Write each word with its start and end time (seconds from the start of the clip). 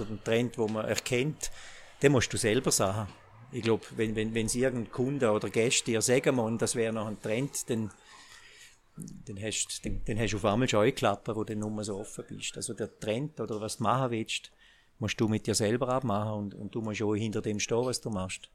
oder 0.00 0.08
den 0.08 0.22
Trend, 0.22 0.58
wo 0.58 0.68
man 0.68 0.86
erkennt, 0.86 1.50
den 2.02 2.12
musst 2.12 2.32
du 2.32 2.36
selber 2.36 2.70
sagen. 2.70 3.08
Ich 3.52 3.62
glaube, 3.62 3.84
wenn, 3.96 4.16
wenn, 4.16 4.34
wenn 4.34 4.48
sie 4.48 4.62
irgendein 4.62 4.92
Kunde 4.92 5.30
oder 5.30 5.48
Gäste 5.48 5.86
dir 5.86 6.02
sagen 6.02 6.36
wollen, 6.36 6.58
das 6.58 6.74
wäre 6.74 6.92
noch 6.92 7.06
ein 7.06 7.20
Trend, 7.20 7.70
dann, 7.70 7.90
dann, 8.96 9.42
hast, 9.42 9.84
dann, 9.84 10.02
dann 10.04 10.18
hast 10.18 10.32
du 10.32 10.36
auf 10.36 10.44
einmal 10.44 10.68
schon 10.68 10.94
Klappen, 10.94 11.34
wo 11.36 11.44
du 11.44 11.56
nur 11.56 11.84
so 11.84 11.98
offen 11.98 12.24
bist. 12.28 12.56
Also 12.56 12.74
der 12.74 12.98
Trend 12.98 13.40
oder 13.40 13.60
was 13.60 13.78
du 13.78 13.84
machen 13.84 14.10
willst, 14.10 14.50
musst 14.98 15.20
du 15.20 15.28
mit 15.28 15.46
dir 15.46 15.54
selber 15.54 15.88
abmachen 15.88 16.32
und, 16.32 16.54
und 16.54 16.74
du 16.74 16.80
musst 16.80 17.02
auch 17.02 17.14
hinter 17.14 17.42
dem 17.42 17.60
stehen, 17.60 17.84
was 17.84 18.00
du 18.00 18.10
machst. 18.10 18.50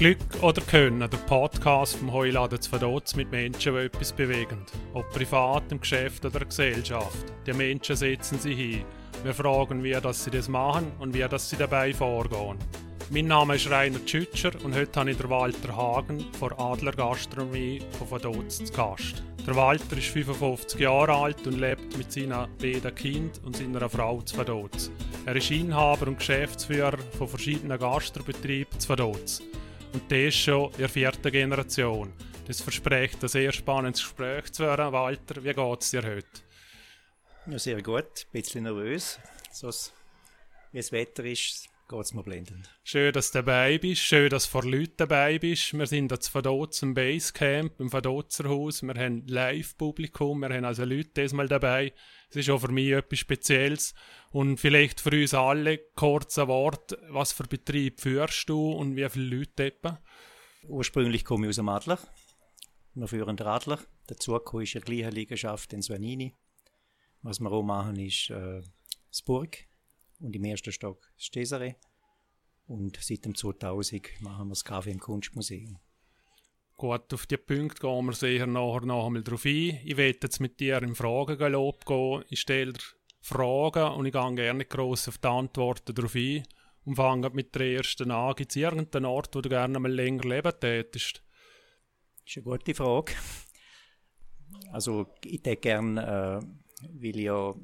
Glück 0.00 0.16
oder 0.40 0.62
Können, 0.62 1.00
der 1.00 1.18
Podcast 1.18 1.96
vom 1.96 2.10
Heuladen 2.10 2.58
zu 2.58 2.70
Verdotz 2.70 3.14
mit 3.16 3.30
Menschen, 3.30 3.74
die 3.74 3.80
etwas 3.80 4.14
bewegen. 4.14 4.64
Ob 4.94 5.06
privat, 5.10 5.70
im 5.70 5.78
Geschäft 5.78 6.24
oder 6.24 6.36
in 6.36 6.38
der 6.38 6.48
Gesellschaft. 6.48 7.26
Die 7.46 7.52
Menschen 7.52 7.96
setzen 7.96 8.38
sie 8.38 8.54
hin. 8.54 8.84
Wir 9.24 9.34
fragen, 9.34 9.84
wie 9.84 9.92
dass 9.92 10.24
sie 10.24 10.30
das 10.30 10.48
machen 10.48 10.90
und 11.00 11.12
wie 11.12 11.28
dass 11.28 11.50
sie 11.50 11.58
dabei 11.58 11.92
vorgehen. 11.92 12.56
Mein 13.10 13.26
Name 13.26 13.56
ist 13.56 13.70
Rainer 13.70 14.02
Tschütscher 14.02 14.52
und 14.64 14.74
heute 14.74 15.00
habe 15.00 15.10
ich 15.10 15.18
den 15.18 15.28
Walter 15.28 15.76
Hagen 15.76 16.24
von 16.38 16.54
Adler 16.54 16.92
Gastronomie 16.92 17.82
von 17.98 18.08
Verdotz 18.08 18.64
zu 18.64 18.72
Gast. 18.72 19.22
Der 19.46 19.54
Walter 19.54 19.98
ist 19.98 20.06
55 20.06 20.80
Jahre 20.80 21.12
alt 21.12 21.46
und 21.46 21.60
lebt 21.60 21.98
mit 21.98 22.10
seinen 22.10 22.48
beiden 22.58 22.94
Kindern 22.94 23.44
und 23.44 23.54
seiner 23.54 23.86
Frau 23.90 24.22
zu 24.22 24.34
Verdotz. 24.34 24.90
Er 25.26 25.36
ist 25.36 25.50
Inhaber 25.50 26.06
und 26.06 26.20
Geschäftsführer 26.20 26.96
von 27.18 27.28
verschiedenen 27.28 27.78
Gastrobetrieben 27.78 28.80
zu 28.80 28.86
Verdotz. 28.86 29.42
Und 29.92 30.02
das 30.10 30.18
ist 30.18 30.36
schon 30.36 30.70
in 30.72 30.78
der 30.78 30.88
vierten 30.88 31.32
Generation. 31.32 32.12
Das 32.46 32.60
verspricht 32.60 33.22
ein 33.22 33.28
sehr 33.28 33.52
spannendes 33.52 34.02
Gespräch 34.02 34.52
zu 34.52 34.62
werden. 34.62 34.92
Walter, 34.92 35.42
wie 35.42 35.52
geht 35.52 35.82
es 35.82 35.90
dir 35.90 36.02
heute? 36.02 36.26
Ja, 37.46 37.58
sehr 37.58 37.82
gut. 37.82 38.04
Ein 38.04 38.32
bisschen 38.32 38.62
nervös. 38.62 39.18
So, 39.52 39.68
wie 40.70 40.78
das 40.78 40.92
Wetter 40.92 41.24
ist, 41.24 41.68
geht 41.88 42.00
es 42.00 42.14
mir 42.14 42.22
blendend. 42.22 42.70
Schön, 42.84 43.12
dass 43.12 43.32
du 43.32 43.38
dabei 43.38 43.78
bist. 43.78 44.02
Schön, 44.02 44.30
dass 44.30 44.44
du 44.44 44.50
vor 44.50 44.64
Leuten 44.64 44.94
dabei 44.96 45.38
bist. 45.40 45.72
Wir 45.76 45.86
sind 45.86 46.12
jetzt 46.12 46.32
Vaduz 46.32 46.82
im 46.82 46.94
Basecamp, 46.94 47.80
im 47.80 47.92
Vadozer 47.92 48.48
Haus. 48.48 48.82
Wir 48.82 48.94
haben 48.94 49.26
Live-Publikum. 49.26 50.40
Wir 50.40 50.50
haben 50.50 50.64
also 50.64 50.84
Leute 50.84 51.10
diesmal 51.22 51.48
dabei. 51.48 51.92
Es 52.28 52.36
ist 52.36 52.50
auch 52.50 52.60
für 52.60 52.70
mich 52.70 52.92
etwas 52.92 53.18
Spezielles. 53.18 53.94
Und 54.32 54.58
vielleicht 54.58 55.00
für 55.00 55.10
uns 55.10 55.34
alle 55.34 55.78
kurz 55.96 56.38
ein 56.38 56.46
Wort. 56.48 56.96
Was 57.08 57.32
für 57.32 57.44
Betrieb 57.44 58.00
führst 58.00 58.48
du 58.48 58.72
und 58.72 58.94
wie 58.94 59.08
viele 59.08 59.36
Leute 59.36 59.66
etwa? 59.66 60.00
Ursprünglich 60.68 61.24
komme 61.24 61.46
ich 61.46 61.50
aus 61.50 61.56
dem 61.56 61.68
Adler. 61.68 61.98
Wir 62.94 63.08
führen 63.08 63.36
den 63.36 63.46
Adler. 63.46 63.80
Dazu 64.06 64.36
ist 64.36 64.76
eine 64.76 64.84
gleiche 64.84 65.10
Liegenschaft 65.10 65.72
in 65.72 65.82
Svanini. 65.82 66.34
Was 67.22 67.40
wir 67.40 67.50
auch 67.50 67.62
machen, 67.62 67.96
ist 67.96 68.30
äh, 68.30 68.62
das 69.10 69.22
Burg 69.22 69.58
und 70.20 70.34
im 70.34 70.44
ersten 70.44 70.72
Stock 70.72 71.10
das 71.16 71.26
Stesere. 71.26 71.76
Und 72.66 72.98
seit 73.00 73.24
dem 73.24 73.34
2000 73.34 74.20
machen 74.20 74.46
wir 74.46 74.50
das 74.50 74.64
Kaffee 74.64 74.92
im 74.92 75.00
Kunstmuseum. 75.00 75.78
Gut, 76.76 77.12
auf 77.12 77.26
die 77.26 77.36
Punkte 77.36 77.80
gehen 77.80 78.06
wir 78.06 78.12
sicher 78.12 78.46
nachher 78.46 78.86
noch 78.86 79.06
einmal 79.06 79.24
drauf 79.24 79.44
ein. 79.44 79.80
Ich 79.84 79.96
werde 79.96 80.18
jetzt 80.22 80.40
mit 80.40 80.60
dir 80.60 80.80
im 80.82 80.94
Fragengalopp 80.94 81.84
gehen. 81.84 82.24
Ich 82.28 82.40
stelle 82.40 82.72
dir 82.72 82.80
Fragen 83.20 83.94
und 83.94 84.06
ich 84.06 84.12
gehe 84.12 84.34
gerne 84.34 84.64
gross 84.64 85.08
auf 85.08 85.18
die 85.18 85.28
Antworten 85.28 85.94
drauf 85.94 86.14
ein 86.14 86.42
und 86.84 86.96
fange 86.96 87.30
mit 87.30 87.54
der 87.54 87.76
ersten 87.76 88.10
an. 88.10 88.34
Gibt 88.34 88.52
es 88.52 88.56
irgendeinen 88.56 89.04
Ort, 89.04 89.34
wo 89.34 89.40
du 89.40 89.48
gerne 89.48 89.78
mal 89.78 89.92
länger 89.92 90.24
leben 90.24 90.52
tätest? 90.58 91.22
Das 92.24 92.36
ist 92.36 92.36
eine 92.38 92.44
gute 92.44 92.74
Frage. 92.74 93.12
Also 94.72 95.06
ich 95.24 95.40
hätte 95.44 95.56
gerne, 95.56 96.42
äh, 96.42 96.86
weil 96.94 97.16
ich 97.16 97.24
ja 97.24 97.54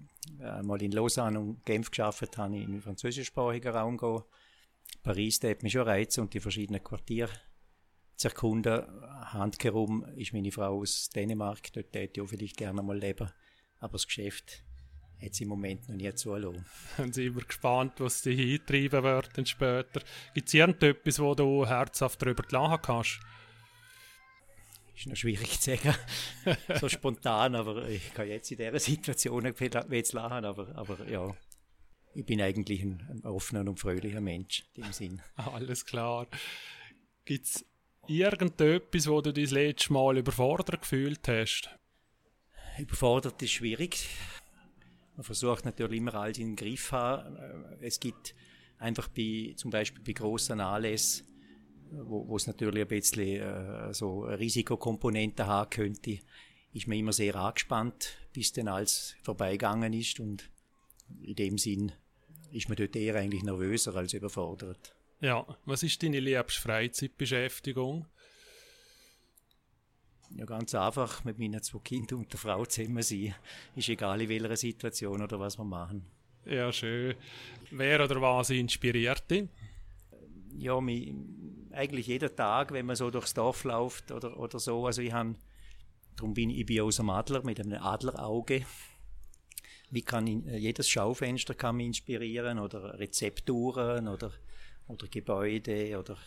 äh, 0.41 0.63
mal 0.63 0.83
in 0.83 0.93
Lausanne 0.93 1.41
und 1.41 1.65
Genf 1.65 1.91
geschafft 1.91 2.37
habe, 2.37 2.57
in 2.57 2.73
den 2.73 2.83
französischsprachigen 2.83 3.75
Raum 3.75 3.97
gehen. 3.97 4.23
Paris, 5.03 5.41
da 5.41 5.49
hat 5.49 5.63
mich 5.63 5.73
schon 5.73 5.83
reizen 5.83 6.23
und 6.23 6.35
die 6.35 6.41
verschiedenen 6.41 6.83
Quartiere 6.83 7.33
zu 8.17 8.29
erkunden. 8.29 8.85
Handkerum 9.33 10.05
ist 10.17 10.33
meine 10.33 10.53
Frau 10.53 10.81
aus 10.81 11.11
Dänemark, 11.11 11.73
dort 11.73 11.95
hätte 11.95 12.21
ich 12.21 12.21
auch 12.21 12.29
vielleicht 12.29 12.57
gerne 12.57 12.83
mal 12.83 12.99
leben. 12.99 13.31
Aber 13.79 13.93
das 13.93 14.07
Geschäft 14.07 14.65
es 15.21 15.41
im 15.41 15.49
Moment 15.49 15.89
noch 15.89 15.97
nie 15.97 16.13
zulassen. 16.15 16.65
Dann 16.97 17.13
sind 17.13 17.35
wir 17.35 17.45
gespannt, 17.45 17.95
was 17.99 18.23
dich 18.23 18.39
eintreiben 18.39 19.03
wird 19.03 19.49
später. 19.49 20.03
Gibt 20.35 20.49
es 20.49 20.55
irgendetwas, 20.55 21.19
wo 21.19 21.35
du 21.35 21.67
herzhaft 21.67 22.21
darüber 22.23 22.45
lachen 22.51 22.83
kannst? 22.83 23.21
ist 24.97 25.07
noch 25.07 25.17
schwierig 25.17 25.61
zu 25.61 25.77
sagen, 25.77 25.95
so 26.81 26.89
spontan, 26.89 27.55
aber 27.55 27.89
ich 27.89 28.15
kann 28.15 28.29
jetzt 28.29 28.51
in 28.51 28.59
dieser 28.59 28.79
Situation 28.79 29.45
jetzt 29.91 30.13
lachen, 30.15 30.45
aber, 30.45 30.75
aber 30.75 31.09
ja, 31.09 31.37
ich 32.15 32.25
bin 32.25 32.41
eigentlich 32.41 32.83
ein, 32.83 33.07
ein 33.11 33.25
offener 33.25 33.61
und 33.61 33.79
fröhlicher 33.79 34.21
Mensch, 34.21 34.65
in 34.75 34.85
dem 34.85 34.93
Sinn. 34.93 35.23
Alles 35.37 35.85
klar. 35.85 36.27
Gibt 37.27 37.47
es 37.47 37.65
irgendetwas, 38.07 39.07
wo 39.07 39.21
du 39.21 39.33
dich 39.33 39.45
das 39.45 39.53
letzte 39.53 39.93
Mal 39.93 40.17
überfordert 40.17 40.81
gefühlt 40.81 41.29
hast? 41.29 41.69
Überfordert 42.79 43.43
ist 43.43 43.53
schwierig. 43.53 44.09
Man 45.17 45.25
versucht 45.25 45.65
natürlich 45.65 45.99
immer 45.99 46.15
alles 46.15 46.39
in 46.39 46.49
den 46.49 46.57
Griff 46.57 46.93
haben. 46.93 47.37
Es 47.81 47.99
gibt 47.99 48.35
einfach 48.79 49.09
bei, 49.09 49.55
zum 49.57 49.71
Beispiel 49.71 50.03
bei 50.05 50.13
grossen 50.13 50.61
Anlässen, 50.61 51.27
wo 51.91 52.37
es 52.37 52.47
natürlich 52.47 52.83
ein 52.83 52.89
bisschen 52.89 53.41
äh, 53.41 53.95
so 53.95 54.23
Risikokomponenten 54.23 55.47
haben 55.47 55.71
könnte, 55.71 56.19
ist 56.73 56.87
man 56.87 56.99
immer 56.99 57.13
sehr 57.13 57.37
angespannt, 57.37 58.19
bis 58.33 58.53
dann 58.53 58.69
alles 58.69 59.17
vorbeigegangen 59.23 59.93
ist 59.93 60.21
und 60.21 60.51
in 61.23 61.35
dem 61.35 61.59
Sinn 61.59 61.93
ist 62.53 62.69
man 62.69 62.77
dort 62.77 62.97
eher 62.97 63.15
eigentlich 63.15 63.43
nervöser 63.43 63.95
als 63.95 64.13
überfordert. 64.13 64.95
Ja, 65.21 65.47
was 65.65 65.83
ist 65.83 66.03
deine 66.03 66.21
liebste 66.21 66.61
Freizeitbeschäftigung? 66.61 68.07
Ja, 70.39 70.45
ganz 70.45 70.75
einfach, 70.75 71.25
mit 71.25 71.39
meinen 71.39 71.63
zwei 71.63 71.79
Kindern 71.79 72.19
und 72.19 72.33
der 72.33 72.39
Frau 72.39 72.67
zusammen 72.67 73.03
sein. 73.03 73.35
Ist 73.75 73.89
egal 73.89 74.21
in 74.21 74.29
welcher 74.29 74.57
Situation 74.57 75.23
oder 75.23 75.41
was 75.41 75.57
wir 75.57 75.65
machen. 75.65 76.05
Ja, 76.45 76.71
schön. 76.73 77.15
Wer 77.71 78.05
oder 78.05 78.21
was 78.21 78.51
inspiriert 78.51 79.31
dich? 79.31 79.49
Ja, 80.59 80.79
mich, 80.81 81.15
eigentlich 81.73 82.07
jeden 82.09 82.35
Tag, 82.37 82.73
wenn 82.73 82.87
man 82.87 82.97
so 82.97 83.11
durchs 83.11 83.33
Dorf 83.33 83.65
läuft 83.65 84.13
oder, 84.13 84.39
oder 84.39 84.59
so. 84.59 84.85
Also 84.85 85.01
ich 85.01 85.13
habe, 85.13 85.37
darum 86.17 86.35
bin 86.35 86.51
ich, 86.51 86.61
ich 86.61 86.67
bin 86.67 86.83
aus 86.83 86.97
dem 86.97 87.09
Adler 87.09 87.43
mit 87.43 87.59
einem 87.59 87.83
Adlerauge. 87.83 88.67
Wie 89.91 90.03
kann 90.03 90.27
ich, 90.27 90.45
jedes 90.61 90.89
Schaufenster 90.89 91.55
kann 91.55 91.77
mich 91.77 91.87
inspirieren 91.87 92.59
oder 92.59 92.99
Rezepturen 92.99 94.07
oder, 94.07 94.33
oder 94.89 95.07
Gebäude 95.09 95.99
oder, 95.99 96.19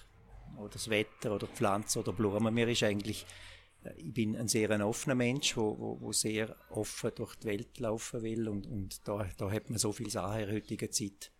oder 0.58 0.70
das 0.70 0.90
Wetter 0.90 1.36
oder 1.36 1.46
Pflanzen 1.46 2.00
oder 2.00 2.12
Blumen. 2.12 2.54
Mir 2.54 2.68
ist 2.68 2.84
eigentlich, 2.84 3.24
äh, 3.24 3.59
ich 3.98 4.14
bin 4.14 4.36
ein 4.36 4.48
sehr 4.48 4.70
ein 4.72 4.82
offener 4.82 5.16
Mensch, 5.16 5.56
wo, 5.56 5.78
wo, 5.78 6.02
wo 6.02 6.12
sehr 6.12 6.56
offen 6.70 7.12
durch 7.16 7.36
die 7.36 7.48
Welt 7.48 7.80
laufen 7.80 8.22
will 8.22 8.48
und, 8.48 8.68
und 8.68 9.08
da, 9.08 9.28
da 9.38 9.52
hat 9.52 9.70
man 9.70 9.80
so 9.80 9.92
viel 9.92 10.10
Sachen 10.10 10.42
in 10.42 10.48
der 10.48 10.56
heutigen 10.56 10.92
Zeit. 10.92 11.32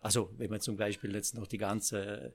Also 0.00 0.30
wenn 0.36 0.50
man 0.50 0.60
zum 0.60 0.76
Beispiel 0.76 1.14
jetzt 1.14 1.34
noch 1.34 1.46
die 1.46 1.58
ganze 1.58 2.34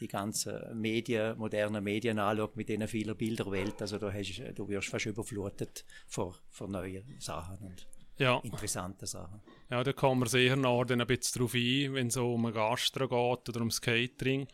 die 0.00 0.08
ganzen 0.08 0.78
Medien, 0.78 1.38
modernen 1.38 1.82
Medien 1.82 2.18
anschaut 2.18 2.56
mit 2.56 2.68
diesen 2.68 2.86
vielen 2.88 3.16
Bilderwelt, 3.16 3.80
also 3.80 3.98
da 3.98 4.12
hast, 4.12 4.42
du 4.54 4.68
wirst 4.68 4.88
fast 4.88 5.06
überflutet 5.06 5.84
vor, 6.06 6.36
vor 6.50 6.68
neuen 6.68 7.18
Sachen 7.18 7.58
und 7.66 7.86
ja. 8.18 8.38
interessanten 8.40 9.06
Sachen. 9.06 9.40
Ja, 9.70 9.82
da 9.82 9.92
kommen 9.92 10.22
wir 10.22 10.28
sicher 10.28 10.56
noch 10.56 10.84
ein 10.88 11.06
bisschen 11.06 11.40
drauf 11.40 11.54
ein, 11.54 11.94
wenn 11.94 12.06
es 12.08 12.16
um 12.16 12.52
Gastro 12.52 13.08
geht 13.08 13.48
oder 13.48 13.60
ums 13.60 13.80
Catering. 13.80 14.48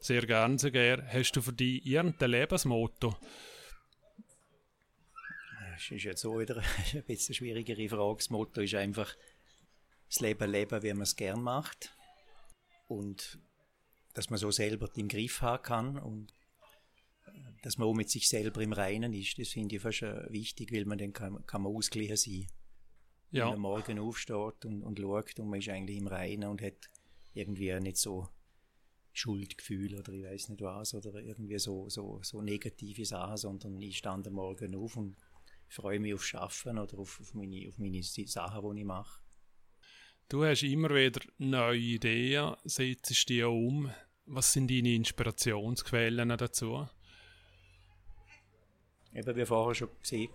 Sehr 0.00 0.26
gerne, 0.26 0.58
sehr 0.58 0.70
gerne. 0.70 1.06
Hast 1.12 1.32
du 1.32 1.42
für 1.42 1.52
dich 1.52 1.84
irgendein 1.84 2.30
Lebensmotto? 2.30 3.16
Das 5.72 5.90
ist 5.90 6.04
jetzt 6.04 6.22
so 6.22 6.38
wieder 6.38 6.56
ein 6.94 7.04
bisschen 7.04 7.34
schwierigere 7.34 7.88
Frage. 7.88 8.16
Das 8.16 8.30
Motto 8.30 8.60
ist 8.60 8.74
einfach 8.74 9.14
das 10.08 10.20
Leben 10.20 10.50
leben, 10.50 10.82
wie 10.82 10.92
man 10.92 11.02
es 11.02 11.16
gern 11.16 11.42
macht. 11.42 11.94
Und 12.88 13.38
dass 14.14 14.30
man 14.30 14.38
so 14.38 14.50
selber 14.50 14.88
den 14.88 15.08
Griff 15.08 15.42
haben 15.42 15.62
kann 15.62 15.98
und 15.98 16.32
dass 17.62 17.78
man 17.78 17.88
auch 17.88 17.94
mit 17.94 18.08
sich 18.08 18.28
selber 18.28 18.62
im 18.62 18.72
Reinen 18.72 19.12
ist. 19.12 19.38
Das 19.38 19.48
finde 19.48 19.76
ich 19.76 19.82
fast 19.82 20.02
äh, 20.02 20.32
wichtig, 20.32 20.72
weil 20.72 20.84
man 20.84 20.98
dann 20.98 21.12
kann, 21.12 21.44
kann 21.46 21.62
man 21.62 21.74
ausgleichen 21.74 22.16
sein. 22.16 22.46
Ja. 23.30 23.44
Wenn 23.44 23.60
man 23.60 23.60
morgen 23.60 23.98
aufsteht 23.98 24.64
und, 24.64 24.82
und 24.82 24.98
schaut 24.98 25.38
und 25.38 25.50
man 25.50 25.58
ist 25.58 25.68
eigentlich 25.68 25.98
im 25.98 26.06
Reinen 26.06 26.48
und 26.48 26.62
hat 26.62 26.88
irgendwie 27.34 27.78
nicht 27.80 27.98
so 27.98 28.28
Schuldgefühl 29.18 29.98
oder 29.98 30.12
ich 30.12 30.24
weiß 30.24 30.48
nicht 30.50 30.62
was 30.62 30.94
oder 30.94 31.20
irgendwie 31.20 31.58
so, 31.58 31.88
so, 31.88 32.20
so 32.22 32.42
negative 32.42 33.04
Sachen, 33.04 33.36
sondern 33.36 33.80
ich 33.80 33.98
stand 33.98 34.26
am 34.26 34.34
Morgen 34.34 34.74
auf 34.74 34.96
und 34.96 35.16
freue 35.68 35.98
mich 36.00 36.14
auf 36.14 36.24
Schaffen 36.24 36.78
oder 36.78 36.98
auf, 36.98 37.20
auf, 37.20 37.34
meine, 37.34 37.68
auf 37.68 37.78
meine 37.78 38.02
Sachen, 38.02 38.74
die 38.74 38.80
ich 38.80 38.86
mache. 38.86 39.20
Du 40.28 40.44
hast 40.44 40.62
immer 40.64 40.90
wieder 40.90 41.20
neue 41.38 41.78
Ideen, 41.78 42.56
setzt 42.64 43.28
die 43.28 43.42
um. 43.42 43.90
Was 44.26 44.52
sind 44.52 44.68
deine 44.70 44.94
Inspirationsquellen 44.94 46.28
dazu? 46.30 46.88
Eben 49.14 49.36
wie 49.36 49.46
vorher 49.46 49.74
schon 49.74 49.88
gesehen, 50.02 50.30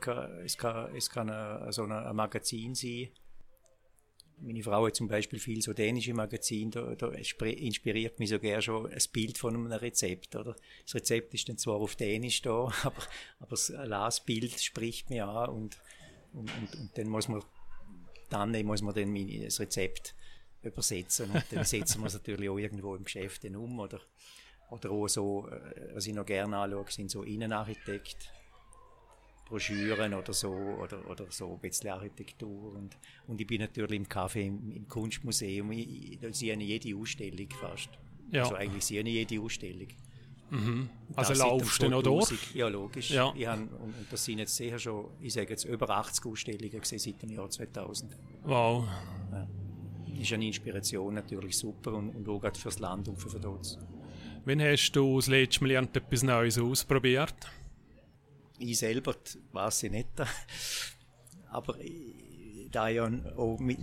es 0.45 0.57
kann, 0.57 0.95
es 0.95 1.09
kann 1.09 1.29
ein, 1.29 1.71
so 1.71 1.83
ein 1.83 2.15
Magazin 2.15 2.73
sein. 2.73 3.09
Meine 4.43 4.63
Frau 4.63 4.87
hat 4.87 4.95
zum 4.95 5.07
Beispiel 5.07 5.39
viel 5.39 5.61
so 5.61 5.71
dänische 5.71 6.13
Magazine, 6.13 6.71
da, 6.71 6.95
da 6.95 7.09
inspiriert 7.09 8.19
mich 8.19 8.29
sogar 8.29 8.61
schon 8.61 8.91
ein 8.91 9.01
Bild 9.13 9.37
von 9.37 9.55
einem 9.55 9.71
Rezept. 9.71 10.35
Oder? 10.35 10.55
Das 10.83 10.95
Rezept 10.95 11.33
ist 11.33 11.47
dann 11.47 11.57
zwar 11.57 11.75
auf 11.75 11.95
Dänisch 11.95 12.41
da, 12.41 12.71
aber, 12.83 13.03
aber 13.39 13.51
das 13.51 13.69
Lasbild 13.69 14.59
spricht 14.59 15.09
mich 15.09 15.21
an 15.21 15.49
und, 15.49 15.77
und, 16.33 16.51
und, 16.55 16.75
und 16.75 16.97
dann 16.97 17.07
muss 17.07 17.27
man 17.27 17.41
dann 18.31 18.65
muss 18.65 18.81
man 18.81 18.95
dann 18.95 19.43
das 19.43 19.59
Rezept 19.59 20.15
übersetzen 20.63 21.29
und 21.31 21.43
dann 21.51 21.65
setzen 21.65 22.01
wir 22.01 22.07
es 22.07 22.13
natürlich 22.13 22.49
auch 22.49 22.57
irgendwo 22.57 22.95
im 22.95 23.03
Geschäft 23.03 23.43
um 23.45 23.79
oder, 23.79 23.99
oder 24.69 24.91
auch 24.91 25.07
so, 25.07 25.49
äh, 25.49 25.95
was 25.95 26.07
ich 26.07 26.13
noch 26.13 26.25
gerne 26.25 26.57
anschaue, 26.57 26.85
sind 26.89 27.11
so 27.11 27.23
Innenarchitekt, 27.23 28.31
Broschüren 29.51 30.13
oder 30.13 30.33
so 30.33 30.49
oder, 30.49 31.05
oder 31.09 31.25
so 31.29 31.53
ein 31.53 31.59
bisschen 31.59 31.89
Architektur 31.89 32.73
und, 32.73 32.97
und 33.27 33.41
ich 33.41 33.47
bin 33.47 33.59
natürlich 33.59 33.97
im 33.97 34.05
Café 34.05 34.47
im, 34.47 34.71
im 34.71 34.87
Kunstmuseum, 34.87 35.71
ich, 35.73 36.17
da 36.21 36.31
sehe 36.31 36.55
ich 36.55 36.83
jede 36.83 36.97
Ausstellung 36.97 37.49
fast. 37.59 37.89
Ja. 38.31 38.43
Also 38.43 38.55
eigentlich 38.55 38.85
sehe 38.85 39.01
ich 39.01 39.07
jede 39.07 39.41
Ausstellung. 39.41 39.87
Mhm. 40.51 40.89
Also 41.15 41.33
laufst 41.33 41.81
du 41.81 41.89
noch 41.89 42.01
durch? 42.01 42.53
Ja, 42.53 42.69
logisch. 42.69 43.11
Ja. 43.11 43.33
Ich 43.35 43.45
hab, 43.45 43.59
und, 43.59 43.69
und, 43.71 43.95
das 44.09 44.23
sind 44.23 44.39
jetzt 44.39 44.55
sicher 44.55 44.79
schon, 44.79 45.05
ich 45.19 45.33
sage 45.33 45.49
jetzt, 45.49 45.65
über 45.65 45.89
80 45.89 46.25
Ausstellungen 46.25 46.79
gesehen 46.79 46.99
seit 46.99 47.21
dem 47.21 47.31
Jahr 47.31 47.49
2000. 47.49 48.17
Wow. 48.43 48.85
Ja. 49.31 49.47
Ist 50.19 50.31
eine 50.33 50.45
Inspiration 50.45 51.13
natürlich 51.13 51.57
super 51.57 51.93
und, 51.93 52.09
und 52.15 52.27
auch 52.29 52.39
gerade 52.39 52.57
fürs 52.57 52.79
Land 52.79 53.07
und 53.09 53.17
für 53.17 53.29
Verdotz. 53.29 53.77
Wann 54.45 54.61
hast 54.61 54.91
du 54.93 55.17
das 55.17 55.27
letzte 55.27 55.63
Mal 55.63 55.71
etwas 55.71 56.23
Neues 56.23 56.57
ausprobiert? 56.57 57.35
Ich 58.61 58.79
selber 58.79 59.15
weiß 59.51 59.83
ich 59.83 59.91
nicht. 59.91 60.07
Aber 61.49 61.75
da 62.71 62.89
ich 62.89 62.99
auch 63.01 63.59
mit, 63.59 63.79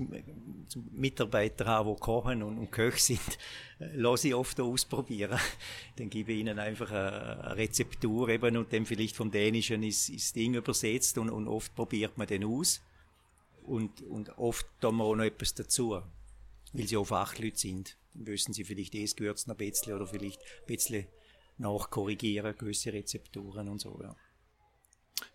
Mitarbeiter 0.92 1.66
habe, 1.66 1.94
die 1.94 2.00
kochen 2.00 2.42
und, 2.42 2.58
und 2.58 2.70
Köche 2.70 2.98
sind, 2.98 3.38
äh, 3.78 3.94
lasse 3.94 4.28
ich 4.28 4.34
oft 4.34 4.60
ausprobieren. 4.60 5.38
Dann 5.96 6.10
gebe 6.10 6.32
ich 6.32 6.40
ihnen 6.40 6.58
einfach 6.58 6.90
eine, 6.90 7.56
Rezeptur 7.56 8.28
eben 8.28 8.56
und 8.56 8.72
dann 8.72 8.86
vielleicht 8.86 9.16
vom 9.16 9.30
Dänischen 9.30 9.82
ist, 9.82 10.08
ist 10.08 10.36
Ding 10.36 10.54
übersetzt 10.54 11.18
und, 11.18 11.30
und 11.30 11.48
oft 11.48 11.74
probiert 11.74 12.16
man 12.18 12.26
den 12.26 12.44
aus. 12.44 12.80
Und, 13.64 14.02
und 14.02 14.38
oft 14.38 14.66
tun 14.80 14.96
wir 14.96 15.04
auch 15.04 15.14
noch 15.14 15.24
etwas 15.24 15.54
dazu, 15.54 16.00
weil 16.72 16.86
sie 16.86 16.96
auch 16.96 17.04
Fachleute 17.04 17.58
sind. 17.58 17.96
Dann 18.14 18.26
wissen 18.26 18.54
sie 18.54 18.64
vielleicht 18.64 18.94
das 18.94 19.14
Gewürz 19.14 19.46
noch 19.46 19.54
ein 19.54 19.70
bisschen 19.70 19.94
oder 19.94 20.06
vielleicht 20.06 20.40
ein 20.40 20.66
bisschen 20.66 21.06
nachkorrigieren, 21.58 22.56
gewisse 22.56 22.92
Rezepturen 22.92 23.68
und 23.68 23.80
so, 23.80 23.98
ja. 24.02 24.16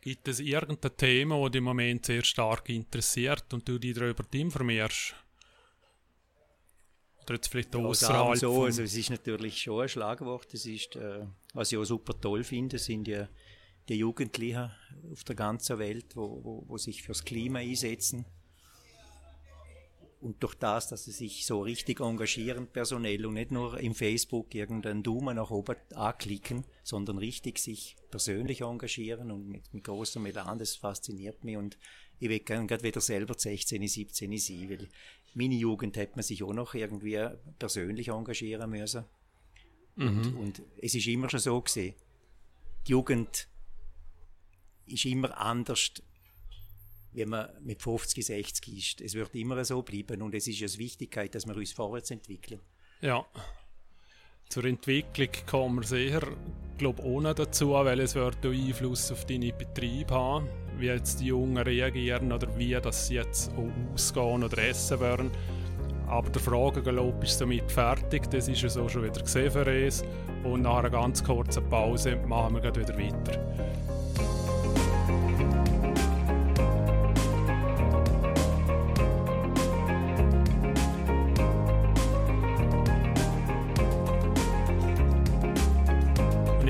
Gibt 0.01 0.27
es 0.27 0.39
irgendein 0.39 0.97
Thema, 0.97 1.41
das 1.41 1.51
dich 1.51 1.59
im 1.59 1.63
Moment 1.65 2.05
sehr 2.05 2.23
stark 2.23 2.69
interessiert 2.69 3.53
und 3.53 3.67
du 3.67 3.79
dich 3.79 3.93
darüber 3.93 4.23
informierst? 4.31 5.15
Oder 7.23 7.35
jetzt 7.35 7.47
vielleicht 7.47 7.73
ja, 7.73 7.79
außerhalb 7.79 8.37
so, 8.37 8.63
also 8.63 8.83
es 8.83 8.95
ist 8.95 9.09
natürlich 9.09 9.61
schon 9.61 9.81
ein 9.81 9.89
Schlagwort. 9.89 10.53
Das 10.53 10.65
ist, 10.65 10.95
äh, 10.95 11.25
was 11.53 11.71
ich 11.71 11.77
auch 11.77 11.85
super 11.85 12.19
toll 12.19 12.43
finde, 12.43 12.77
sind 12.77 13.07
ja 13.07 13.29
die 13.87 13.95
Jugendlichen 13.95 14.71
auf 15.11 15.23
der 15.23 15.35
ganzen 15.35 15.79
Welt, 15.79 16.15
wo, 16.15 16.43
wo, 16.43 16.63
wo 16.67 16.77
sich 16.77 17.01
fürs 17.01 17.23
Klima 17.23 17.59
einsetzen 17.59 18.25
und 20.23 20.41
durch 20.41 20.55
das, 20.55 20.87
dass 20.87 21.03
sie 21.03 21.11
sich 21.11 21.45
so 21.45 21.61
richtig 21.61 21.99
engagieren 21.99 22.67
personell 22.67 23.25
und 23.25 23.33
nicht 23.33 23.51
nur 23.51 23.77
im 23.79 23.93
Facebook 23.93 24.55
irgendeinen 24.55 25.03
Daumen 25.03 25.35
nach 25.35 25.51
oben 25.51 25.75
anklicken, 25.93 26.63
sondern 26.81 27.17
richtig 27.17 27.59
sich 27.59 27.97
persönlich 28.09 28.61
engagieren 28.61 29.31
und 29.31 29.49
mit, 29.49 29.73
mit 29.73 29.83
großem 29.83 30.25
Elan, 30.25 30.59
das 30.59 30.77
fasziniert 30.77 31.43
mich 31.43 31.57
und 31.57 31.77
ich 32.19 32.29
will 32.29 32.39
gerade 32.39 32.83
wieder 32.83 33.01
selber 33.01 33.33
16, 33.37 33.85
17 33.85 34.37
sein, 34.37 34.69
weil 34.69 34.87
meine 35.33 35.55
Jugend 35.55 35.97
hätte 35.97 36.15
man 36.15 36.23
sich 36.23 36.41
auch 36.41 36.53
noch 36.53 36.73
irgendwie 36.73 37.19
persönlich 37.59 38.07
engagieren 38.07 38.69
müssen. 38.69 39.03
Mhm. 39.95 40.07
Und, 40.07 40.35
und 40.35 40.61
es 40.81 40.95
ist 40.95 41.07
immer 41.07 41.29
schon 41.29 41.41
so 41.41 41.59
gesehen, 41.59 41.95
die 42.87 42.91
Jugend 42.91 43.49
ist 44.85 45.03
immer 45.05 45.37
anders 45.37 45.91
wenn 47.13 47.29
man 47.29 47.49
mit 47.61 47.81
50, 47.81 48.25
60 48.25 48.77
ist. 48.77 49.01
Es 49.01 49.13
wird 49.13 49.35
immer 49.35 49.63
so 49.65 49.81
bleiben 49.81 50.21
und 50.21 50.33
es 50.35 50.47
ist 50.47 50.61
eine 50.61 50.79
Wichtigkeit, 50.79 51.33
dass 51.35 51.45
wir 51.45 51.55
uns 51.55 51.71
vorwärts 51.71 52.11
entwickeln. 52.11 52.59
Ja. 53.01 53.25
Zur 54.49 54.65
Entwicklung 54.65 55.29
kommen 55.49 55.81
wir 55.81 55.87
sicher, 55.87 56.27
glaube 56.77 57.03
ohne 57.03 57.33
dazu, 57.33 57.71
weil 57.71 57.99
es 58.01 58.13
wird 58.13 58.45
auch 58.45 58.51
Einfluss 58.51 59.11
auf 59.11 59.25
deine 59.25 59.51
Betriebe 59.51 60.13
haben, 60.13 60.47
wie 60.77 60.85
jetzt 60.87 61.19
die 61.19 61.27
Jungen 61.27 61.57
reagieren 61.57 62.31
oder 62.31 62.55
wie 62.57 62.73
das 62.73 63.07
sie 63.07 63.15
jetzt 63.15 63.51
auch 63.53 63.93
ausgehen 63.93 64.43
oder 64.43 64.57
essen 64.59 64.99
werden. 64.99 65.31
Aber 66.07 66.29
der 66.29 66.41
Fragengalopp 66.41 67.23
ist 67.23 67.39
somit 67.39 67.71
fertig, 67.71 68.29
das 68.29 68.47
ist 68.47 68.61
ja 68.61 68.69
so 68.69 68.87
schon 68.87 69.03
wieder 69.03 69.21
gesehen 69.21 69.49
für 69.49 69.85
uns. 69.85 70.03
Und 70.43 70.61
nach 70.61 70.77
einer 70.77 70.89
ganz 70.91 71.23
kurzen 71.23 71.67
Pause 71.69 72.17
machen 72.27 72.61
wir 72.61 72.75
wieder 72.75 72.95
weiter. 72.95 73.72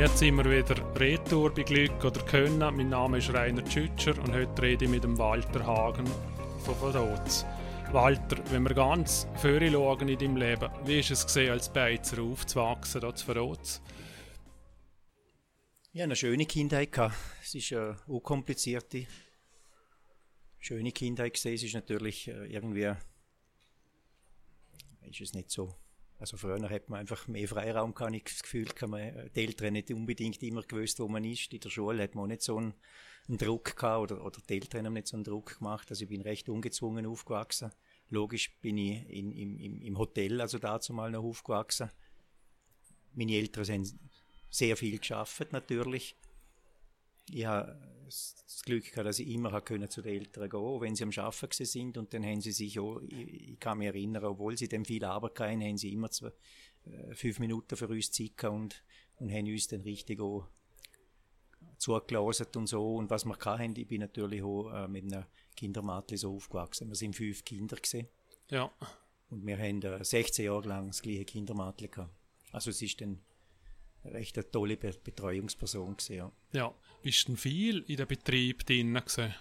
Jetzt 0.03 0.17
sind 0.17 0.35
wir 0.35 0.43
wieder 0.43 0.99
Retour 0.99 1.53
bei 1.53 1.63
Glück 1.63 2.03
oder 2.03 2.19
Können. 2.25 2.59
Mein 2.59 2.89
Name 2.89 3.19
ist 3.19 3.33
Rainer 3.33 3.63
Tschütscher 3.63 4.21
und 4.21 4.33
heute 4.33 4.61
rede 4.61 4.83
ich 4.83 4.91
mit 4.91 5.05
dem 5.05 5.17
Walter 5.17 5.65
Hagen 5.65 6.05
von 6.65 6.75
Vaduz. 6.81 7.45
Walter, 7.93 8.43
wenn 8.51 8.63
wir 8.63 8.73
ganz 8.73 9.25
vorher 9.37 9.71
schauen 9.71 10.09
in 10.09 10.19
deinem 10.19 10.35
Leben, 10.35 10.69
wie 10.83 10.99
ist 10.99 11.11
es 11.11 11.25
gesehen, 11.25 11.51
als 11.51 11.71
Beizer 11.71 12.21
aufzuwachsen 12.21 12.99
hier 12.99 13.15
zu? 13.15 13.31
Ich 15.93 16.01
hatte 16.01 16.03
eine 16.03 16.17
schöne 16.17 16.45
Kindheit. 16.47 16.89
Es 17.41 17.55
ist 17.55 17.71
eine 17.71 17.95
unkomplizierte, 18.05 19.07
schöne 20.59 20.91
Kindheit 20.91 21.35
gesehen. 21.35 21.55
Es 21.55 21.63
ist 21.63 21.75
natürlich 21.75 22.27
äh, 22.27 22.47
irgendwie, 22.47 22.91
ist 25.03 25.21
es 25.21 25.33
nicht 25.33 25.49
so 25.49 25.73
also 26.23 26.37
früher 26.37 26.69
hat 26.69 26.89
man 26.89 27.01
einfach 27.01 27.27
mehr 27.27 27.49
Freiraum, 27.49 27.93
kann 27.93 28.13
ich 28.13 28.23
das 28.23 28.43
Gefühl, 28.43 28.67
kann 28.67 28.91
man, 28.91 29.29
die 29.35 29.43
Eltern 29.43 29.73
nicht 29.73 29.91
unbedingt 29.91 30.41
immer 30.41 30.61
gewusst, 30.61 31.01
wo 31.01 31.09
man 31.09 31.25
ist. 31.25 31.51
In 31.51 31.59
der 31.59 31.69
Schule 31.69 32.01
hat 32.01 32.15
man 32.15 32.23
auch 32.23 32.27
nicht 32.27 32.43
so 32.43 32.55
einen, 32.55 32.73
einen 33.27 33.37
Druck 33.37 33.75
gehabt 33.75 34.09
oder, 34.09 34.25
oder 34.25 34.39
die 34.47 34.53
Eltern 34.53 34.85
haben 34.85 34.93
nicht 34.93 35.07
so 35.07 35.17
einen 35.17 35.25
Druck 35.25 35.57
gemacht. 35.57 35.89
Also 35.89 36.03
ich 36.03 36.09
bin 36.09 36.21
recht 36.21 36.47
ungezwungen 36.47 37.05
aufgewachsen. 37.05 37.71
Logisch 38.07 38.57
bin 38.61 38.77
ich 38.77 39.05
in, 39.09 39.33
im, 39.33 39.81
im 39.81 39.97
Hotel, 39.97 40.39
also 40.39 40.59
dazu 40.59 40.93
mal 40.93 41.11
noch 41.11 41.25
aufgewachsen. 41.25 41.89
Meine 43.11 43.33
Eltern 43.33 43.65
haben 43.65 43.99
sehr 44.49 44.77
viel 44.77 44.99
geschafft 44.99 45.51
natürlich 45.51 46.15
ich 47.29 47.45
habe 47.45 47.77
das 48.05 48.61
Glück 48.65 48.91
gehabt, 48.91 49.07
dass 49.07 49.19
ich 49.19 49.27
immer 49.29 49.59
können 49.61 49.89
zu 49.89 50.01
den 50.01 50.19
Eltern 50.19 50.49
gehen 50.49 50.59
konnte, 50.59 50.85
wenn 50.85 50.95
sie 50.95 51.03
am 51.03 51.11
Arbeiten 51.25 51.65
sind. 51.65 51.97
Und 51.97 52.13
dann 52.13 52.23
haben 52.23 52.41
sie 52.41 52.51
sich 52.51 52.79
auch, 52.79 52.99
ich, 53.01 53.51
ich 53.51 53.59
kann 53.59 53.77
mich 53.77 53.87
erinnern, 53.87 54.25
obwohl 54.25 54.57
sie 54.57 54.67
dann 54.67 54.85
viel 54.85 55.03
Arbeit 55.03 55.39
hatten, 55.39 55.61
haben 55.61 55.77
sie 55.77 55.93
immer 55.93 56.11
zwei, 56.11 56.31
äh, 56.85 57.13
fünf 57.13 57.39
Minuten 57.39 57.75
für 57.75 57.87
uns 57.87 58.11
Zeit 58.11 58.37
gehabt 58.37 58.55
und, 58.55 58.83
und 59.17 59.31
haben 59.31 59.47
uns 59.47 59.67
dann 59.67 59.81
richtig 59.81 60.19
auch 60.21 60.47
zugelassen 61.77 62.47
und 62.55 62.67
so. 62.67 62.95
Und 62.95 63.09
was 63.09 63.25
wir 63.25 63.37
hatten, 63.37 63.75
ich 63.75 63.87
bin 63.87 64.01
natürlich 64.01 64.43
auch 64.43 64.71
äh, 64.71 64.87
mit 64.87 65.05
einer 65.05 65.27
Kindermatli 65.55 66.17
so 66.17 66.35
aufgewachsen. 66.35 66.89
Wir 66.89 66.95
sind 66.95 67.15
fünf 67.15 67.43
Kinder 67.43 67.77
gesehen. 67.77 68.07
Ja. 68.49 68.71
Und 69.29 69.45
wir 69.45 69.57
haben 69.57 69.81
äh, 69.81 70.03
16 70.03 70.45
Jahre 70.45 70.67
lang 70.67 70.87
das 70.87 71.01
gleiche 71.01 71.25
Kindermatli 71.25 71.87
gehabt. 71.87 72.13
Also 72.51 72.69
es 72.69 72.81
ist 72.81 73.01
dann 73.01 73.19
recht 74.05 74.37
eine 74.37 74.49
tolle 74.49 74.77
Betreuungsperson 74.77 75.97
gewesen, 75.97 76.15
ja. 76.15 76.31
Ja, 76.51 76.73
ist 77.03 77.27
denn 77.27 77.37
viel 77.37 77.83
in 77.87 77.97
den 77.97 78.07
Betrieb 78.07 78.65
drin 78.65 78.93
gewesen? 78.93 79.33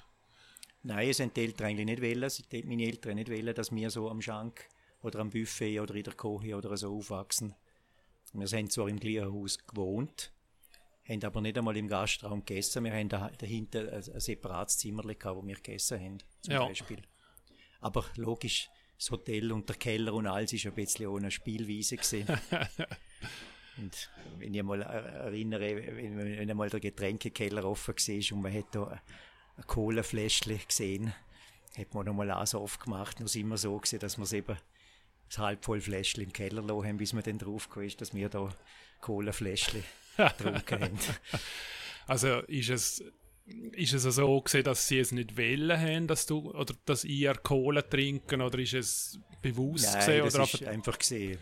Nein, 0.84 1.08
es 1.08 1.18
sind 1.18 1.36
die 1.36 1.42
Eltern 1.42 1.68
eigentlich 1.68 1.86
nicht 1.86 2.02
wollen, 2.02 2.68
meine 2.68 2.84
Eltern 2.84 3.14
nicht 3.14 3.30
wollen, 3.30 3.54
dass 3.54 3.72
wir 3.72 3.90
so 3.90 4.10
am 4.10 4.20
Schank 4.20 4.68
oder 5.02 5.20
am 5.20 5.30
Buffet 5.30 5.80
oder 5.80 5.94
in 5.94 6.02
der 6.02 6.14
Küche 6.14 6.56
oder 6.56 6.76
so 6.76 6.96
aufwachsen. 6.96 7.54
Wir 8.32 8.46
sind 8.48 8.72
zwar 8.72 8.88
im 8.88 8.98
gleichen 8.98 9.32
Haus 9.32 9.58
gewohnt, 9.64 10.32
haben 11.08 11.24
aber 11.24 11.40
nicht 11.40 11.58
einmal 11.58 11.76
im 11.76 11.86
Gastraum 11.86 12.44
gegessen. 12.44 12.84
Wir 12.84 12.92
haben 12.92 13.08
dahinter 13.08 13.92
ein, 13.92 14.20
separates 14.20 14.78
Zimmer 14.78 15.02
gehabt, 15.02 15.36
wo 15.36 15.46
wir 15.46 15.56
gegessen 15.56 16.00
haben, 16.00 16.18
zum 16.40 16.54
ja. 16.54 16.66
Beispiel. 16.66 17.02
Aber 17.80 18.04
logisch, 18.16 18.70
das 18.96 19.10
Hotel 19.10 19.52
und 19.52 19.68
der 19.68 19.76
Keller 19.76 20.14
und 20.14 20.26
alles 20.26 20.52
ist 20.52 20.66
ein 20.66 20.74
bisschen 20.74 21.08
ohne 21.08 21.30
Spielwiese 21.30 21.96
gesehen. 21.96 22.26
Und 23.78 24.10
wenn 24.38 24.54
ich 24.54 24.62
mal 24.62 24.82
erinnere, 24.82 25.76
wenn, 25.76 26.18
wenn 26.18 26.50
einmal 26.50 26.70
der 26.70 26.80
Getränkekeller 26.80 27.64
offen 27.64 27.94
war 27.94 28.36
und 28.36 28.42
man 28.42 28.54
hat 28.54 28.66
da 28.72 29.00
ein 29.56 29.66
Cola-Fläschchen 29.66 30.60
gesehen, 30.66 31.14
hat 31.76 31.94
man 31.94 32.06
nochmal 32.06 32.30
alles 32.30 32.54
aufgemacht. 32.54 33.20
Nur 33.20 33.32
wir 33.32 33.56
so 33.56 33.76
gewesen, 33.76 33.98
dass 33.98 34.18
wir 34.18 34.24
es 34.24 34.32
eben 34.32 34.56
das 35.28 35.38
halb 35.38 35.64
voll 35.64 35.80
Fläschchen 35.80 36.24
im 36.24 36.32
Keller 36.32 36.62
lassen 36.62 36.86
haben, 36.86 36.96
bis 36.98 37.14
wir 37.14 37.22
dann 37.22 37.38
drauf 37.38 37.68
ist, 37.76 38.00
dass 38.00 38.14
wir 38.14 38.28
da 38.28 38.50
Kohlefläschchen 39.00 39.82
getrunken 40.16 40.80
haben. 40.80 40.98
Also 42.06 42.40
ist 42.40 42.68
es, 42.68 43.04
ist 43.72 43.94
es 43.94 44.02
so 44.02 44.40
gewesen, 44.40 44.64
dass 44.64 44.86
sie 44.88 44.98
es 44.98 45.12
nicht 45.12 45.38
wollen 45.38 45.80
haben, 45.80 46.06
dass 46.06 46.26
du, 46.26 46.50
oder 46.50 46.74
dass 46.84 47.04
ihr 47.04 47.34
Kohle 47.34 47.88
trinken, 47.88 48.42
oder 48.42 48.58
ist 48.58 48.74
es 48.74 49.18
bewusst 49.40 49.86
Nein, 49.86 49.98
gesehen? 49.98 50.24
das 50.24 50.34
Oder 50.34 50.44
ist 50.44 50.64
einfach 50.64 50.98
gesehen. 50.98 51.38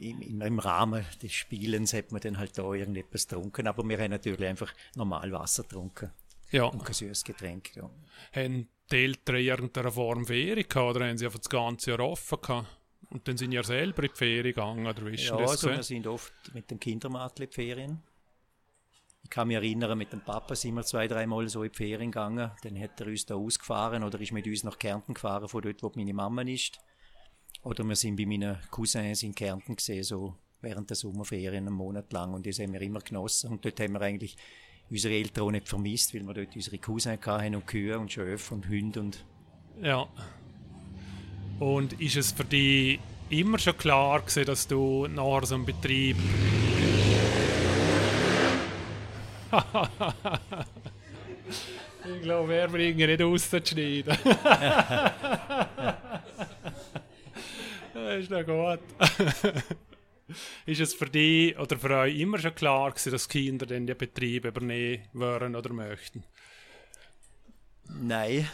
Im, 0.00 0.22
im, 0.22 0.40
Im 0.40 0.58
Rahmen 0.58 1.04
des 1.22 1.32
Spielens 1.32 1.92
hat 1.92 2.12
man 2.12 2.20
dann 2.20 2.38
halt 2.38 2.56
da 2.58 2.72
irgendetwas 2.72 3.26
getrunken, 3.28 3.66
aber 3.66 3.88
wir 3.88 3.98
haben 3.98 4.10
natürlich 4.10 4.46
einfach 4.46 4.72
normal 4.94 5.32
Wasser 5.32 5.62
getrunken 5.62 6.10
ja. 6.50 6.64
und 6.64 6.84
kein 6.84 6.94
süßes 6.94 7.24
Getränk. 7.24 7.74
Ja. 7.76 7.90
Haben 8.34 8.68
die 8.90 8.96
Eltern 8.96 9.36
in 9.36 9.44
irgendeiner 9.44 9.92
Form 9.92 10.26
Ferien 10.26 10.68
gehabt, 10.68 10.96
oder 10.96 11.08
haben 11.08 11.18
sie 11.18 11.26
einfach 11.26 11.38
das 11.38 11.48
ganze 11.48 11.90
Jahr 11.90 12.00
offen 12.00 12.38
gehabt? 12.40 12.68
Und 13.10 13.28
dann 13.28 13.36
sind 13.36 13.52
ihr 13.52 13.64
selber 13.64 14.02
in 14.02 14.10
die 14.10 14.16
Ferien 14.16 14.54
gegangen, 14.54 14.86
oder 14.86 15.06
wie 15.06 15.16
Ja, 15.16 15.36
also 15.36 15.70
wir 15.70 15.82
sind 15.82 16.06
oft 16.06 16.32
mit 16.54 16.70
dem 16.70 16.80
Kindermarkt 16.80 17.40
in 17.40 17.48
die 17.48 17.54
Ferien. 17.54 18.02
Ich 19.22 19.30
kann 19.30 19.48
mich 19.48 19.56
erinnern, 19.56 19.98
mit 19.98 20.12
dem 20.12 20.20
Papa 20.20 20.54
sind 20.54 20.74
wir 20.74 20.84
zwei, 20.84 21.08
dreimal 21.08 21.48
so 21.48 21.64
in 21.64 21.72
die 21.72 21.76
Ferien 21.76 22.12
gegangen. 22.12 22.52
Dann 22.62 22.80
hat 22.80 23.00
er 23.00 23.08
uns 23.08 23.26
da 23.26 23.34
ausgefahren 23.34 24.04
oder 24.04 24.20
ist 24.20 24.30
mit 24.30 24.46
uns 24.46 24.62
nach 24.62 24.78
Kärnten 24.78 25.14
gefahren, 25.14 25.48
von 25.48 25.62
dort, 25.62 25.82
wo 25.82 25.90
meine 25.96 26.14
Mama 26.14 26.42
ist. 26.42 26.78
Oder 27.62 27.84
wir 27.84 27.96
sind 27.96 28.16
bei 28.16 28.26
meinen 28.26 28.58
Cousins 28.70 29.22
in 29.22 29.34
Kärnten 29.34 29.76
gesehen, 29.76 30.04
so 30.04 30.36
während 30.60 30.90
der 30.90 30.96
Sommerferien 30.96 31.66
einen 31.66 31.74
Monat 31.74 32.12
lang. 32.12 32.34
Und 32.34 32.46
das 32.46 32.58
haben 32.58 32.72
wir 32.72 32.80
immer 32.80 33.00
genossen. 33.00 33.50
Und 33.50 33.64
dort 33.64 33.80
haben 33.80 33.94
wir 33.94 34.00
eigentlich 34.02 34.36
unsere 34.90 35.14
Eltern 35.14 35.44
auch 35.44 35.50
nicht 35.50 35.68
vermisst, 35.68 36.14
weil 36.14 36.22
wir 36.22 36.34
dort 36.34 36.54
unsere 36.54 36.78
Cousins 36.78 37.26
hatten 37.26 37.54
und 37.54 37.66
Kühe 37.66 37.98
und 37.98 38.12
Schöfe 38.12 38.54
und 38.54 38.68
Hunde 38.68 39.00
und 39.00 39.24
Ja. 39.82 40.06
Und 41.58 42.00
ist 42.00 42.16
es 42.16 42.32
für 42.32 42.44
dich 42.44 43.00
immer 43.30 43.58
schon 43.58 43.76
klar 43.76 44.20
gewesen, 44.20 44.44
dass 44.44 44.68
du 44.68 45.06
nachher 45.06 45.46
so 45.46 45.54
einen 45.54 45.64
Betrieb. 45.64 46.16
ich 52.04 52.22
glaube, 52.22 52.48
wir 52.50 52.68
bringen 52.68 53.08
nicht 53.08 53.20
rauszuschneiden. 53.22 54.16
das 58.06 58.22
ist 58.22 58.30
noch 58.30 58.44
gut. 58.44 58.80
ist 60.66 60.80
es 60.80 60.94
für 60.94 61.06
dich 61.06 61.58
oder 61.58 61.78
für 61.78 61.90
euch 61.96 62.18
immer 62.18 62.38
schon 62.38 62.54
klar 62.54 62.90
gewesen, 62.90 63.12
dass 63.12 63.28
Kinder 63.28 63.66
den 63.66 63.86
Betrieb 63.86 64.44
übernehmen 64.44 65.04
wollen 65.12 65.56
oder 65.56 65.72
möchten? 65.72 66.24
Nein, 67.88 68.48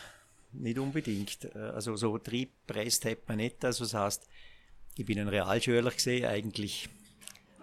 nicht 0.53 0.79
unbedingt. 0.79 1.45
Äh, 1.55 1.59
Also 1.59 1.97
so 1.97 2.19
Triebpresst 2.19 3.05
hat 3.05 3.29
man 3.29 3.39
nicht. 3.39 3.65
Also 3.65 3.85
das 3.85 3.95
heißt, 3.95 4.29
ich 4.97 5.07
bin 5.07 5.19
ein 5.19 5.29
Realschüler 5.29 5.91
gesehen, 5.91 6.27
eigentlich 6.27 6.89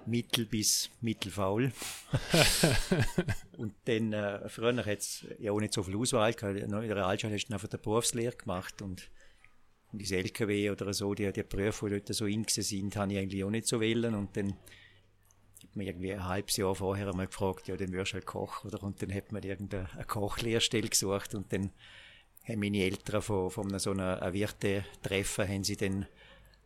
mittel 0.05 0.46
bis 0.46 0.89
mittelfaul. 1.01 1.72
und 3.58 3.74
dann, 3.86 4.13
äh, 4.13 4.50
früher 4.50 4.77
hat 4.77 5.00
es 5.00 5.25
ja 5.38 5.51
auch 5.51 5.60
nicht 5.60 5.74
so 5.74 5.84
viel 5.84 5.96
Auswahl 5.98 6.34
gehabt. 6.34 6.58
In 6.58 6.72
der 6.72 6.96
Realschule 6.96 7.34
hast 7.34 7.48
du 7.48 7.53
einfach 7.53 7.69
eine 7.69 7.79
Berufslehre 7.79 8.36
gemacht 8.36 8.81
und, 8.81 9.10
und 9.91 10.01
das 10.01 10.12
LKW 10.12 10.69
oder 10.69 10.93
so, 10.93 11.13
die, 11.13 11.31
die 11.31 11.43
Berufe, 11.43 11.89
die 11.89 11.96
dort 11.96 12.13
so 12.13 12.25
in 12.25 12.46
sind, 12.48 12.96
habe 12.96 13.13
ich 13.13 13.19
eigentlich 13.19 13.43
auch 13.43 13.50
nicht 13.50 13.67
so 13.67 13.79
wählen. 13.79 14.13
Und 14.13 14.38
dann 14.38 14.50
hat 14.50 15.75
man 15.75 15.86
irgendwie 15.86 16.13
ein 16.13 16.25
halbes 16.25 16.58
Jahr 16.58 16.75
vorher 16.75 17.10
einmal 17.10 17.27
gefragt, 17.27 17.67
ja, 17.67 17.75
dann 17.75 17.91
wirst 17.91 18.12
du 18.12 18.15
halt 18.15 18.25
Koch, 18.25 18.65
oder? 18.65 18.84
Und 18.84 19.01
dann 19.01 19.13
hat 19.13 19.31
man 19.31 19.43
irgendeine 19.43 19.88
Kochlehrstelle 20.08 20.89
gesucht 20.89 21.34
und 21.34 21.51
dann 21.51 21.72
haben 22.48 22.60
meine 22.60 22.84
Eltern 22.84 23.22
von, 23.22 23.50
von 23.50 23.79
so 23.79 23.91
einer 23.91 24.34
Wirte-Treffen 24.34 25.48
haben 25.48 25.63
sie 25.63 25.75
dann 25.75 26.05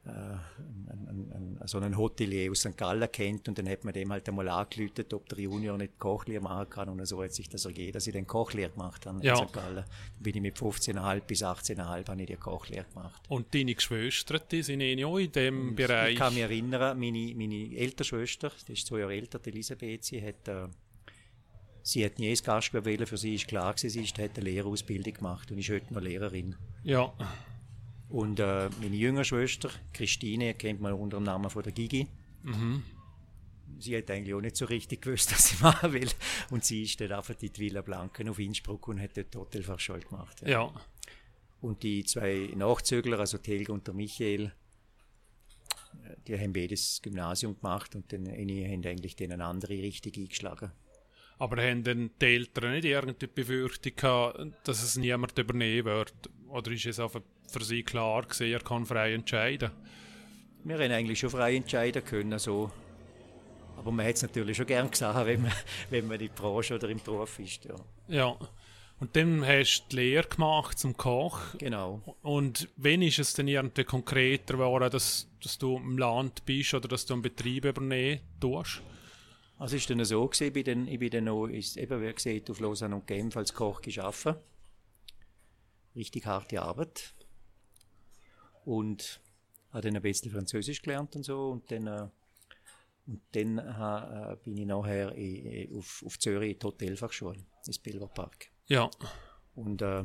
einen, 0.06 1.32
einen, 1.34 1.60
so 1.66 1.78
einen 1.78 1.98
Hotelier 1.98 2.52
aus 2.52 2.60
St. 2.62 2.78
Gallen 2.78 3.10
kennt 3.12 3.48
und 3.48 3.58
dann 3.58 3.70
hat 3.70 3.86
man 3.86 3.94
dem 3.94 4.12
halt 4.12 4.28
einmal 4.28 4.50
angelötet, 4.50 5.14
ob 5.14 5.30
der 5.30 5.40
Junior 5.40 5.78
nicht 5.78 5.98
Kochlehre 5.98 6.42
machen 6.44 6.70
kann 6.70 6.90
und 6.90 7.06
so 7.06 7.24
hat 7.24 7.34
sich 7.34 7.48
das 7.48 7.64
ergeben, 7.66 7.94
dass 7.94 8.06
ich 8.08 8.14
dann 8.14 8.28
Kochlehre 8.28 8.72
gemacht 8.72 9.06
habe 9.06 9.26
Ja. 9.26 9.40
in 9.40 9.48
St. 9.48 9.54
Gallen. 9.54 9.76
Dann 9.76 9.86
bin 10.24 10.36
ich 10.36 10.42
mit 10.42 10.58
15,5 10.58 11.22
bis 11.22 11.44
18,5 11.44 12.08
habe 12.10 12.22
ich 12.22 12.28
die 12.28 12.36
Kochlehre 12.36 12.86
gemacht. 12.94 13.22
Und 13.30 13.54
deine 13.56 13.76
Geschwister, 13.76 14.40
die 14.40 14.62
sind 14.64 14.82
eh 14.82 15.04
auch 15.06 15.18
in 15.18 15.32
dem 15.32 15.76
Bereich. 15.76 16.14
Ich 16.14 16.20
kann 16.20 16.34
mich 16.34 16.44
erinnern, 16.44 17.00
meine, 17.00 17.34
meine 17.36 17.76
ältere 17.78 18.04
Schwester, 18.04 18.52
die 18.68 18.74
ist 18.74 18.86
zwei 18.88 19.00
Jahre 19.00 19.14
älter, 19.16 19.40
die 19.40 19.50
Elisabeth, 19.52 20.04
sie 20.04 20.22
hat, 20.22 20.48
äh, 20.50 20.68
sie 21.82 22.04
hat 22.06 22.20
nie 22.20 22.30
ins 22.30 22.44
Gastgewerbe 22.44 22.90
wählen, 22.90 23.08
für 23.08 23.18
sie 23.18 23.36
ist 23.36 23.48
klar 23.48 23.74
gewesen, 23.74 23.90
sie 23.90 24.04
ist, 24.04 24.18
hat 24.18 24.38
eine 24.38 24.50
Lehrausbildung 24.50 25.14
gemacht 25.14 25.50
und 25.52 25.58
ist 25.60 25.70
heute 25.70 25.94
noch 25.94 26.02
Lehrerin. 26.02 26.56
Ja, 26.84 27.14
Und 28.14 28.40
äh, 28.40 28.70
meine 28.80 28.96
jüngere 28.96 29.24
Schwester, 29.24 29.72
Christine, 29.92 30.54
kennt 30.54 30.80
man 30.80 30.94
unter 30.94 31.18
dem 31.18 31.24
Namen 31.24 31.50
von 31.50 31.64
der 31.64 31.72
Gigi. 31.72 32.08
Sie 33.80 33.98
hat 33.98 34.12
eigentlich 34.12 34.36
auch 34.36 34.40
nicht 34.40 34.56
so 34.56 34.66
richtig 34.66 35.02
gewusst, 35.02 35.32
was 35.34 35.50
sie 35.50 35.64
machen 35.64 35.94
will. 35.94 36.12
Und 36.52 36.64
sie 36.64 36.84
ist 36.84 37.02
dann 37.02 37.12
einfach 37.12 37.34
in 37.42 37.52
die 37.52 37.60
Villa 37.60 37.82
Blanken 37.82 38.30
auf 38.30 38.38
Innsbruck 38.38 38.88
und 38.88 39.02
hat 39.02 39.18
dort 39.18 39.36
Hotelfachschule 39.36 40.02
gemacht. 40.02 40.42
Ja. 40.44 40.48
ja. 40.48 40.74
Und 41.60 41.82
die 41.82 42.04
zwei 42.06 42.52
Nachzügler, 42.56 43.18
also 43.18 43.40
Helga 43.44 43.74
und 43.74 43.88
der 43.88 43.96
Michael, 43.96 44.52
die 46.28 46.40
haben 46.40 46.54
beides 46.54 47.02
Gymnasium 47.02 47.60
gemacht 47.60 47.96
und 47.96 48.14
dann 48.14 48.28
eine 48.28 48.70
haben 48.70 48.86
eigentlich 48.86 49.16
den 49.16 49.32
eine 49.32 49.46
andere 49.46 49.74
Richtung 49.74 50.14
eingeschlagen. 50.16 50.72
Aber 51.40 51.64
haben 51.64 51.84
denn 51.84 52.12
die 52.22 52.26
Eltern 52.26 52.74
nicht 52.74 52.86
irgendeine 52.86 53.34
Befürchtung 53.34 53.96
gehabt, 53.96 54.40
dass 54.66 54.84
es 54.84 54.98
niemand 54.98 55.36
übernehmen 55.40 55.86
wird? 55.86 56.14
Oder 56.50 56.72
ist 56.72 56.86
es 56.86 57.00
einfach 57.00 57.22
für 57.54 57.64
sie 57.64 57.84
klar 57.84 58.24
gewesen, 58.24 58.52
er 58.52 58.60
kann 58.60 58.86
frei 58.86 59.14
entscheiden? 59.14 59.72
Wir 60.64 60.76
haben 60.76 60.92
eigentlich 60.92 61.20
schon 61.20 61.30
frei 61.30 61.56
entscheiden 61.56 62.04
können, 62.04 62.40
so. 62.40 62.72
Aber 63.78 63.92
man 63.92 64.06
hat 64.06 64.16
es 64.16 64.22
natürlich 64.22 64.58
schon 64.58 64.66
gern 64.66 64.90
gesagt, 64.90 65.26
wenn 65.28 65.42
man, 65.42 65.52
wenn 65.90 66.08
man 66.08 66.20
in 66.20 66.28
der 66.28 66.34
Branche 66.34 66.76
oder 66.76 66.90
im 66.90 67.00
Beruf 67.00 67.40
ist. 67.40 67.66
Ja. 67.66 67.76
Ja. 68.08 68.38
Und 69.00 69.16
dann 69.18 69.46
hast 69.46 69.82
du 69.82 69.90
die 69.90 69.96
Lehre 69.98 70.28
gemacht 70.28 70.80
zum 70.80 70.96
Koch. 70.96 71.40
Genau. 71.58 72.02
Und 72.22 72.70
wann 72.78 73.02
ist 73.02 73.20
es 73.20 73.34
denn 73.34 73.50
irgendwie 73.50 73.84
konkreter 73.84 74.54
geworden, 74.54 74.90
dass, 74.90 75.28
dass 75.42 75.58
du 75.58 75.76
im 75.78 75.98
Land 75.98 76.46
bist 76.46 76.74
oder 76.74 76.88
dass 76.88 77.06
du 77.06 77.14
einen 77.14 77.22
Betrieb 77.22 77.66
übernehmen 77.66 78.22
tust? 78.40 78.82
Also 79.58 79.76
ist 79.76 79.90
dann 79.90 80.04
so 80.06 80.26
gewesen, 80.26 80.48
ich 80.48 80.54
bin 80.54 80.64
dann, 80.64 80.88
ich 80.88 81.00
bin 81.00 81.10
dann 81.10 81.26
noch, 81.26 81.48
ist 81.48 81.76
eben 81.78 82.02
wie 82.02 82.14
gesagt, 82.14 82.50
auf 82.50 82.60
Lausanne 82.60 82.96
und 82.96 83.08
Genf 83.08 83.36
als 83.36 83.54
Koch 83.54 83.82
gearbeitet. 83.82 84.38
Richtig 85.96 86.26
harte 86.26 86.62
Arbeit. 86.62 87.14
Und 88.66 89.22
habe 89.72 89.82
dann 89.82 89.96
ein 89.96 90.02
bisschen 90.02 90.32
Französisch 90.32 90.82
gelernt 90.82 91.16
und 91.16 91.24
so 91.24 91.50
und 91.50 91.70
dann, 91.72 91.88
äh, 91.88 92.08
und 93.08 93.22
dann 93.32 93.58
äh, 93.58 94.38
bin 94.44 94.58
ich 94.58 94.66
nachher 94.66 95.12
in, 95.14 95.46
in, 95.46 95.78
auf, 95.78 96.04
auf 96.06 96.20
Zürich 96.20 96.54
in 96.54 96.60
die 96.60 96.66
Hotelfachschule, 96.66 97.44
ins 97.66 97.80
Pilgerpark. 97.80 98.50
Ja. 98.68 98.90
Und 99.56 99.82
äh, 99.82 100.04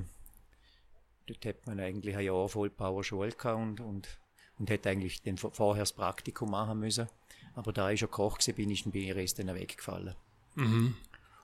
dort 1.27 1.47
hat 1.47 1.67
man 1.67 1.81
eigentlich 1.81 2.17
ein 2.17 2.25
Jahr 2.25 2.49
Vollpower 2.49 3.05
Schule 3.05 3.31
gehabt 3.31 3.61
und, 3.61 3.81
und, 3.81 4.19
und 4.59 4.71
hätte 4.71 4.91
eigentlich 4.91 5.23
den, 5.23 5.37
vorher 5.37 5.83
das 5.83 5.93
Praktikum 5.93 6.51
machen 6.51 6.81
müssen. 6.81 7.09
Aber 7.55 7.73
da 7.73 7.91
ich 7.91 8.01
schon 8.01 8.11
Koch 8.11 8.39
war, 8.39 8.55
bin 8.55 8.71
ich, 8.71 8.87
ich 8.87 9.17
erst 9.17 9.39
dann 9.39 9.55
weggefallen. 9.55 10.15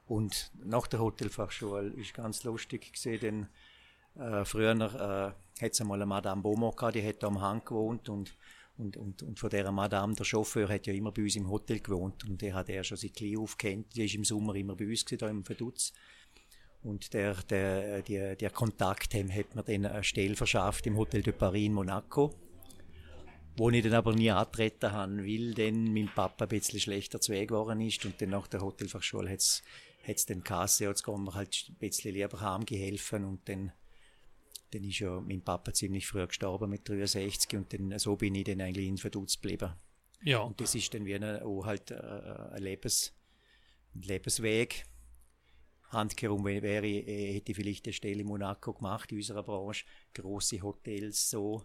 Und 0.06 0.50
nach 0.62 0.86
der 0.86 1.00
Hotelfachschule 1.00 1.88
ist 1.94 2.14
ganz 2.14 2.44
lustig 2.44 2.92
gesehen, 2.92 3.20
denn 3.20 3.48
äh, 4.18 4.44
früher 4.44 4.72
äh, 4.72 5.62
hat 5.62 5.72
es 5.72 5.80
einmal 5.80 5.98
eine 5.98 6.06
Madame 6.06 6.42
Beaumont 6.42 6.76
gehabt, 6.76 6.96
die 6.96 7.06
hat 7.06 7.22
da 7.22 7.28
am 7.28 7.40
Hang 7.40 7.64
gewohnt 7.64 8.08
und, 8.08 8.34
und, 8.76 8.96
und, 8.96 9.22
und 9.22 9.38
von 9.38 9.50
dieser 9.50 9.72
Madame, 9.72 10.14
der 10.14 10.24
Chauffeur, 10.24 10.68
hat 10.68 10.86
ja 10.86 10.92
immer 10.92 11.12
bei 11.12 11.22
uns 11.22 11.36
im 11.36 11.48
Hotel 11.48 11.80
gewohnt 11.80 12.24
und 12.24 12.40
der 12.42 12.54
hat 12.54 12.68
er 12.68 12.84
schon 12.84 12.96
seit 12.96 13.14
klein 13.14 13.38
auf 13.38 13.56
kennt. 13.56 13.94
Die 13.94 14.04
ist 14.04 14.14
im 14.14 14.24
Sommer 14.24 14.54
immer 14.56 14.74
bei 14.74 14.86
uns 14.86 15.04
gewesen, 15.04 15.18
da 15.20 15.28
im 15.28 15.44
Verdutz. 15.44 15.92
Und 16.82 17.14
der, 17.14 17.34
der, 17.48 18.02
der, 18.02 18.36
der 18.36 18.50
Kontakt 18.50 19.14
dem 19.14 19.32
hat 19.32 19.54
mir 19.54 19.62
dann 19.62 19.86
eine 19.86 20.04
Stelle 20.04 20.36
verschafft 20.36 20.86
im 20.86 20.98
Hotel 20.98 21.22
de 21.22 21.32
Paris 21.32 21.66
in 21.66 21.72
Monaco, 21.72 22.34
wo 23.56 23.70
ich 23.70 23.82
dann 23.82 23.94
aber 23.94 24.12
nie 24.12 24.30
antreten 24.30 24.92
habe, 24.92 25.24
weil 25.24 25.54
dann 25.54 25.94
mein 25.94 26.10
Papa 26.14 26.44
ein 26.44 26.48
bisschen 26.48 26.80
schlechter 26.80 27.20
zu 27.22 27.32
Weg 27.32 27.48
geworden 27.48 27.80
ist 27.80 28.04
und 28.04 28.20
dann 28.20 28.30
nach 28.30 28.48
der 28.48 28.60
Hotelfachschule 28.60 29.30
hat 29.30 29.38
es 30.06 30.26
dann 30.26 30.44
Kasse, 30.44 30.84
jetzt 30.84 31.04
kann 31.04 31.24
man 31.24 31.34
halt 31.34 31.70
ein 31.70 31.76
bisschen 31.76 32.12
lieber 32.12 32.38
heimgeholfen 32.40 33.24
und 33.24 33.48
dann, 33.48 33.72
dann 34.74 34.84
ist 34.84 34.98
ja 34.98 35.20
mein 35.20 35.42
Papa 35.42 35.72
ziemlich 35.72 36.06
früh 36.06 36.26
gestorben 36.26 36.70
mit 36.70 36.88
63 36.88 37.56
und 37.56 37.72
dann, 37.72 37.98
so 37.98 38.16
bin 38.16 38.34
ich 38.34 38.44
dann 38.44 38.60
eigentlich 38.60 38.88
in 38.88 38.98
Verdutz 38.98 39.40
geblieben. 39.40 39.72
Ja. 40.22 40.40
Und 40.40 40.60
das 40.60 40.74
ist 40.74 40.92
dann 40.94 41.04
wie 41.04 41.14
eine, 41.14 41.44
auch 41.44 41.64
halt 41.64 41.90
äh, 41.90 41.96
ein, 41.96 42.62
Lebens, 42.62 43.12
ein 43.94 44.02
Lebensweg. 44.02 44.84
Handkehrum 45.90 46.44
wäre, 46.44 46.86
ich, 46.86 47.06
äh, 47.06 47.34
hätte 47.34 47.52
ich 47.52 47.56
vielleicht 47.56 47.86
eine 47.86 47.92
Stelle 47.92 48.20
in 48.20 48.26
Monaco 48.26 48.72
gemacht, 48.72 49.12
in 49.12 49.18
unserer 49.18 49.42
Branche. 49.42 49.84
Grosse 50.12 50.60
Hotels, 50.62 51.30
so. 51.30 51.64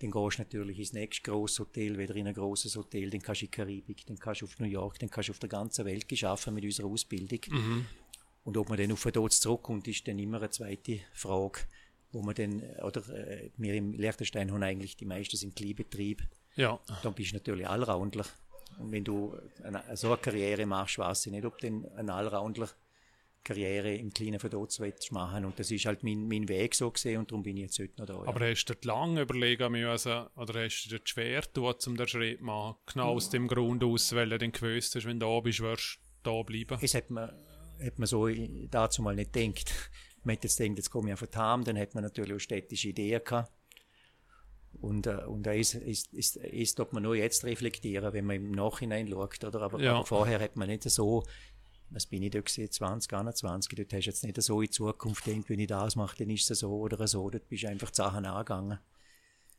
Dann 0.00 0.10
gehst 0.10 0.38
du 0.38 0.42
natürlich 0.42 0.78
ins 0.78 0.92
nächste 0.92 1.28
grosse 1.30 1.64
Hotel, 1.64 1.98
wieder 1.98 2.14
in 2.14 2.28
ein 2.28 2.34
grosses 2.34 2.76
Hotel, 2.76 3.10
dann 3.10 3.20
kannst 3.20 3.42
du 3.42 3.46
in 3.46 3.50
die 3.50 3.56
Karibik, 3.56 4.06
dann 4.06 4.18
kannst 4.18 4.42
du 4.42 4.46
auf 4.46 4.58
New 4.60 4.66
York, 4.66 4.98
dann 5.00 5.10
kannst 5.10 5.28
du 5.28 5.32
auf 5.32 5.40
der 5.40 5.48
ganzen 5.48 5.84
Welt 5.84 6.08
geschaffen 6.08 6.54
mit 6.54 6.64
unserer 6.64 6.86
Ausbildung. 6.86 7.40
Und 8.44 8.56
ob 8.56 8.68
man 8.68 8.78
dann 8.78 8.92
auf 8.92 9.02
den 9.02 9.12
Tod 9.12 9.32
zurückkommt, 9.32 9.88
ist 9.88 10.06
dann 10.06 10.18
immer 10.18 10.38
eine 10.38 10.50
zweite 10.50 11.00
Frage. 11.12 11.60
Wo 12.12 12.22
man 12.22 12.34
dann, 12.34 12.62
oder 12.82 13.06
äh, 13.10 13.50
wir 13.56 13.74
im 13.74 13.92
Liechtenstein 13.92 14.52
haben 14.52 14.62
eigentlich 14.62 14.96
die 14.96 15.06
meisten 15.06 15.36
sind 15.36 15.56
Kleinbetrieb. 15.56 16.22
Ja. 16.56 16.80
Dann 17.02 17.14
bist 17.14 17.32
du 17.32 17.36
natürlich 17.36 17.68
Allroundler. 17.68 18.24
Und 18.78 18.92
wenn 18.92 19.04
du 19.04 19.36
eine, 19.62 19.82
so 19.96 20.08
eine 20.08 20.18
Karriere 20.18 20.66
machst, 20.66 20.98
weiß 20.98 21.26
ich 21.26 21.32
nicht, 21.32 21.44
ob 21.44 21.58
du 21.58 21.66
eine 21.96 22.12
Allroundler 22.12 22.68
Karriere 23.44 23.94
im 23.94 24.12
kleinen 24.12 24.38
Verdotz 24.38 24.80
machen 25.10 25.44
und 25.46 25.58
das 25.58 25.70
ist 25.70 25.86
halt 25.86 26.02
mein, 26.02 26.28
mein 26.28 26.48
Weg 26.48 26.74
so 26.74 26.90
gesehen 26.90 27.20
und 27.20 27.30
darum 27.30 27.42
bin 27.42 27.56
ich 27.56 27.62
jetzt 27.62 27.78
heute 27.78 27.94
noch 27.98 28.06
da. 28.06 28.14
Ja. 28.14 28.26
Aber 28.26 28.50
hast 28.50 28.66
du 28.66 28.74
lange 28.82 29.22
überlegen 29.22 29.72
müssen 29.72 30.26
oder 30.36 30.64
hast 30.64 30.84
du 30.84 30.98
dir 30.98 31.00
schwer 31.04 31.40
getan, 31.40 31.74
um 31.86 31.96
den 31.96 32.08
Schritt 32.08 32.38
zu 32.40 32.44
machen? 32.44 32.76
Genau 32.92 33.14
aus 33.14 33.30
dem 33.30 33.48
Grund 33.48 33.82
aus, 33.82 34.14
weil 34.14 34.28
du 34.28 34.38
dann 34.38 34.52
gewusst 34.52 34.94
hast, 34.94 35.06
wenn 35.06 35.18
du 35.18 35.26
da 35.26 35.40
bist, 35.40 35.60
wirst 35.60 35.98
du 36.22 36.30
da 36.30 36.42
bleiben? 36.42 36.78
Es 36.82 36.94
hat 36.94 37.10
man, 37.10 37.30
hat 37.82 37.98
man 37.98 38.06
so 38.06 38.28
dazu 38.70 39.02
mal 39.02 39.14
nicht 39.14 39.32
gedacht. 39.32 39.72
Man 40.24 40.36
hat 40.36 40.44
jetzt 40.44 40.58
gedacht, 40.58 40.78
jetzt 40.78 40.90
komme 40.90 41.08
ich 41.08 41.20
einfach 41.20 41.36
heim, 41.36 41.64
dann 41.64 41.78
hat 41.78 41.94
man 41.94 42.04
natürlich 42.04 42.34
auch 42.34 42.40
städtische 42.40 42.88
Ideen 42.88 43.20
gehabt. 43.24 43.52
Und, 44.80 45.06
äh, 45.06 45.24
und 45.26 45.44
da 45.44 45.52
ist, 45.52 45.74
ist, 45.74 46.12
ist, 46.12 46.36
ist, 46.36 46.78
ob 46.80 46.92
man 46.92 47.02
nur 47.02 47.16
jetzt 47.16 47.44
reflektieren, 47.44 48.12
wenn 48.12 48.26
man 48.26 48.36
im 48.36 48.50
Nachhinein 48.52 49.08
schaut, 49.08 49.42
oder? 49.44 49.62
Aber, 49.62 49.80
ja. 49.80 49.94
aber 49.94 50.06
vorher 50.06 50.40
hat 50.40 50.56
man 50.56 50.68
nicht 50.68 50.88
so 50.90 51.24
was 51.90 52.06
bin 52.06 52.22
ich 52.22 52.30
da 52.30 52.40
gesehen, 52.40 52.70
20, 52.70 53.12
21, 53.12 53.76
dort 53.76 53.92
hast 53.92 54.04
du 54.04 54.10
jetzt 54.10 54.24
nicht 54.24 54.42
so 54.42 54.60
in 54.60 54.70
Zukunft 54.70 55.24
gedacht, 55.24 55.48
wenn 55.48 55.60
ich 55.60 55.68
das 55.68 55.96
mache, 55.96 56.16
dann 56.18 56.30
ist 56.30 56.50
es 56.50 56.60
so 56.60 56.70
oder 56.70 57.06
so, 57.06 57.30
dort 57.30 57.48
bist 57.48 57.62
du 57.62 57.68
einfach 57.68 57.90
die 57.90 57.96
Sachen 57.96 58.26
angegangen. 58.26 58.78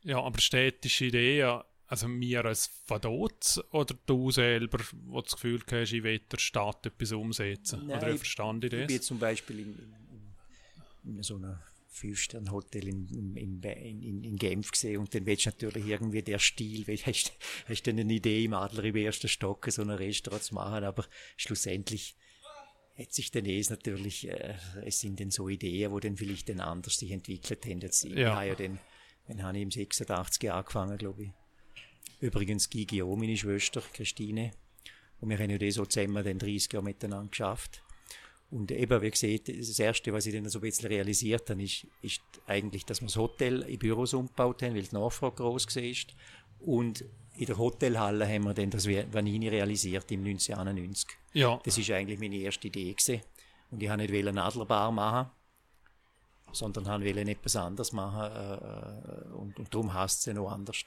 Ja, 0.04 0.22
aber 0.22 0.39
städtische 0.39 1.06
Ideen, 1.06 1.62
also 1.88 2.08
mir 2.08 2.46
als 2.46 2.68
Verdot 2.86 3.63
oder 3.72 3.96
du 4.06 4.32
selber, 4.32 4.80
wo 5.06 5.22
das 5.22 5.34
Gefühl 5.34 5.62
hast, 5.72 5.92
ich 5.92 6.04
will 6.04 6.20
der 6.20 6.38
Stadt 6.38 6.86
etwas 6.86 7.12
umsetzen? 7.12 7.88
Nein, 7.88 7.98
oder 7.98 8.13
wie 8.13 8.18
verstand 8.18 8.63
ich 8.63 8.72
das? 8.72 8.82
Ich 8.82 8.88
bin 8.88 9.01
zum 9.01 9.20
Beispiel 9.20 9.60
in, 9.60 9.96
in, 11.03 11.24
so 11.24 11.36
einer 11.36 11.63
Fünf-Sterne-Hotel 11.88 12.88
in, 12.88 13.36
in, 13.36 13.63
in, 13.63 14.24
in, 14.24 14.36
Genf 14.38 14.72
gesehen 14.72 15.00
und 15.00 15.13
dann 15.13 15.25
willst 15.25 15.46
du 15.46 15.50
natürlich 15.50 15.86
irgendwie 15.88 16.22
der 16.22 16.39
Stil, 16.39 16.86
hast, 17.03 17.34
hast 17.68 17.84
du 17.84 17.91
eine 17.91 18.01
Idee 18.01 18.46
im 18.46 18.53
Adler 18.53 18.84
im 18.84 18.96
ersten 18.96 19.27
Stock 19.27 19.68
so 19.70 19.82
ein 19.82 19.89
Restaurant 19.89 20.44
zu 20.44 20.56
machen, 20.56 20.84
aber 20.84 21.06
schlussendlich 21.36 22.15
hat 23.00 23.13
sich 23.13 23.32
dann 23.32 23.46
eh 23.46 23.63
natürlich, 23.70 24.27
äh, 24.27 24.56
es 24.86 25.00
sind 25.00 25.20
dann 25.20 25.32
so 25.32 25.48
Ideen, 25.48 25.91
wo 25.91 26.00
dann 26.00 26.18
vielleicht 26.18 26.50
dann 26.50 26.60
anders 26.60 26.98
sich 26.98 27.12
entwickelt 27.12 27.65
haben. 27.65 27.79
Jetzt, 27.79 28.03
ja. 28.03 28.12
Ich 28.12 28.25
habe 28.25 28.48
ja 28.48 28.56
dann, 28.56 28.79
dann 29.27 29.44
habe 29.44 29.58
ich 29.58 29.63
im 29.63 29.72
86 29.72 30.51
angefangen, 30.51 30.98
glaube 30.98 31.24
ich. 31.24 31.29
Übrigens 32.20 32.70
Gigi 32.70 33.01
auch, 33.01 33.15
meine 33.15 33.38
Schwester, 33.38 33.82
Christine. 33.94 34.51
Und 35.22 35.29
wir 35.29 35.38
haben 35.38 35.50
ja 35.50 35.58
das 35.58 35.75
so 35.75 35.86
zusammen 35.86 36.24
dann 36.24 36.39
30 36.39 36.74
Jahre 36.74 36.84
miteinander 36.84 37.29
geschafft. 37.29 37.82
Und 38.51 38.72
eben, 38.72 39.01
wie 39.01 39.12
gesagt, 39.12 39.48
das 39.48 39.77
Erste, 39.77 40.12
was 40.12 40.25
ich 40.25 40.34
dann 40.34 40.50
so 40.50 40.58
ein 40.60 40.62
bisschen 40.62 40.88
realisiert 40.88 41.50
habe, 41.50 41.62
ist, 41.62 41.86
ist 42.01 42.22
eigentlich, 42.48 42.84
dass 42.86 43.00
wir 43.01 43.08
das 43.08 43.15
Hotel 43.15 43.62
in 43.62 43.77
Büros 43.77 44.13
umgebaut 44.13 44.63
haben, 44.63 44.74
weil 44.75 44.84
die 44.84 44.96
Nachfrage 44.96 45.36
groß 45.36 45.68
war. 45.75 46.15
Und 46.60 47.06
in 47.38 47.46
der 47.46 47.58
Hotelhalle 47.58 48.27
haben 48.27 48.46
wir 48.46 48.53
dann 48.53 48.72
das 48.72 48.88
Vanini 48.88 49.50
realisiert 49.50 50.12
im 50.12 50.25
1991. 50.25 51.08
Ja. 51.34 51.60
Das 51.63 51.77
ist 51.77 51.91
eigentlich 51.91 52.20
meine 52.20 52.38
erste 52.38 52.68
Idee 52.68 52.94
gewesen. 52.94 53.22
Und 53.70 53.84
ich 53.84 53.89
wollte 53.89 54.12
nicht 54.12 54.27
eine 54.27 54.44
Adlerbar 54.44 54.91
machen, 54.91 55.32
sondern 56.51 56.86
wollte 56.86 57.22
etwas 57.22 57.56
anderes 57.56 57.94
machen. 57.94 58.32
Äh, 58.32 59.34
und, 59.36 59.60
und 59.60 59.74
darum 59.74 59.94
heißt 59.94 60.20
es 60.20 60.25
ja 60.25 60.34
noch 60.34 60.51
anders. 60.51 60.84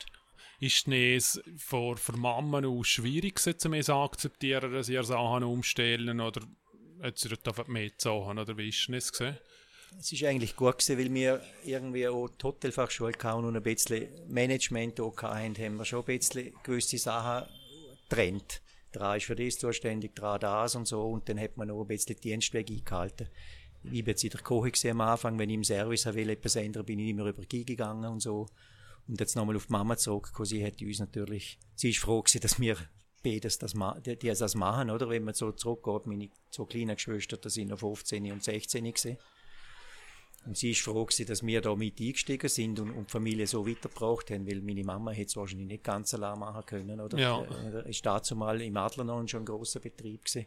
Ist 0.59 0.89
es 0.89 1.41
für, 1.57 1.97
für 1.97 2.17
Mama 2.17 2.65
auch 2.67 2.83
schwierig, 2.83 3.39
zu 3.39 3.95
akzeptieren, 3.95 4.73
dass 4.73 4.89
ihr 4.89 5.05
Sachen 5.05 5.45
umstellen 5.45 6.21
oder 6.21 6.43
hat 7.03 7.19
sie 7.19 7.29
dort 7.29 7.47
einfach 7.49 7.67
mehr 7.67 7.91
Sachen 7.99 8.39
oder 8.39 8.57
wie 8.57 8.69
ist 8.69 8.89
es 8.89 9.13
gesehen? 9.13 9.37
Es 9.99 10.11
ist 10.11 10.25
eigentlich 10.25 10.57
gut 10.57 10.79
gewesen, 10.79 10.99
weil 10.99 11.13
wir 11.13 11.43
irgendwie 11.65 12.09
auch 12.09 12.29
die 12.29 12.43
Hotelfachschule 12.43 13.13
kaum 13.13 13.45
und 13.45 13.57
ein 13.57 13.63
bisschen 13.63 14.09
Management 14.29 15.01
auch 15.01 15.21
hatten, 15.23 15.59
haben 15.59 15.77
wir 15.77 15.85
schon 15.85 16.01
ein 16.01 16.19
bisschen 16.19 16.55
gewisse 16.63 16.99
Sachen 16.99 17.49
getrennt. 18.09 18.63
Der 18.95 19.17
ist 19.17 19.27
für 19.27 19.37
das 19.37 19.59
zuständig, 19.59 20.15
der 20.17 20.39
das 20.39 20.75
und 20.75 20.87
so 20.87 21.11
und 21.11 21.29
dann 21.29 21.39
hat 21.39 21.57
man 21.57 21.69
noch 21.69 21.83
ein 21.83 21.89
bisschen 21.89 22.17
Dienstweg 22.17 22.71
eingehalten. 22.71 23.29
Ich 23.85 24.05
bin 24.05 24.07
jetzt 24.07 24.25
in 24.25 24.31
der 24.31 24.41
Küche 24.41 24.91
am 24.91 25.01
Anfang, 25.01 25.39
wenn 25.39 25.51
ich 25.51 25.57
im 25.57 25.65
Service 25.65 26.07
will, 26.07 26.31
etwas 26.31 26.57
ändern, 26.57 26.87
bin 26.87 26.99
ich 26.99 27.11
immer 27.11 27.27
über 27.27 27.45
die 27.45 27.65
gegangen 27.65 28.11
und 28.11 28.21
so. 28.21 28.47
Und 29.09 29.19
jetzt 29.19 29.35
nochmal 29.35 29.57
auf 29.57 29.67
die 29.67 29.73
Mama 29.73 29.97
zurückgekommen, 29.97 30.47
sie 30.47 30.65
hat 30.65 30.81
uns 30.81 31.01
natürlich, 31.01 31.59
sie 31.75 31.91
ist 31.91 31.99
froh 31.99 32.23
gewesen, 32.23 32.41
dass 32.41 32.61
wir 32.61 32.77
beides 33.23 33.59
das, 33.59 33.75
die, 34.05 34.17
die 34.17 34.29
das 34.29 34.55
machen, 34.55 34.91
oder? 34.91 35.09
Wenn 35.09 35.25
man 35.25 35.35
so 35.35 35.53
zurückgeht, 35.53 36.07
meine 36.07 36.31
zwei 36.51 36.65
kleinen 36.65 36.97
Geschwister, 36.97 37.37
da 37.37 37.49
sind 37.49 37.69
noch 37.69 37.79
15 37.79 38.31
und 38.33 38.43
16 38.43 38.85
gewesen. 38.85 39.19
Und 40.45 40.57
sie 40.57 40.73
ist 40.73 40.81
froh 40.81 41.05
gewesen, 41.05 41.27
dass 41.27 41.47
wir 41.47 41.61
da 41.61 41.77
mit 41.77 42.01
eingestiegen 42.01 42.49
sind 42.49 42.81
und, 42.81 42.91
und 42.91 43.09
die 43.09 43.13
Familie 43.13 43.47
so 43.47 43.67
weitergebracht 43.67 44.31
haben, 44.31 44.47
weil 44.47 44.61
meine 44.61 44.83
Mama 44.83 45.13
hätte 45.13 45.29
es 45.29 45.37
wahrscheinlich 45.37 45.69
nicht 45.69 45.85
ganz 45.85 46.13
allein 46.15 46.39
machen 46.39 46.67
können, 46.67 47.01
oder? 47.01 47.17
Ja. 47.17 47.43
Äh, 47.43 47.89
ist 47.89 48.05
dazu 48.05 48.35
mal 48.35 48.61
im 48.61 48.77
Adler 48.77 49.05
noch 49.05 49.27
schon 49.29 49.43
ein 49.43 49.47
grosser 49.47 49.79
Betrieb 49.79 50.25
gewesen. 50.25 50.47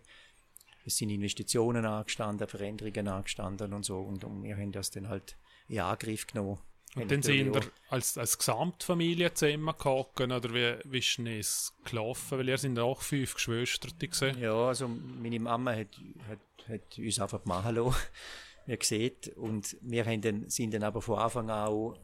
Es 0.85 0.97
sind 0.97 1.09
Investitionen 1.09 1.85
angestanden, 1.85 2.47
Veränderungen 2.47 3.07
angestanden 3.07 3.73
und 3.73 3.85
so 3.85 3.99
und, 4.01 4.23
und 4.23 4.43
wir 4.43 4.57
haben 4.57 4.71
das 4.71 4.91
dann 4.91 5.07
halt 5.07 5.37
in 5.67 5.79
Angriff 5.79 6.27
genommen. 6.27 6.59
Und 6.95 7.11
dann 7.11 7.21
sind 7.21 7.53
wir 7.53 7.61
als, 7.89 8.17
als 8.17 8.37
Gesamtfamilie 8.37 9.33
zusammengekommen, 9.33 10.31
oder 10.31 10.53
wie, 10.53 10.77
wie 10.85 10.99
ist 10.99 11.19
es 11.19 11.73
gelaufen? 11.83 12.37
Weil 12.37 12.49
ihr 12.49 12.57
sind 12.57 12.79
auch 12.79 13.01
fünf 13.01 13.33
Geschwister 13.35 13.89
gesehen. 13.99 14.39
Ja, 14.39 14.53
also 14.53 14.87
meine 14.87 15.39
Mama 15.39 15.73
hat, 15.73 15.99
hat, 16.29 16.39
hat 16.69 16.97
uns 16.97 17.19
einfach 17.19 17.43
machen 17.45 17.75
lassen, 17.75 17.97
wie 18.65 18.77
gesagt. 18.77 19.29
Und 19.35 19.75
wir 19.81 20.05
haben 20.05 20.21
dann, 20.21 20.49
sind 20.49 20.73
dann 20.73 20.83
aber 20.83 21.01
von 21.01 21.19
Anfang 21.19 21.49
an 21.49 21.67
auch 21.67 21.97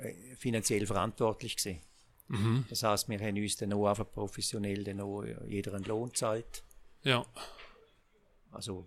äh, 0.00 0.36
finanziell 0.36 0.86
verantwortlich 0.86 1.56
gewesen. 1.56 1.80
Mhm. 2.28 2.64
Das 2.68 2.82
heißt, 2.82 3.08
wir 3.08 3.18
haben 3.18 3.36
uns 3.36 3.56
dann 3.56 3.72
auch 3.72 3.86
einfach 3.86 4.10
professionell 4.10 4.84
dann 4.84 5.00
auch 5.00 5.24
jeder 5.46 5.74
einen 5.74 5.84
Lohn 5.84 6.08
gezahlt. 6.08 6.62
Ja. 7.02 7.24
Also 8.50 8.86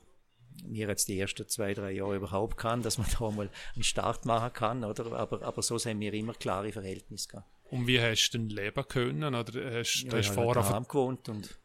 mir 0.65 0.88
jetzt 0.88 1.08
die 1.08 1.20
ersten 1.20 1.48
zwei, 1.48 1.74
drei 1.74 1.91
Jahre 1.91 2.15
überhaupt 2.15 2.58
kann, 2.58 2.82
dass 2.82 2.98
man 2.98 3.08
da 3.20 3.30
mal 3.32 3.50
einen 3.76 3.84
Start 3.84 4.26
machen 4.26 4.54
kann, 4.54 4.84
oder? 4.84 5.12
Aber, 5.13 5.41
aber 5.41 5.62
so 5.62 5.78
sind 5.78 6.00
wir 6.00 6.13
immer 6.13 6.34
klare 6.34 6.72
Verhältnisse 6.72 7.28
gehabt. 7.30 7.48
Und 7.70 7.86
wie 7.88 8.00
hast 8.00 8.30
du 8.32 8.38
denn 8.38 8.50
leben 8.50 8.88
können? 8.88 9.36
Oder 9.36 9.80
hast, 9.80 10.04
ja, 10.04 10.12
hast 10.12 10.28
ich 10.28 10.32
vorher 10.32 10.70
halt 10.70 10.88
gewohnt 10.88 11.28
und 11.30 11.58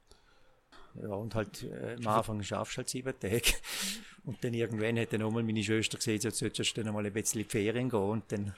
ja, 1.00 1.09
und 1.09 1.35
halt 1.35 1.62
äh, 1.62 1.96
am 1.98 2.07
Anfang 2.07 2.42
schaffst 2.42 2.74
du 2.74 2.78
halt 2.78 2.88
sieben 2.88 3.18
Tage. 3.18 3.42
Und 4.24 4.44
dann 4.44 4.55
irgendwann 4.55 4.98
hat 4.98 5.12
dann 5.12 5.22
auch 5.22 5.31
mal 5.31 5.42
meine 5.42 5.62
Schwester 5.64 5.96
gesagt, 5.96 6.22
jetzt 6.22 6.38
solltest 6.38 6.76
du 6.76 6.85
dann 6.85 6.92
mal 6.92 7.05
ein 7.05 7.12
bisschen 7.12 7.40
in 7.40 7.46
die 7.46 7.50
Ferien 7.50 7.88
gehen. 7.88 7.98
Und 7.98 8.31
dann, 8.31 8.55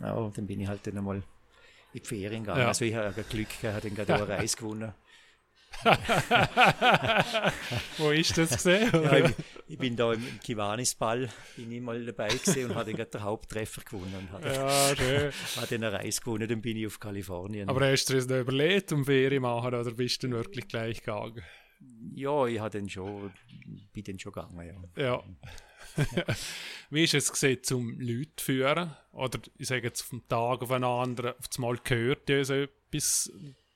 ja, 0.00 0.30
dann 0.34 0.46
bin 0.46 0.60
ich 0.60 0.68
halt 0.68 0.86
dann 0.86 0.96
einmal 0.96 1.16
in 1.16 1.22
die 1.92 2.06
Ferien 2.06 2.44
gegangen. 2.44 2.60
Ja. 2.60 2.68
Also 2.68 2.84
ich 2.84 2.94
habe 2.94 3.22
Glück 3.24 3.60
gehabt, 3.60 3.84
dann 3.84 3.94
gerade 3.94 4.14
eine 4.14 4.28
Reise 4.28 4.56
gewonnen. 4.56 4.94
Wo 7.98 8.10
ist 8.10 8.36
das 8.38 8.50
gesehen? 8.50 8.90
Ja, 8.92 9.16
ich, 9.16 9.34
ich, 9.68 9.78
bin 9.78 9.96
da 9.96 10.12
im, 10.12 10.22
Kiwanis-Ball, 10.40 11.28
bin 11.56 11.72
ich 11.72 11.80
mal 11.80 12.04
dabei 12.04 12.28
gesehen 12.28 12.70
und 12.70 12.76
hatte 12.76 12.92
gerade 12.92 13.10
den 13.10 13.22
Haupttreffer 13.22 13.82
gewonnen. 13.82 14.14
Und 14.18 14.32
hatte, 14.32 14.48
ja, 14.48 14.96
schön. 14.96 15.32
hatte 15.56 15.74
eine 15.74 15.92
Reise 15.92 16.20
gewonnen, 16.20 16.48
dann 16.48 16.62
bin 16.62 16.76
ich 16.76 16.86
auf 16.86 17.00
Kalifornien. 17.00 17.68
Aber 17.68 17.90
hast 17.90 18.10
du 18.10 18.16
es 18.16 18.28
noch 18.28 18.38
überlegt, 18.38 18.92
um 18.92 19.04
Ferien 19.04 19.42
machen, 19.42 19.74
oder 19.74 19.90
bist 19.92 20.22
du 20.22 20.28
dann 20.28 20.36
wirklich 20.36 20.68
gleich 20.68 21.00
gegangen? 21.00 21.42
Ja, 22.14 22.46
ich 22.46 22.60
habe 22.60 22.78
dann 22.78 22.88
schon, 22.88 23.32
bin 23.92 24.04
dann 24.04 24.18
schon 24.18 24.32
gegangen, 24.32 24.88
ja. 24.96 25.02
Ja. 25.02 25.22
Wie 26.90 27.04
ist 27.04 27.14
es 27.14 27.32
gesehen, 27.32 27.62
zum 27.62 28.00
Leute 28.00 28.42
führen? 28.42 28.94
Oder 29.12 29.40
ich 29.58 29.68
sage 29.68 29.88
jetzt 29.88 30.02
vom 30.02 30.26
Tag 30.28 30.62
auf 30.62 30.70
einen 30.70 30.84
anderen, 30.84 31.32
auf 31.32 31.48
einmal 31.56 31.78
gehört 31.82 32.28
dir 32.28 32.44
so 32.44 32.54
etwas 32.54 33.32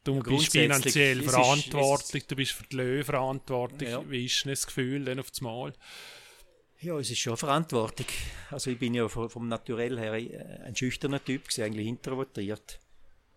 Du 0.07 0.23
bist 0.23 0.53
finanziell 0.53 1.21
verantwortlich, 1.23 2.27
du 2.27 2.37
bist 2.37 2.53
für 2.53 2.65
die 2.65 2.77
Löhne 2.77 3.05
verantwortlich. 3.05 3.91
Ja. 3.91 4.09
Wie 4.09 4.25
ist 4.25 4.45
denn 4.45 4.53
das 4.53 4.65
Gefühl 4.67 5.05
dann 5.05 5.19
auf 5.19 5.31
das 5.31 5.41
Mal? 5.41 5.73
Ja, 6.81 6.97
es 6.99 7.11
ist 7.11 7.19
schon 7.19 7.37
Verantwortung. 7.37 8.07
Also 8.51 8.71
ich 8.71 8.79
bin 8.79 8.95
ja 8.95 9.09
vom 9.09 9.49
Naturell 9.49 9.99
her 9.99 10.13
ein 10.65 10.77
schüchterner 10.77 11.25
Typ, 11.25 11.43
eigentlich 11.59 11.87
introvertiert. 11.89 12.79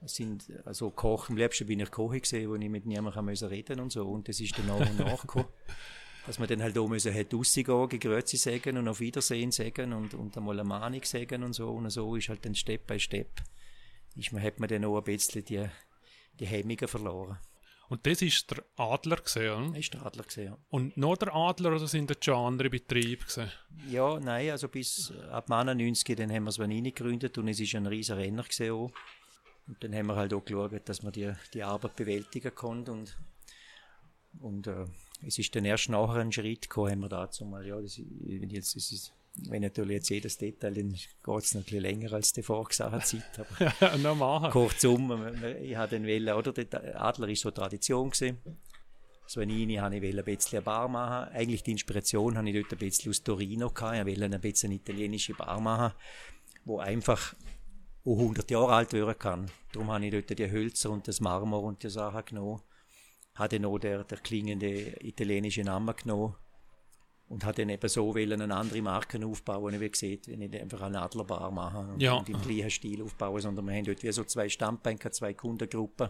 Sind, 0.06 0.46
also 0.64 0.92
Koch, 0.92 1.30
am 1.30 1.38
liebsten 1.38 1.66
bin 1.66 1.80
ich 1.80 1.90
Koch 1.90 2.14
gesehen, 2.14 2.50
wo 2.50 2.56
ich 2.56 2.70
mit 2.70 2.86
niemandem 2.86 3.28
reden 3.48 3.80
und 3.80 3.92
so. 3.92 4.08
Und 4.08 4.28
das 4.30 4.40
ist 4.40 4.58
dann 4.58 4.68
nach 4.68 4.80
und 4.80 5.00
nach 5.00 5.22
gekommen. 5.22 5.48
Dass 6.28 6.38
man 6.38 6.48
dann 6.48 6.62
halt 6.62 6.78
auch 6.78 6.88
müssen 6.88 7.14
hat 7.14 7.34
rausgehen, 7.34 8.00
Grüezi 8.00 8.38
sagen 8.38 8.78
und 8.78 8.88
auf 8.88 9.00
Wiedersehen 9.00 9.52
sagen 9.52 9.94
und, 9.94 10.14
und 10.14 10.38
einmal 10.38 10.60
eine 10.60 10.68
Mahnung 10.68 11.04
sagen 11.04 11.42
und 11.44 11.54
so. 11.54 11.70
Und 11.70 11.90
so 11.90 12.16
ist 12.16 12.30
halt 12.30 12.46
dann 12.46 12.54
Step 12.54 12.86
by 12.86 13.00
Step. 13.00 13.42
Ist 14.16 14.32
man, 14.32 14.44
hat 14.44 14.60
man 14.60 14.70
dann 14.70 14.86
auch 14.86 14.98
ein 14.98 15.04
bisschen 15.06 15.44
die, 15.44 15.66
die 16.40 16.48
Hemmungen 16.48 16.88
verloren. 16.88 17.38
Und 17.90 18.06
das 18.06 18.22
ist 18.22 18.52
der 18.52 18.64
Adler 18.78 19.18
gesehen, 19.18 19.74
Ist 19.74 19.96
der 19.96 20.06
Adler 20.06 20.24
gesehen. 20.24 20.56
Und 20.70 20.96
nur 20.96 21.18
der 21.18 21.34
Adler 21.34 21.76
oder 21.76 21.88
sind 21.88 22.10
das 22.10 22.18
schon 22.22 22.36
andere 22.36 22.70
Betriebe 22.70 23.26
gesehen? 23.26 23.52
Ja, 23.90 24.20
nein, 24.20 24.52
also 24.52 24.68
bis 24.68 25.12
ab 25.32 25.52
91 25.52 26.16
dann 26.16 26.32
haben 26.32 26.44
wir 26.44 26.50
es 26.50 26.60
Vanini 26.60 26.92
gegründet 26.92 27.38
und 27.40 27.48
es 27.48 27.60
ist 27.60 27.74
ein 27.74 27.88
riesiger 27.88 28.20
Renner 28.20 28.44
gesehen 28.44 28.74
auch. 28.74 28.92
Und 29.68 29.84
dann 29.84 29.94
haben 29.96 30.08
wir 30.08 30.16
halt 30.16 30.34
auch 30.34 30.46
geschaut, 30.46 30.88
dass 30.88 31.02
man 31.02 31.14
die, 31.14 31.32
die 31.54 31.64
Arbeit 31.64 31.96
bewältigen 31.96 32.54
konnte 32.54 32.92
und, 32.92 33.18
und 34.40 34.68
äh, 34.68 34.86
es 35.26 35.40
ist 35.40 35.56
dann 35.56 35.66
erst 35.66 35.90
nachher 35.90 36.22
ein 36.22 36.32
Schritt 36.32 36.70
gekommen, 36.70 36.92
haben 36.92 37.00
wir 37.02 37.10
dazu 37.10 37.44
mal, 37.46 37.66
ja, 37.66 37.80
das, 37.82 37.98
jetzt, 37.98 38.76
das 38.76 38.92
ist 38.92 39.14
wenn 39.36 39.62
natürlich 39.62 39.96
jetzt 39.96 40.10
jedes 40.10 40.38
Detail, 40.38 40.74
dann 40.74 40.90
geht 40.92 41.44
es 41.44 41.54
natürlich 41.54 41.82
länger 41.82 42.14
als 42.14 42.34
die 42.34 42.44
vorgesagte 42.44 43.00
Zeit. 43.00 43.48
Aber 43.80 44.16
machen. 44.16 44.52
Kurzum, 44.52 45.34
ich 45.62 45.76
habe 45.76 45.90
den 45.90 46.06
Welle, 46.06 46.36
oder? 46.36 46.52
Der 46.52 47.02
Adler 47.02 47.30
ist 47.30 47.42
so 47.42 47.52
Tradition 47.52 48.10
gewesen. 48.10 48.38
Svanini 49.28 49.76
habe 49.76 49.96
ich 49.98 50.18
ein 50.18 50.26
bisschen 50.26 50.58
eine 50.58 50.64
Bar 50.64 50.88
machen. 50.88 51.32
Eigentlich 51.34 51.62
die 51.62 51.72
Inspiration 51.72 52.38
habe 52.38 52.50
ich 52.50 52.56
dort 52.56 52.74
ein 52.74 52.80
bisschen 52.80 53.12
aus 53.12 53.24
Torino 53.24 53.70
gehabt. 53.70 53.96
Ich 53.96 54.06
wollte 54.06 54.36
ein 54.36 54.42
bisschen 54.42 54.70
eine 54.70 54.76
italienische 54.80 55.36
Bar 55.36 55.62
machen, 55.62 55.94
wo 56.66 56.80
einfach 56.80 57.36
100 58.06 58.50
Jahre 58.50 58.74
alt 58.74 58.94
werden 58.94 59.18
kann. 59.18 59.52
Darum 59.72 59.92
habe 59.92 60.06
ich 60.06 60.12
dort 60.12 60.38
die 60.38 60.52
Hölzer 60.52 60.90
und 60.90 61.08
das 61.08 61.22
Marmor 61.22 61.64
und 61.64 61.84
die 61.84 61.90
Sachen 61.90 62.26
genommen. 62.26 62.62
Hatte 63.36 63.60
noch 63.60 63.78
der, 63.78 64.04
der 64.04 64.18
klingende 64.18 64.98
italienische 65.06 65.62
Name 65.62 65.94
genommen 65.94 66.36
und 67.30 67.46
hat 67.46 67.60
dann 67.60 67.70
eben 67.70 67.88
so 67.88 68.14
wollen, 68.16 68.42
eine 68.42 68.56
andere 68.56 68.82
Marke 68.82 69.24
aufbauen, 69.26 69.80
wie 69.80 69.90
gesagt, 69.90 70.28
wenn 70.28 70.42
ich 70.42 70.60
einfach 70.60 70.82
eine 70.82 71.02
Adlerbar 71.02 71.52
mache 71.52 71.94
und, 71.94 72.02
ja. 72.02 72.14
und 72.14 72.28
im 72.28 72.42
gleichen 72.42 72.72
Stil 72.72 73.04
aufbauen, 73.04 73.40
sondern 73.40 73.68
wir 73.68 73.76
haben 73.76 73.86
dort 73.86 74.04
wie 74.04 74.12
so 74.12 74.24
zwei 74.24 74.50
Standbänke, 74.50 75.12
zwei 75.12 75.34
Kundengruppen. 75.34 76.10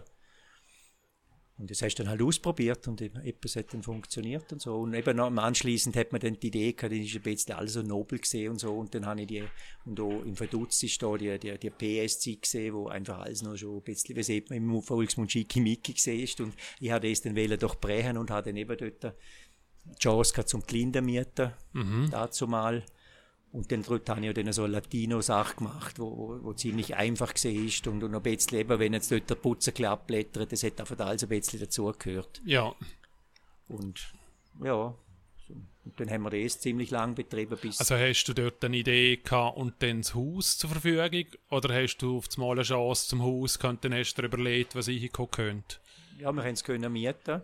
Und 1.58 1.70
das 1.70 1.82
hast 1.82 1.96
du 1.96 2.02
dann 2.02 2.10
halt 2.10 2.22
ausprobiert 2.22 2.88
und 2.88 3.02
etwas 3.02 3.54
hat 3.54 3.74
dann 3.74 3.82
funktioniert 3.82 4.50
und 4.50 4.62
so. 4.62 4.76
Und 4.76 4.94
eben 4.94 5.14
noch 5.14 5.30
anschließend 5.30 5.94
hat 5.94 6.10
man 6.10 6.18
dann 6.22 6.40
die 6.40 6.46
Idee 6.46 6.72
gehabt, 6.72 6.94
die 6.94 7.04
ist 7.04 7.14
ein 7.14 7.20
bisschen 7.20 7.54
alles 7.54 7.74
so 7.74 7.82
nobel 7.82 8.18
gesehen 8.18 8.52
und 8.52 8.58
so. 8.58 8.72
Und 8.72 8.94
dann 8.94 9.04
habe 9.04 9.20
ich 9.20 9.26
die, 9.26 9.44
und 9.84 10.00
auch 10.00 10.22
im 10.22 10.36
Verdutz 10.36 10.82
ist 10.82 11.02
da 11.02 11.14
die, 11.18 11.38
die, 11.38 11.58
die 11.58 11.68
PS-Zeit 11.68 12.40
gesehen, 12.40 12.72
wo 12.72 12.88
einfach 12.88 13.18
alles 13.18 13.42
noch 13.42 13.58
schon 13.58 13.76
ein 13.76 13.82
bisschen, 13.82 14.16
wie 14.16 14.22
sieht 14.22 14.48
man 14.48 14.56
im 14.56 14.80
Volksmund 14.80 15.30
Schickimicki 15.30 15.92
gesehen 15.92 16.20
ist. 16.20 16.40
Und 16.40 16.54
ich 16.80 16.90
habe 16.90 17.06
das 17.06 17.20
dann 17.20 17.36
wollen 17.36 17.58
durchbrechen 17.58 18.16
und 18.16 18.30
habe 18.30 18.48
dann 18.48 18.56
eben 18.56 18.78
dort 18.78 19.14
Chance 19.98 20.44
zum 20.46 20.62
Gelinde 20.66 21.02
mieten, 21.02 21.52
mhm. 21.72 22.08
dazu 22.10 22.46
mal. 22.46 22.84
Und 23.52 23.72
dann 23.72 23.82
dort 23.82 24.08
habe 24.08 24.24
ich 24.24 24.32
dann 24.32 24.52
so 24.52 24.62
eine 24.62 24.74
Latino-Sache 24.74 25.56
gemacht, 25.56 25.98
wo, 25.98 26.16
wo, 26.16 26.44
wo, 26.44 26.52
ziemlich 26.52 26.94
einfach 26.94 27.34
war 27.34 27.92
und, 27.92 28.04
und 28.04 28.14
ein 28.14 28.22
bisschen 28.22 28.58
eben, 28.58 28.78
wenn 28.78 28.92
jetzt 28.92 29.10
dort 29.10 29.28
der 29.28 29.34
Putzer 29.34 29.90
abblättert, 29.90 30.52
das 30.52 30.62
hat 30.62 30.78
einfach 30.78 30.98
alles 31.00 31.24
ein 31.24 31.30
bisschen 31.30 31.58
dazugehört. 31.58 32.40
Ja. 32.44 32.72
Und 33.66 34.12
ja, 34.62 34.94
und 35.84 35.98
dann 35.98 36.10
haben 36.10 36.22
wir 36.22 36.30
das 36.30 36.60
ziemlich 36.60 36.90
lang 36.90 37.14
betrieben. 37.14 37.58
Bis 37.60 37.80
also 37.80 37.96
hast 37.96 38.24
du 38.24 38.34
dort 38.34 38.64
eine 38.64 38.76
Idee 38.76 39.16
gehabt 39.16 39.56
und 39.56 39.74
dann 39.80 40.02
das 40.02 40.14
Haus 40.14 40.58
zur 40.58 40.70
Verfügung? 40.70 41.26
Oder 41.50 41.82
hast 41.82 41.98
du 41.98 42.18
auf 42.18 42.28
einmal 42.36 42.52
eine 42.52 42.62
Chance 42.62 43.08
zum 43.08 43.22
Haus 43.22 43.58
gehabt 43.58 43.76
und 43.76 43.84
dann 43.84 43.98
hast 43.98 44.14
du 44.14 44.22
dir 44.22 44.28
überlegt, 44.28 44.76
was 44.76 44.88
ich 44.88 45.10
könnte? 45.12 45.76
Ja, 46.18 46.32
wir 46.32 46.42
haben 46.42 46.52
es 46.52 46.64
können 46.64 46.92
mieten. 46.92 47.42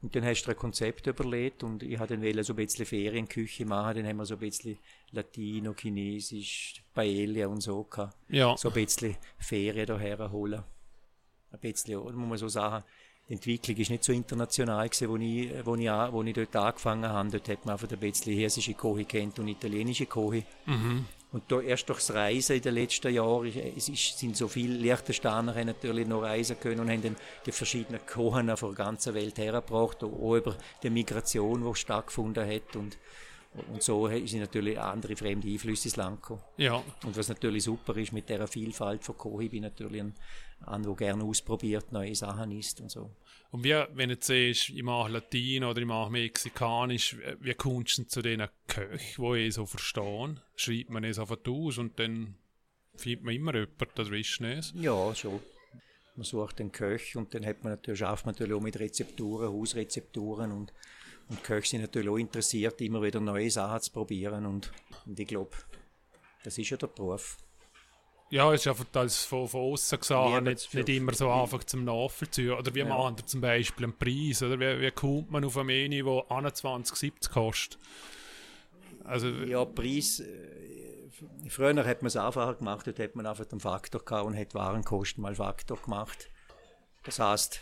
Und 0.00 0.14
dann 0.14 0.24
hast 0.24 0.44
du 0.44 0.50
ein 0.50 0.56
Konzept 0.56 1.08
überlegt 1.08 1.64
und 1.64 1.82
ich 1.82 1.98
habe 1.98 2.16
dann 2.16 2.44
so 2.44 2.52
ein 2.52 2.56
bisschen 2.56 2.86
Ferienküche 2.86 3.64
machen, 3.64 3.96
dann 3.96 4.06
haben 4.06 4.18
wir 4.18 4.26
so 4.26 4.34
ein 4.34 4.40
bisschen 4.40 4.78
Latino, 5.10 5.74
Chinesisch, 5.74 6.84
Paella 6.94 7.48
und 7.48 7.60
so 7.60 7.82
gehabt. 7.82 8.16
Ja. 8.28 8.56
So 8.56 8.68
ein 8.68 8.74
bisschen 8.74 9.16
Ferien 9.38 9.86
daher 9.86 10.30
holen. 10.30 10.62
Ein 11.50 11.58
bisschen, 11.58 12.00
muss 12.00 12.14
man 12.14 12.38
so 12.38 12.46
sagen, 12.46 12.84
die 13.28 13.34
Entwicklung 13.34 13.76
ist 13.76 13.90
nicht 13.90 14.04
so 14.04 14.12
international 14.12 14.88
gewesen, 14.88 15.08
wo 15.08 15.16
ich, 15.16 15.66
wo 15.66 15.74
ich, 15.74 16.12
wo 16.12 16.22
ich 16.22 16.32
dort 16.32 16.56
angefangen 16.56 17.08
habe. 17.08 17.30
Dort 17.30 17.48
hat 17.48 17.66
man 17.66 17.72
einfach 17.74 17.90
ein 17.90 17.98
bisschen 17.98 18.34
hessische 18.34 18.74
Koche 18.74 19.04
kennt 19.04 19.38
und 19.38 19.48
italienische 19.48 20.06
Koche. 20.06 20.44
Mhm. 20.66 21.06
Und 21.30 21.44
da 21.48 21.60
erst 21.60 21.88
durchs 21.88 22.10
Reisen 22.12 22.56
in 22.56 22.62
den 22.62 22.74
letzten 22.74 23.12
Jahren 23.12 23.52
es 23.76 23.90
ist, 23.90 24.18
sind 24.18 24.34
so 24.34 24.48
viele 24.48 24.74
Liechtensteiner 24.74 25.62
natürlich 25.62 26.06
noch 26.06 26.22
reisen 26.22 26.58
können 26.58 26.80
und 26.80 26.90
haben 26.90 27.02
dann 27.02 27.16
die 27.44 27.52
verschiedenen 27.52 28.04
Kochen 28.06 28.56
von 28.56 28.74
der 28.74 28.84
ganzen 28.84 29.12
Welt 29.12 29.36
hergebracht, 29.36 30.02
auch 30.02 30.34
über 30.34 30.56
die 30.82 30.88
Migration, 30.88 31.62
die 31.62 31.74
stattgefunden 31.74 32.48
hat. 32.48 32.76
Und 32.76 32.96
und 33.70 33.82
so 33.82 34.08
sind 34.08 34.40
natürlich 34.40 34.78
andere 34.78 35.16
fremde 35.16 35.48
Einflüsse 35.48 35.88
ins 35.88 35.96
Land 35.96 36.22
gekommen. 36.22 36.42
Ja. 36.56 36.82
Und 37.04 37.16
was 37.16 37.28
natürlich 37.28 37.64
super 37.64 37.96
ist 37.96 38.12
mit 38.12 38.28
dieser 38.28 38.46
Vielfalt 38.46 39.04
von 39.04 39.16
Kochen, 39.16 39.42
ich 39.42 39.50
bin 39.50 39.62
natürlich 39.62 40.00
ein, 40.00 40.14
ein 40.66 40.82
der 40.82 40.94
gerne 40.94 41.24
ausprobiert, 41.24 41.92
neue 41.92 42.14
Sachen 42.14 42.52
isst 42.52 42.80
und 42.80 42.90
so. 42.90 43.10
Und 43.50 43.64
wie, 43.64 43.74
wenn 43.94 44.10
du 44.10 44.16
siehst, 44.20 44.68
ich 44.70 44.82
mache 44.82 45.10
Latein 45.10 45.64
oder 45.64 45.80
ich 45.80 45.86
mache 45.86 46.10
Mexikanisch, 46.10 47.16
wie 47.40 47.54
kommst 47.54 47.98
du 47.98 48.06
zu 48.06 48.20
diesen 48.20 48.46
Köchen, 48.66 49.32
die 49.32 49.38
ich 49.46 49.54
so 49.54 49.64
verstehen? 49.64 50.40
Schreibt 50.54 50.90
man 50.90 51.04
es 51.04 51.18
einfach 51.18 51.38
aus 51.46 51.78
und 51.78 51.98
dann 51.98 52.34
findet 52.96 53.24
man 53.24 53.34
immer 53.34 53.54
jemanden, 53.54 53.88
das 53.94 54.10
wisst 54.10 54.40
nicht? 54.40 54.74
Ja, 54.74 55.14
schon. 55.14 55.40
Man 56.16 56.24
sucht 56.24 56.58
den 56.58 56.72
Köch 56.72 57.16
und 57.16 57.32
dann 57.32 57.46
hat 57.46 57.62
man 57.62 57.74
natürlich, 57.74 58.00
schafft 58.00 58.26
man 58.26 58.34
natürlich 58.34 58.54
auch 58.54 58.60
mit 58.60 58.78
Rezepturen, 58.78 59.52
Hausrezepturen 59.52 60.50
und, 60.50 60.72
und 61.28 61.44
Köche 61.44 61.68
sind 61.68 61.82
natürlich 61.82 62.08
auch 62.08 62.16
interessiert, 62.16 62.80
immer 62.80 63.02
wieder 63.02 63.20
neue 63.20 63.50
Sachen 63.50 63.80
zu 63.80 63.92
probieren 63.92 64.46
und, 64.46 64.72
und 65.06 65.18
ich 65.18 65.28
glaube, 65.28 65.50
das 66.44 66.56
ist 66.58 66.70
ja 66.70 66.76
der 66.76 66.86
Beruf. 66.86 67.36
Ja, 68.30 68.52
es 68.52 68.60
ist 68.60 68.68
einfach 68.68 68.86
als 68.94 69.24
von, 69.24 69.48
von 69.48 69.72
außen 69.72 70.00
gesagt 70.00 70.44
nicht, 70.44 70.74
nicht 70.74 70.88
immer 70.90 71.14
so 71.14 71.30
einfach 71.30 71.64
zum 71.64 71.84
Nachvollziehen. 71.84 72.52
Oder 72.52 72.74
wie 72.74 72.80
ja. 72.80 72.84
machen 72.84 73.16
wir 73.16 73.26
zum 73.26 73.40
Beispiel 73.40 73.84
einen 73.84 73.96
Preis? 73.96 74.42
Oder 74.42 74.60
wie, 74.60 74.82
wie 74.82 74.90
kommt 74.90 75.30
man 75.30 75.44
auf 75.46 75.56
ein 75.56 75.66
Menü, 75.66 76.04
das 76.04 76.54
21,70 76.54 77.30
kostet? 77.30 77.78
Also, 79.04 79.28
ja, 79.28 79.64
Preis. 79.64 80.20
Äh, 80.20 81.08
früher 81.48 81.84
hat 81.86 82.02
man 82.02 82.08
es 82.08 82.16
einfacher 82.16 82.54
gemacht, 82.54 82.86
dort 82.86 82.98
hat 82.98 83.16
man 83.16 83.26
einfach 83.26 83.46
den 83.46 83.60
Faktor 83.60 84.04
gehabt 84.04 84.26
und 84.26 84.36
hat 84.36 84.54
Warenkosten 84.54 85.22
mal 85.22 85.34
Faktor 85.34 85.78
gemacht. 85.78 86.28
Das 87.04 87.18
heißt, 87.18 87.60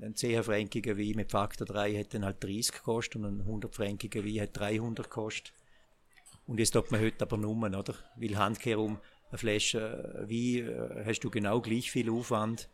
ein 0.00 0.14
10-fränkiger 0.14 0.96
Wein 0.98 1.16
mit 1.16 1.30
Faktor 1.30 1.66
3 1.66 1.98
hat 1.98 2.14
dann 2.14 2.24
halt 2.24 2.42
30 2.42 2.72
gekostet 2.72 3.16
und 3.16 3.24
ein 3.24 3.46
100-fränkiger 3.46 4.24
Wein 4.24 4.42
hat 4.42 4.56
300 4.58 5.08
gekostet. 5.08 5.52
Und 6.46 6.58
jetzt 6.58 6.72
tut 6.72 6.90
man 6.90 7.00
heute 7.00 7.22
aber 7.22 7.36
nur, 7.36 7.56
oder? 7.56 7.94
Weil 8.16 8.36
handkehrum 8.36 8.98
eine 9.30 9.38
Flasche 9.38 10.26
Wein 10.28 10.68
äh, 10.68 11.04
hast 11.06 11.20
du 11.20 11.30
genau 11.30 11.60
gleich 11.60 11.90
viel 11.90 12.10
Aufwand 12.10 12.68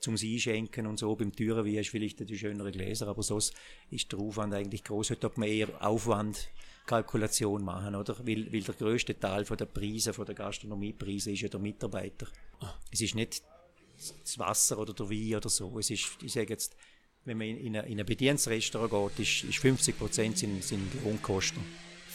zum 0.00 0.14
Einschenken 0.14 0.86
und 0.86 0.98
so. 0.98 1.14
Beim 1.14 1.32
teuren 1.32 1.64
Wein 1.64 1.78
hast 1.78 1.88
du 1.88 1.92
vielleicht 1.92 2.28
die 2.28 2.38
schöneren 2.38 2.72
Gläser, 2.72 3.08
aber 3.08 3.22
sonst 3.22 3.54
ist 3.90 4.10
der 4.12 4.18
Aufwand 4.18 4.52
eigentlich 4.54 4.84
groß. 4.84 5.10
Heute 5.10 5.28
hat 5.28 5.38
man 5.38 5.48
eher 5.48 5.68
Aufwandkalkulation 5.80 7.64
machen, 7.64 7.94
oder? 7.94 8.18
Weil, 8.26 8.52
weil 8.52 8.62
der 8.62 8.74
größte 8.74 9.18
Teil 9.18 9.44
von 9.44 9.56
der 9.56 9.66
Preise, 9.66 10.12
von 10.12 10.26
der 10.26 10.34
Gastronomiepreise 10.34 11.32
ist 11.32 11.42
ja 11.42 11.48
der 11.48 11.60
Mitarbeiter. 11.60 12.26
Es 12.90 13.00
ist 13.00 13.14
nicht 13.14 13.42
das 13.96 14.38
Wasser 14.38 14.78
oder 14.78 14.92
der 14.92 15.08
Wein 15.10 15.36
oder 15.36 15.48
so. 15.48 15.78
Es 15.78 15.90
ist, 15.90 16.06
ich 16.22 16.32
sage 16.32 16.50
jetzt, 16.50 16.76
wenn 17.24 17.38
man 17.38 17.48
in, 17.48 17.76
ein, 17.76 17.86
in 17.86 17.98
ein 17.98 18.06
Bedienungsrestaurant 18.06 19.16
geht, 19.16 19.26
ist, 19.26 19.44
ist 19.50 19.58
50 19.58 19.98
Prozent 19.98 20.38
sind, 20.38 20.62
sind 20.62 21.04
Lohnkosten. 21.04 21.62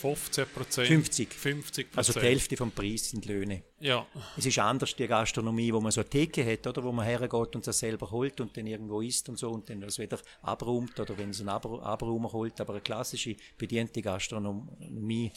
15 0.01 0.47
Prozent. 0.47 0.87
50. 0.87 1.33
50 1.33 1.87
Also 1.95 2.13
die 2.13 2.21
Hälfte 2.21 2.57
vom 2.57 2.71
Preis 2.71 3.09
sind 3.09 3.25
Löhne. 3.25 3.61
Ja. 3.79 4.07
Es 4.35 4.45
ist 4.45 4.57
anders 4.57 4.95
die 4.95 5.05
Gastronomie, 5.05 5.71
wo 5.71 5.79
man 5.79 5.91
so 5.91 6.01
eine 6.01 6.09
Theke 6.09 6.43
hat, 6.43 6.65
oder, 6.65 6.83
wo 6.83 6.91
man 6.91 7.05
hergeht 7.05 7.55
und 7.55 7.67
das 7.67 7.77
selber 7.77 8.09
holt 8.09 8.41
und 8.41 8.57
dann 8.57 8.65
irgendwo 8.65 9.01
isst 9.01 9.29
und 9.29 9.37
so 9.37 9.51
und 9.51 9.69
dann 9.69 9.81
das 9.81 9.99
wieder 9.99 10.19
abräumt 10.41 10.99
oder 10.99 11.15
wenn 11.19 11.29
es 11.29 11.39
einen 11.39 11.49
Abraumer 11.49 12.31
holt. 12.31 12.59
Aber 12.59 12.73
eine 12.73 12.81
klassische 12.81 13.35
bediente 13.57 14.01
Gastronomie 14.01 15.31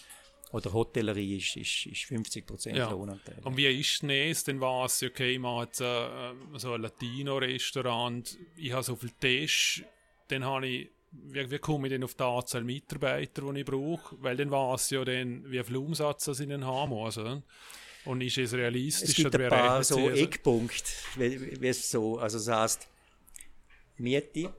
oder 0.55 0.73
Hotellerie 0.73 1.39
ist, 1.39 1.57
ist, 1.57 1.87
ist 1.87 2.05
50 2.05 2.47
Prozent 2.47 2.77
ja. 2.77 2.89
Lohnanteil. 2.89 3.41
Und 3.43 3.57
wie 3.57 3.67
ist 3.67 4.05
es 4.05 4.45
denn 4.45 4.61
was? 4.61 5.03
Okay, 5.03 5.37
man 5.37 5.63
hat 5.63 5.81
äh, 5.81 6.33
so 6.55 6.75
ein 6.75 6.83
Latino-Restaurant, 6.83 8.39
ich 8.57 8.73
habe 8.73 8.85
so 8.85 8.95
viel 8.95 9.11
Tisch, 9.21 9.85
dann 10.29 10.45
habe 10.45 10.69
ich 10.69 10.91
wie, 11.11 11.51
wie 11.51 11.59
komme 11.59 11.87
ich 11.87 11.93
denn 11.93 12.05
auf 12.05 12.15
die 12.15 12.23
Anzahl 12.23 12.63
Mitarbeiter, 12.65 13.53
die 13.53 13.61
ich 13.61 13.67
brauche? 13.67 14.17
Weil 14.21 14.37
dann 14.37 14.51
weiß 14.51 14.91
ja 14.91 15.05
dann, 15.05 15.45
wie 15.51 15.63
viel 15.63 15.77
Umsatz 15.77 16.27
ich 16.29 16.49
dann 16.49 16.65
haben 16.65 16.91
muss. 16.91 17.19
Und 18.05 18.21
ist 18.21 18.39
es 18.39 18.53
realistisch? 18.53 19.11
Es 19.11 19.17
gibt 19.17 19.35
ein 19.35 19.49
paar 19.49 19.83
so 19.83 20.11
Eckpunkte, 20.11 20.91
wie, 21.17 21.61
wie 21.61 21.69
es 21.69 21.91
so, 21.91 22.19
also 22.19 22.39
das 22.39 22.49
heisst, 22.49 22.89
Miete, 23.97 24.53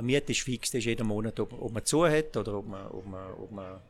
Miete 0.00 0.32
ist 0.32 0.40
fix, 0.40 0.70
das 0.70 0.78
ist 0.78 0.86
jeden 0.86 1.06
Monat, 1.06 1.38
ob, 1.40 1.52
ob 1.52 1.72
man 1.72 1.84
zu 1.84 2.06
hat 2.06 2.36
oder 2.36 2.54
ob 2.54 2.66
man, 2.66 2.86
ob 2.88 3.06
man, 3.06 3.32
ob 3.34 3.50
man 3.50 3.80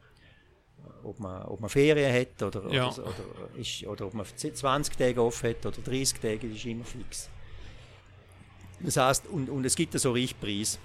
ob 1.04 1.20
man, 1.20 1.42
ob 1.42 1.60
man 1.60 1.70
Ferien 1.70 2.12
hat 2.12 2.42
oder, 2.42 2.72
ja. 2.72 2.88
oder, 2.88 3.02
oder, 3.02 3.58
ist, 3.58 3.84
oder 3.86 4.06
ob 4.06 4.14
man 4.14 4.26
20 4.26 4.96
Tage 4.96 5.22
off 5.22 5.42
hat 5.42 5.64
oder 5.64 5.78
30 5.84 6.20
Tage, 6.20 6.48
das 6.48 6.56
ist 6.56 6.64
immer 6.66 6.84
fix. 6.84 7.28
Das 8.80 8.96
heißt, 8.96 9.26
und, 9.28 9.48
und 9.48 9.64
es 9.64 9.74
gibt 9.74 9.98
so 9.98 10.12
Richtpreis. 10.12 10.78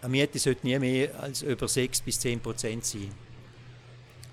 Eine 0.00 0.10
Miete 0.10 0.38
sollte 0.38 0.66
nie 0.66 0.78
mehr 0.78 1.18
als 1.20 1.42
über 1.42 1.68
6 1.68 2.00
bis 2.00 2.18
10 2.20 2.40
Prozent 2.40 2.84
sein. 2.84 3.12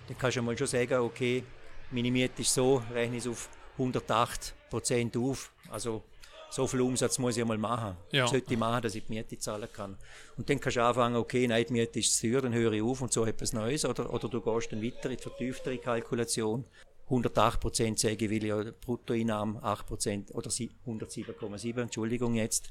Dann 0.08 0.18
kannst 0.18 0.38
du 0.38 0.42
mal 0.42 0.58
schon 0.58 0.68
sagen, 0.68 1.00
okay, 1.00 1.44
meine 1.92 2.12
Miete 2.12 2.42
ist 2.42 2.54
so, 2.54 2.82
rechne 2.94 3.18
ich 3.18 3.26
es 3.26 3.30
auf 3.30 3.50
108 3.74 4.54
Prozent 4.70 5.16
auf. 5.18 5.52
Also 5.70 6.04
so 6.50 6.68
viel 6.68 6.82
Umsatz 6.82 7.18
muss 7.20 7.38
ich 7.38 7.42
einmal 7.42 7.58
machen. 7.58 7.96
Ja. 8.12 8.28
Sollte 8.28 8.54
ich 8.54 8.60
machen, 8.60 8.82
dass 8.82 8.96
ich 8.96 9.06
die 9.06 9.14
Miete 9.14 9.38
zahlen 9.38 9.70
kann. 9.72 9.98
Und 10.38 10.50
dann 10.50 10.60
kannst 10.60 10.78
du 10.78 10.84
anfangen, 10.84 11.16
okay, 11.16 11.48
nein, 11.48 11.66
die 11.68 11.74
Miete 11.74 12.00
ist 12.00 12.18
zu 12.18 12.28
teuer, 12.28 12.42
dann 12.42 12.54
höre 12.54 12.74
ich 12.74 12.82
auf 12.82 13.02
und 13.02 13.14
so 13.14 13.26
etwas 13.26 13.54
Neues. 13.54 13.86
Oder, 13.86 14.12
oder 14.12 14.28
du 14.28 14.42
gehst 14.42 14.72
dann 14.72 14.82
weiter 14.82 15.10
in 15.10 15.18
die 15.18 15.24
vertieftere 15.24 15.78
Kalkulation. 15.78 16.66
108 17.06 17.60
Prozent 17.60 18.00
sage 18.00 18.26
ich, 18.26 18.30
will 18.30 18.44
ich 18.44 18.74
Bruttoeinnahmen 18.82 19.64
8 19.64 19.88
Prozent 19.88 20.36
oder 20.36 20.50
107,7, 20.50 21.82
Entschuldigung 21.82 22.36
jetzt 22.36 22.70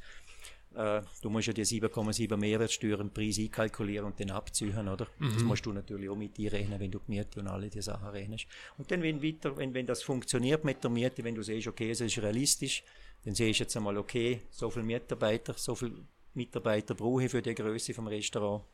äh, 0.74 1.02
du 1.22 1.30
musst 1.30 1.46
ja 1.46 1.52
die 1.52 1.64
7,7 1.64 2.36
Mehrwertsteuer 2.36 3.00
im 3.00 3.10
Preis 3.10 3.38
einkalkulieren 3.38 4.06
und 4.06 4.18
den 4.18 4.30
abziehen, 4.30 4.88
oder? 4.88 5.06
Mhm. 5.18 5.32
Das 5.34 5.42
musst 5.42 5.66
du 5.66 5.72
natürlich 5.72 6.08
auch 6.08 6.16
mit 6.16 6.38
einrechnen, 6.38 6.78
wenn 6.78 6.90
du 6.90 7.00
die 7.00 7.10
Miete 7.10 7.40
und 7.40 7.48
alle 7.48 7.68
die 7.68 7.82
Sachen 7.82 8.08
rechnest. 8.08 8.46
Und 8.76 8.90
dann, 8.90 9.02
wenn, 9.02 9.22
weiter, 9.22 9.56
wenn, 9.56 9.74
wenn 9.74 9.86
das 9.86 10.02
funktioniert 10.02 10.64
mit 10.64 10.82
der 10.82 10.90
Miete, 10.90 11.24
wenn 11.24 11.34
du 11.34 11.42
siehst, 11.42 11.66
okay, 11.66 11.90
es 11.90 12.00
ist 12.00 12.18
realistisch, 12.18 12.84
dann 13.28 13.34
siehst 13.34 13.60
du 13.60 13.64
jetzt 13.64 13.76
einmal, 13.76 13.98
okay, 13.98 14.40
so 14.48 14.70
viele 14.70 14.86
Mitarbeiter, 14.86 15.52
so 15.52 15.74
viele 15.74 15.92
Mitarbeiter 16.32 16.94
brauche 16.94 17.24
ich 17.24 17.30
für 17.30 17.42
die 17.42 17.54
Größe 17.54 17.92
vom 17.92 18.06
Restaurant. 18.06 18.64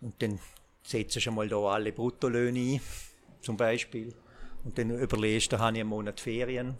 Und 0.00 0.14
dann 0.22 0.40
setzt 0.82 1.14
du 1.14 1.20
schon 1.20 1.34
mal 1.34 1.46
da 1.46 1.58
alle 1.58 1.92
Bruttolöhne 1.92 2.58
ein, 2.58 2.80
zum 3.42 3.58
Beispiel. 3.58 4.14
Und 4.64 4.78
dann 4.78 4.88
überlegst 4.98 5.52
du, 5.52 5.56
da 5.56 5.64
habe 5.64 5.76
ich 5.76 5.82
einen 5.82 5.90
Monat 5.90 6.20
Ferien. 6.20 6.78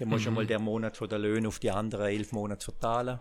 Dann 0.00 0.08
musst 0.08 0.26
du 0.26 0.30
mhm. 0.30 0.34
mal 0.34 0.46
den 0.48 0.62
Monat 0.62 0.96
von 0.96 1.08
der 1.08 1.20
Löhne 1.20 1.46
auf 1.46 1.60
die 1.60 1.70
anderen 1.70 2.06
elf 2.06 2.32
Monate 2.32 2.64
verteilen. 2.64 3.20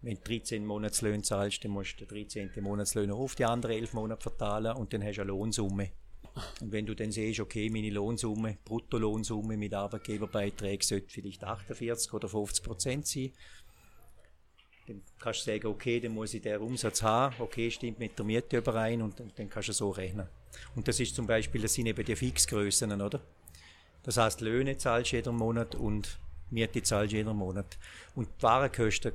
Wenn 0.00 0.14
du 0.14 0.20
13 0.22 0.64
Monatslöhne 0.64 1.22
zahlst, 1.22 1.64
dann 1.64 1.72
musst 1.72 2.00
du 2.00 2.06
den 2.06 2.28
13. 2.28 2.62
Monatslöhne 2.62 3.12
auf 3.12 3.34
die 3.34 3.46
anderen 3.46 3.78
elf 3.78 3.94
Monate 3.94 4.22
verteilen 4.22 4.76
und 4.76 4.92
dann 4.92 5.02
hast 5.02 5.16
du 5.16 5.22
eine 5.22 5.28
Lohnsumme. 5.32 5.90
Und 6.60 6.72
wenn 6.72 6.86
du 6.86 6.94
dann 6.94 7.12
siehst, 7.12 7.40
okay, 7.40 7.68
meine 7.68 7.90
Lohnsumme, 7.90 8.58
Bruttolohnsumme 8.64 9.56
mit 9.56 9.74
Arbeitgeberbeiträgen 9.74 10.86
sollte 10.86 11.10
vielleicht 11.10 11.44
48 11.44 12.12
oder 12.12 12.28
50 12.28 12.64
Prozent 12.64 13.06
sein, 13.06 13.32
dann 14.86 15.02
kannst 15.18 15.46
du 15.46 15.52
sagen, 15.52 15.66
okay, 15.66 16.00
dann 16.00 16.12
muss 16.12 16.34
ich 16.34 16.42
den 16.42 16.58
Umsatz 16.58 17.02
haben, 17.02 17.34
okay, 17.38 17.70
stimmt 17.70 17.98
mit 17.98 18.18
der 18.18 18.24
Miete 18.24 18.58
überein 18.58 19.02
und, 19.02 19.20
und 19.20 19.38
dann 19.38 19.48
kannst 19.48 19.68
du 19.68 19.72
so 19.72 19.90
rechnen. 19.90 20.26
Und 20.74 20.88
das 20.88 21.00
ist 21.00 21.14
zum 21.14 21.26
Beispiel, 21.26 21.62
das 21.62 21.74
sind 21.74 21.86
eben 21.86 22.04
die 22.04 22.16
Fixgrößen, 22.16 23.00
oder? 23.00 23.20
Das 24.02 24.16
heißt, 24.16 24.40
Löhne 24.40 24.76
zahlst 24.76 25.12
du 25.12 25.16
jeden 25.16 25.36
Monat 25.36 25.74
und 25.74 26.18
Miete 26.50 26.82
zahlst 26.82 27.12
du 27.12 27.16
jeden 27.16 27.36
Monat. 27.36 27.78
Und 28.14 28.28
die 28.38 28.42
Warenkosten 28.42 29.12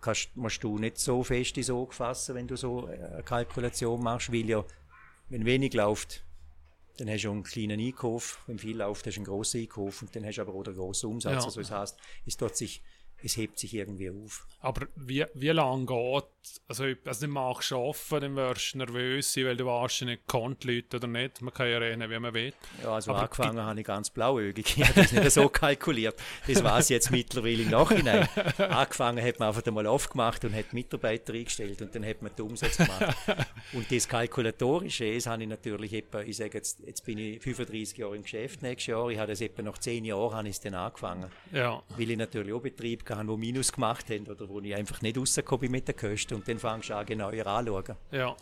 kannst, 0.00 0.36
musst 0.36 0.62
du 0.64 0.78
nicht 0.78 0.98
so 0.98 1.22
fest 1.22 1.56
ins 1.56 1.70
Auge 1.70 1.94
fassen, 1.94 2.34
wenn 2.34 2.48
du 2.48 2.56
so 2.56 2.86
eine 2.86 3.22
Kalkulation 3.24 4.02
machst, 4.02 4.32
weil 4.32 4.48
ja, 4.48 4.64
wenn 5.28 5.44
wenig 5.44 5.74
läuft, 5.74 6.22
dann 6.96 7.10
hast 7.10 7.24
du 7.24 7.30
einen 7.30 7.42
kleinen 7.42 7.80
Einkauf, 7.80 8.42
wenn 8.46 8.58
viel 8.58 8.78
läuft, 8.78 9.06
hast 9.06 9.16
du 9.16 9.20
einen 9.20 9.26
grossen 9.26 9.60
Einkauf 9.60 10.02
und 10.02 10.14
dann 10.14 10.24
hast 10.24 10.36
du 10.36 10.42
aber 10.42 10.54
auch 10.54 10.64
einen 10.64 10.74
grossen 10.74 11.10
Umsatz. 11.10 11.32
Ja. 11.32 11.44
Also 11.44 11.60
das 11.60 11.70
heißt, 11.70 11.98
es 12.26 12.36
tut 12.36 12.56
sich 12.56 12.82
es 13.22 13.36
hebt 13.36 13.58
sich 13.58 13.74
irgendwie 13.74 14.10
auf. 14.10 14.46
Aber 14.60 14.88
wie, 14.96 15.24
wie 15.34 15.48
lange 15.48 15.86
geht, 15.86 16.24
also, 16.68 16.84
also 17.04 17.26
du 17.26 17.32
machst 17.32 17.72
arbeiten, 17.72 18.20
dann 18.20 18.36
wirst 18.36 18.74
du 18.74 18.78
nervös 18.78 19.32
sein, 19.32 19.44
weil 19.44 19.56
du 19.56 19.66
weißt 19.66 20.02
nicht, 20.02 20.26
kommt 20.26 20.64
Leute 20.64 20.96
oder 20.96 21.06
nicht. 21.06 21.40
Man 21.40 21.52
kann 21.52 21.68
ja 21.68 21.78
reden, 21.78 22.10
wie 22.10 22.18
man 22.18 22.34
will. 22.34 22.52
Ja, 22.82 22.94
also 22.94 23.12
Aber 23.12 23.22
angefangen 23.22 23.62
habe 23.62 23.80
ich 23.80 23.86
ganz 23.86 24.10
blauäugig. 24.10 24.66
Ich 24.76 24.84
habe 24.86 25.00
das 25.00 25.12
nicht 25.12 25.30
so 25.30 25.48
kalkuliert. 25.48 26.16
Das 26.46 26.62
war 26.62 26.78
es 26.78 26.88
jetzt 26.88 27.10
mittlerweile 27.10 27.62
im 27.62 27.70
Nachhinein. 27.70 28.28
angefangen 28.58 29.24
hat 29.24 29.38
man 29.38 29.48
einfach 29.48 29.64
einmal 29.66 29.86
aufgemacht 29.86 30.44
und 30.44 30.54
hat 30.54 30.72
Mitarbeiter 30.72 31.32
eingestellt 31.32 31.80
und 31.80 31.94
dann 31.94 32.04
hat 32.04 32.20
man 32.20 32.34
den 32.36 32.46
Umsatz 32.46 32.76
gemacht. 32.76 33.16
und 33.72 33.90
das 33.90 34.08
Kalkulatorische, 34.08 35.14
das 35.14 35.26
habe 35.26 35.42
ich 35.42 35.48
natürlich 35.48 35.92
etwa, 35.94 36.20
ich 36.20 36.36
sage 36.36 36.58
jetzt, 36.58 36.80
jetzt 36.84 37.04
bin 37.04 37.18
ich 37.18 37.42
35 37.42 37.98
Jahre 37.98 38.16
im 38.16 38.22
Geschäft 38.22 38.62
nächstes 38.62 38.88
Jahr, 38.88 39.08
ich 39.08 39.18
habe 39.18 39.32
das 39.32 39.40
etwa 39.40 39.62
nach 39.62 39.78
10 39.78 40.04
Jahren 40.04 40.34
habe 40.34 40.48
ich 40.48 40.56
es 40.56 40.60
dann 40.60 40.74
angefangen. 40.74 41.30
Ja. 41.52 41.82
Weil 41.96 42.10
ich 42.10 42.18
natürlich 42.18 42.52
auch 42.52 42.60
Betrieb 42.60 43.04
gehabt, 43.06 43.26
wo 43.28 43.36
Minus 43.36 43.72
gemacht 43.72 44.10
haben 44.10 44.26
oder 44.26 44.48
wo 44.48 44.60
ich 44.60 44.74
einfach 44.74 45.00
nicht 45.00 45.16
rausgekommen 45.16 45.60
bin 45.60 45.70
mit 45.72 45.88
den 45.88 45.96
Kosten 45.96 46.35
und 46.36 46.48
dann 46.48 46.58
fangst 46.58 46.90
du 46.90 46.96
an, 46.96 47.06
genauer 47.06 47.46
anzuschauen. 47.46 47.96
Ja. 48.12 48.36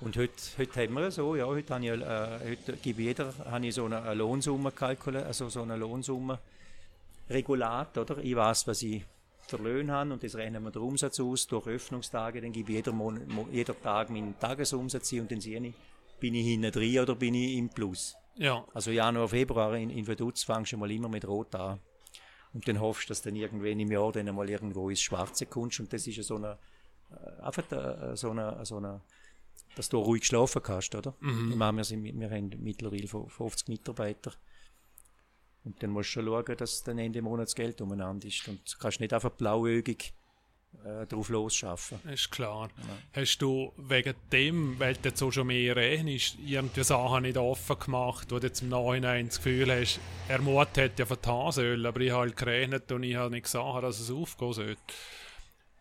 Und 0.00 0.16
heute, 0.16 0.32
heute 0.56 0.80
haben 0.80 0.94
wir 0.94 1.10
so, 1.10 1.36
ja, 1.36 1.44
heute, 1.44 1.74
habe 1.74 1.84
ich, 1.84 1.90
äh, 1.90 2.50
heute 2.50 2.72
gebe 2.78 3.02
jeder 3.02 3.34
habe 3.50 3.66
ich 3.66 3.74
so 3.74 3.84
eine, 3.84 4.14
Lohnsumme 4.14 4.72
kalkuliert, 4.72 5.26
also 5.26 5.50
so 5.50 5.62
eine 5.62 5.76
Lohnsumme 5.76 6.38
regulat, 7.28 7.98
oder? 7.98 8.16
Ich 8.18 8.34
weiß, 8.34 8.66
was 8.66 8.82
ich 8.82 9.04
für 9.46 9.58
Löhne 9.58 9.92
habe 9.92 10.12
und 10.14 10.22
das 10.22 10.34
rechnen 10.36 10.62
wir 10.62 10.70
den 10.70 10.80
Umsatz 10.80 11.20
aus 11.20 11.46
durch 11.46 11.66
Öffnungstage, 11.66 12.40
dann 12.40 12.52
gebe 12.52 12.70
ich 12.70 12.76
jeder, 12.76 12.92
Monat, 12.92 13.22
jeder 13.52 13.78
Tag 13.78 14.08
meinen 14.08 14.38
Tagesumsatz 14.38 15.12
und 15.12 15.30
dann 15.30 15.40
sehe 15.40 15.60
ich, 15.60 15.74
bin 16.18 16.34
ich 16.34 16.46
hinten 16.46 16.72
drin 16.72 17.00
oder 17.00 17.14
bin 17.14 17.34
ich 17.34 17.58
im 17.58 17.68
Plus. 17.68 18.16
Ja. 18.36 18.64
Also 18.72 18.90
Januar, 18.90 19.28
Februar 19.28 19.76
in, 19.76 19.90
in 19.90 20.06
Vaduz 20.06 20.44
fangst 20.44 20.72
du 20.72 20.78
mal 20.78 20.90
immer 20.90 21.08
mit 21.08 21.26
Rot 21.26 21.54
an. 21.54 21.78
Und 22.52 22.66
dann 22.66 22.80
hoffst 22.80 23.04
du, 23.04 23.08
dass 23.08 23.22
dann 23.22 23.36
irgendwann 23.36 23.78
im 23.78 23.92
Jahr 23.92 24.12
dann 24.12 24.34
mal 24.34 24.48
irgendwo 24.48 24.88
ins 24.88 25.00
Schwarze 25.00 25.46
kommst. 25.46 25.78
Und 25.80 25.92
das 25.92 26.06
ist 26.06 26.16
ja 26.16 26.22
so 26.22 26.36
eine, 26.36 26.58
einfach 27.40 27.70
äh, 27.72 28.16
so 28.16 28.30
eine, 28.30 28.64
so 28.64 28.76
eine, 28.76 29.00
dass 29.76 29.88
du 29.88 29.98
ruhig 29.98 30.24
schlafen 30.24 30.62
kannst, 30.62 30.94
oder? 30.94 31.14
Mhm. 31.20 31.56
Meine, 31.56 31.78
wir, 31.78 31.84
sind, 31.84 32.04
wir 32.04 32.30
haben 32.30 32.50
mittlerweile 32.58 33.06
50 33.06 33.68
Mitarbeiter. 33.68 34.32
Und 35.64 35.82
dann 35.82 35.90
musst 35.90 36.10
du 36.10 36.12
schon 36.12 36.26
schauen, 36.26 36.56
dass 36.56 36.82
dann 36.84 36.98
Ende 36.98 37.20
Monats 37.20 37.54
Geld 37.54 37.80
umeinander 37.80 38.26
ist. 38.26 38.48
Und 38.48 38.60
du 38.72 38.78
kannst 38.78 39.00
nicht 39.00 39.12
einfach 39.12 39.30
blauäugig 39.30 40.14
äh, 40.84 41.06
drauf 41.06 41.28
losschaffen. 41.28 41.98
Ist 42.10 42.30
klar. 42.30 42.70
Ja. 42.78 43.20
Hast 43.20 43.38
du 43.38 43.72
wegen 43.76 44.14
dem, 44.32 44.78
weil 44.78 44.94
du 44.94 45.10
so 45.14 45.30
schon 45.30 45.48
mehr 45.48 45.76
rechnest, 45.76 46.38
irgendwie 46.44 46.84
Sachen 46.84 47.22
nicht 47.22 47.36
offen 47.36 47.78
gemacht, 47.78 48.30
wo 48.30 48.38
du 48.38 48.46
jetzt 48.46 48.62
im 48.62 48.70
Nachhinein 48.70 49.26
das 49.26 49.36
Gefühl 49.38 49.70
hast, 49.70 50.00
er 50.28 50.40
Mut 50.40 50.68
hätte 50.76 51.02
ja 51.02 51.06
vertan 51.06 51.52
sollen, 51.52 51.84
aber 51.84 52.00
ich 52.00 52.10
habe 52.10 52.20
halt 52.20 52.36
gerechnet 52.36 52.90
und 52.92 53.02
ich 53.02 53.16
habe 53.16 53.30
nicht 53.30 53.44
gesagt, 53.44 53.82
dass 53.82 54.00
es 54.00 54.10
aufgehen 54.10 54.52
sollte. 54.52 54.80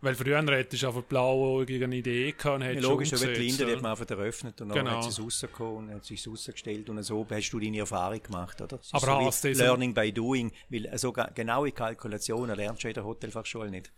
Weil 0.02 0.16
früher 0.16 0.42
hättest 0.42 0.84
du 0.84 0.88
einfach 0.88 1.04
blauäugig 1.04 1.84
eine 1.84 1.98
Idee 1.98 2.32
gehabt 2.32 2.62
und 2.62 2.62
ja, 2.62 2.80
Logisch, 2.80 3.12
aber 3.14 3.28
die 3.34 3.50
Linde 3.50 3.70
hat 3.70 3.82
man 3.82 3.92
einfach 3.92 4.10
eröffnet 4.10 4.62
und 4.62 4.70
dann 4.70 4.78
genau. 4.78 4.92
hat 4.98 5.04
sie 5.04 5.10
es 5.10 5.20
rausgekommen 5.20 5.90
und 5.90 5.96
hat 5.96 6.06
sich 6.06 6.26
rausgestellt 6.26 6.90
und 6.90 7.04
so 7.04 7.28
hast 7.30 7.50
du 7.50 7.60
deine 7.60 7.80
Erfahrung 7.80 8.24
gemacht, 8.24 8.62
oder? 8.62 8.80
aber 8.92 9.32
so 9.32 9.48
Learning 9.50 9.94
by 9.94 10.12
doing, 10.14 10.54
weil 10.70 10.98
so 10.98 11.12
genaue 11.12 11.74
Kalkulationen 11.74 12.56
lernst 12.56 12.84
du 12.84 12.88
in 12.88 12.94
der 12.94 13.04
Hotelfachschule 13.04 13.70
nicht. 13.70 13.92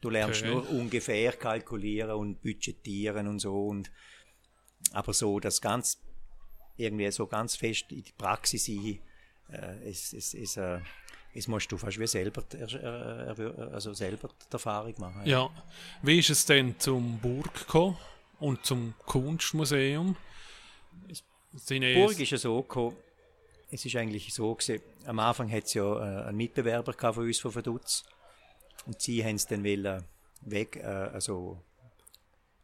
Du 0.00 0.10
lernst 0.10 0.42
okay. 0.42 0.50
nur 0.50 0.70
ungefähr 0.70 1.32
kalkulieren 1.32 2.12
und 2.12 2.42
budgetieren 2.42 3.26
und 3.26 3.38
so. 3.38 3.66
Und, 3.66 3.90
aber 4.92 5.12
so 5.12 5.40
das 5.40 5.60
ganz, 5.60 6.02
irgendwie 6.76 7.10
so 7.10 7.26
ganz 7.26 7.56
fest 7.56 7.92
in 7.92 8.02
die 8.02 8.12
Praxis 8.16 8.68
ein, 8.68 8.98
äh, 9.50 9.88
es, 9.88 10.12
es, 10.12 10.32
es, 10.32 10.56
äh, 10.56 10.80
es 11.34 11.48
musst 11.48 11.70
du 11.70 11.76
fast 11.76 11.98
wie 11.98 12.06
selber, 12.06 12.42
äh, 12.54 13.72
also 13.72 13.92
selber 13.92 14.28
die 14.28 14.52
Erfahrung 14.52 14.94
machen. 14.98 15.22
Ja. 15.24 15.42
ja. 15.42 15.50
Wie 16.02 16.18
ist 16.18 16.30
es 16.30 16.44
denn 16.46 16.78
zum 16.78 17.18
Burg 17.18 17.54
gekommen 17.54 17.96
und 18.38 18.64
zum 18.64 18.94
Kunstmuseum? 19.06 20.16
Die 21.68 21.94
Burg 21.94 22.18
ist 22.18 22.30
ja 22.30 22.38
so 22.38 22.62
gekommen, 22.62 22.96
es 23.70 23.84
ist 23.84 23.96
eigentlich 23.96 24.32
so 24.32 24.54
gewesen, 24.54 24.82
am 25.06 25.18
Anfang 25.18 25.50
hat 25.50 25.64
es 25.64 25.74
ja 25.74 25.84
äh, 25.84 26.28
einen 26.28 26.36
Mitbewerber 26.36 26.92
von 27.12 27.24
uns 27.24 27.38
von 27.38 27.52
Verdutz 27.52 28.04
und 28.86 29.00
sie 29.00 29.24
haben 29.24 29.36
es 29.36 29.46
dann 29.46 29.64
wollen 29.64 30.04
weg, 30.42 30.76
äh, 30.76 30.84
also 30.84 31.62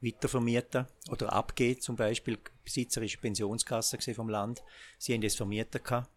weitervermieten 0.01 0.87
oder 1.11 1.33
abgeben 1.33 1.81
zum 1.81 1.97
Beispiel. 1.97 2.39
Besitzer 2.65 3.03
ist 3.03 3.21
Pensionskasse 3.21 4.15
vom 4.15 4.29
Land. 4.29 4.63
Sie 4.99 5.15
haben 5.15 5.21
das 5.21 5.37
vermietet 5.37 5.85
gehabt. 5.85 6.11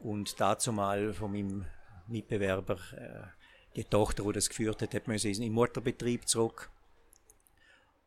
Und 0.00 0.40
dazu 0.40 0.72
mal 0.72 1.12
von 1.12 1.32
meinem 1.32 1.66
Mitbewerber, 2.08 2.78
äh, 2.96 3.38
die 3.76 3.84
Tochter, 3.84 4.24
die 4.24 4.32
das 4.32 4.48
geführt 4.48 4.82
hat, 4.82 4.94
hat 4.94 5.08
müssen 5.08 5.30
in 5.30 5.40
den 5.40 5.52
Mutterbetrieb 5.52 6.26
zurück. 6.26 6.70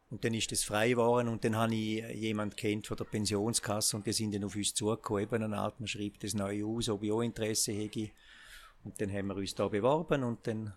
Und 0.09 0.25
dann 0.25 0.33
ist 0.33 0.51
das 0.51 0.63
frei 0.63 0.89
geworden 0.89 1.29
und 1.29 1.45
dann 1.45 1.55
habe 1.55 1.73
ich 1.73 2.03
jemanden 2.15 2.57
kennt 2.57 2.85
von 2.85 2.97
der 2.97 3.05
Pensionskasse 3.05 3.95
und 3.95 4.05
die 4.05 4.11
sind 4.11 4.35
dann 4.35 4.43
auf 4.43 4.55
uns 4.55 4.73
zugekommen, 4.73 5.23
eben 5.23 5.43
eine 5.43 5.57
Art, 5.57 5.79
man 5.79 5.87
schreibt 5.87 6.23
das 6.25 6.33
neu 6.33 6.65
aus, 6.65 6.89
ob 6.89 7.03
ich 7.03 7.11
auch 7.13 7.21
Interesse 7.21 7.71
hätte. 7.71 8.09
Und 8.83 8.99
dann 8.99 9.11
haben 9.13 9.27
wir 9.27 9.37
uns 9.37 9.55
da 9.55 9.69
beworben 9.69 10.23
und 10.23 10.45
dann 10.47 10.73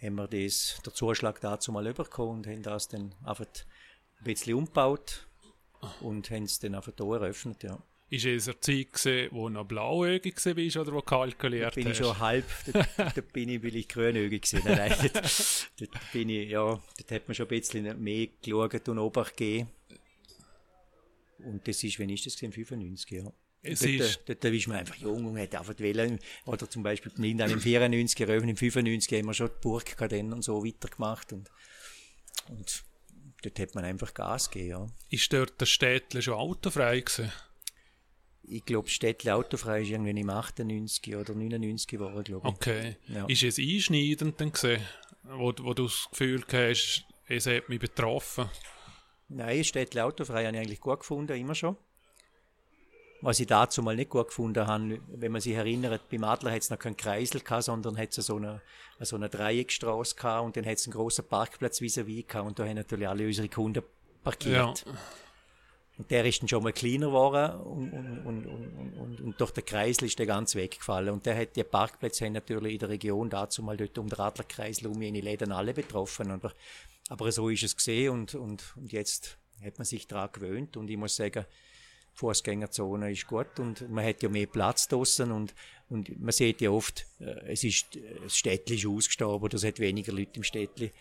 haben 0.00 0.14
wir 0.14 0.28
das, 0.28 0.80
den 0.84 0.94
Zuschlag 0.94 1.40
dazu 1.40 1.72
mal 1.72 1.92
bekommen 1.92 2.38
und 2.38 2.46
haben 2.46 2.62
das 2.62 2.86
dann 2.86 3.14
einfach 3.24 3.46
ein 3.46 4.24
bisschen 4.24 4.54
umgebaut 4.54 5.26
und 6.00 6.30
haben 6.30 6.44
es 6.44 6.60
dann 6.60 6.76
einfach 6.76 6.92
hier 6.96 7.14
eröffnet, 7.14 7.62
ja. 7.64 7.82
Ist 8.08 8.24
es 8.24 8.46
eine 8.46 8.60
Zeit 8.60 8.92
gewesen, 8.92 9.28
wo 9.32 9.48
noch 9.48 9.64
blauäugig 9.64 10.36
war 10.44 10.82
oder 10.82 10.92
wo 10.92 11.02
kalkuliert 11.02 11.72
da 11.72 11.80
bin 11.80 11.90
ich 11.90 11.96
schon 11.96 12.16
halb, 12.16 12.44
dort 12.72 13.32
bin 13.32 13.48
ich, 13.48 13.62
weil 13.64 13.74
ich 13.74 13.88
grünäugig 13.88 14.52
war. 14.52 14.60
Nein, 14.64 14.76
nein, 14.76 15.10
dort, 15.12 15.70
dort, 15.80 16.12
bin 16.12 16.28
ich, 16.28 16.50
ja, 16.50 16.60
dort 16.60 17.10
hat 17.10 17.26
man 17.26 17.34
schon 17.34 17.46
ein 17.46 17.48
bisschen 17.48 18.02
mehr 18.02 18.28
geschaut 18.40 18.88
und 18.88 18.98
Obacht 18.98 19.36
gegeben. 19.36 19.70
Und 21.38 21.66
das 21.66 21.82
ist, 21.82 21.98
wenn 21.98 22.10
ist 22.10 22.26
das 22.26 22.36
gewesen? 22.36 22.52
95, 22.52 23.10
ja. 23.10 23.32
Es 23.62 23.80
dort, 23.80 23.90
ist 23.90 24.22
dort, 24.26 24.44
dort 24.44 24.54
ist 24.54 24.68
man 24.68 24.76
einfach 24.78 24.96
jung 24.96 25.24
und 25.24 25.38
hat 25.38 25.54
einfach 25.56 25.78
wollen, 25.80 26.20
oder 26.44 26.70
zum 26.70 26.84
Beispiel 26.84 27.10
Lindan 27.16 27.50
im 27.50 27.60
94 27.60 28.20
eröffnet, 28.20 28.50
im 28.50 28.56
95 28.56 29.18
haben 29.18 29.26
wir 29.26 29.34
schon 29.34 29.48
die 29.48 29.60
Burg 29.60 29.96
dann 29.96 30.32
und 30.32 30.42
so 30.42 30.64
weitergemacht 30.64 31.32
und, 31.32 31.50
und 32.48 32.84
dort 33.42 33.58
hat 33.58 33.74
man 33.74 33.84
einfach 33.84 34.14
Gas 34.14 34.48
gegeben, 34.48 34.70
ja. 34.70 34.86
Ist 35.10 35.32
dort 35.32 35.60
der 35.60 35.66
Städtle 35.66 36.22
schon 36.22 36.34
autofrei 36.34 37.00
gewesen? 37.00 37.32
Ich 38.48 38.64
glaube, 38.64 38.88
Städtle 38.88 39.34
autofrei 39.34 39.82
ist 39.82 39.90
irgendwie 39.90 40.20
im 40.20 40.30
98 40.30 41.16
oder 41.16 41.34
99 41.34 41.88
geworden, 41.88 42.22
glaube 42.24 42.48
ich. 42.48 42.54
Okay. 42.54 42.96
Ja. 43.08 43.26
Ist 43.26 43.42
es 43.42 43.58
einschneidend 43.58 44.40
dann 44.40 44.52
gewesen, 44.52 44.82
wo, 45.24 45.52
wo 45.60 45.74
du 45.74 45.84
das 45.84 46.06
Gefühl 46.10 46.44
hast, 46.52 47.04
es 47.26 47.46
hat 47.46 47.68
mich 47.68 47.80
betroffen? 47.80 48.48
Nein, 49.28 49.64
Städtle 49.64 50.04
autofrei 50.04 50.46
habe 50.46 50.56
ich 50.56 50.62
eigentlich 50.62 50.80
gut 50.80 51.00
gefunden, 51.00 51.36
immer 51.36 51.56
schon 51.56 51.76
Was 53.20 53.40
ich 53.40 53.48
dazu 53.48 53.82
mal 53.82 53.96
nicht 53.96 54.10
gut 54.10 54.28
gefunden 54.28 54.64
habe, 54.66 55.00
wenn 55.08 55.32
man 55.32 55.40
sich 55.40 55.54
erinnert, 55.54 56.08
beim 56.08 56.22
Adler 56.22 56.52
hat 56.52 56.62
es 56.62 56.70
noch 56.70 56.78
keinen 56.78 56.96
Kreisel 56.96 57.40
gehabt, 57.40 57.64
sondern 57.64 57.98
hat 57.98 58.16
es 58.16 58.26
so 58.26 58.36
eine, 58.36 58.62
so 59.00 59.16
eine 59.16 59.28
Dreieckstraße 59.28 60.14
gehabt 60.14 60.44
und 60.44 60.56
dann 60.56 60.66
hat 60.66 60.76
es 60.76 60.86
einen 60.86 60.92
großen 60.92 61.26
Parkplatz 61.26 61.80
vis-à-vis 61.80 62.28
gehabt 62.28 62.46
und 62.46 62.58
da 62.58 62.64
haben 62.64 62.76
natürlich 62.76 63.08
alle 63.08 63.26
unsere 63.26 63.48
Kunden 63.48 63.82
parkiert. 64.22 64.84
Ja. 64.86 64.92
Und 65.98 66.10
der 66.10 66.26
ist 66.26 66.42
dann 66.42 66.48
schon 66.48 66.62
mal 66.62 66.72
kleiner 66.72 67.06
geworden 67.06 67.58
und, 67.60 67.92
und, 67.92 68.46
und, 68.46 69.20
und, 69.20 69.40
durch 69.40 69.52
den 69.52 69.64
Kreisel 69.64 70.04
ist 70.04 70.18
der 70.18 70.26
ganz 70.26 70.54
weggefallen. 70.54 71.08
Und 71.08 71.24
der 71.24 71.38
hat, 71.38 71.56
die 71.56 71.64
Parkplätze 71.64 72.28
natürlich 72.28 72.74
in 72.74 72.78
der 72.80 72.88
Region 72.90 73.30
dazu 73.30 73.62
mal 73.62 73.78
dort 73.78 73.96
um 73.96 74.08
den 74.08 74.20
Adlerkreisel 74.20 74.88
um 74.88 75.00
ihre 75.00 75.20
Läden 75.20 75.52
alle 75.52 75.72
betroffen. 75.72 76.30
Aber, 76.30 76.52
aber 77.08 77.32
so 77.32 77.48
ist 77.48 77.62
es 77.62 77.74
gesehen 77.74 78.10
und, 78.10 78.34
und, 78.34 78.74
und 78.76 78.92
jetzt 78.92 79.38
hat 79.64 79.78
man 79.78 79.86
sich 79.86 80.06
daran 80.06 80.30
gewöhnt 80.32 80.76
und 80.76 80.90
ich 80.90 80.98
muss 80.98 81.16
sagen, 81.16 81.46
Fußgängerzone 82.16 83.12
ist 83.12 83.26
gut 83.26 83.58
und 83.58 83.90
man 83.90 84.04
hat 84.04 84.22
ja 84.22 84.28
mehr 84.28 84.46
Platz 84.46 84.88
draussen 84.88 85.30
und, 85.32 85.54
und 85.90 86.18
man 86.18 86.32
sieht 86.32 86.62
ja 86.62 86.70
oft, 86.70 87.06
äh, 87.20 87.52
es 87.52 87.62
ist, 87.62 87.98
das 88.22 88.36
Städtli 88.36 88.76
ist 88.76 88.86
ausgestorben 88.86 89.44
oder 89.44 89.56
es 89.56 89.64
hat 89.64 89.78
weniger 89.78 90.12
Leute 90.12 90.32
im 90.36 90.42
Städtli. 90.42 90.92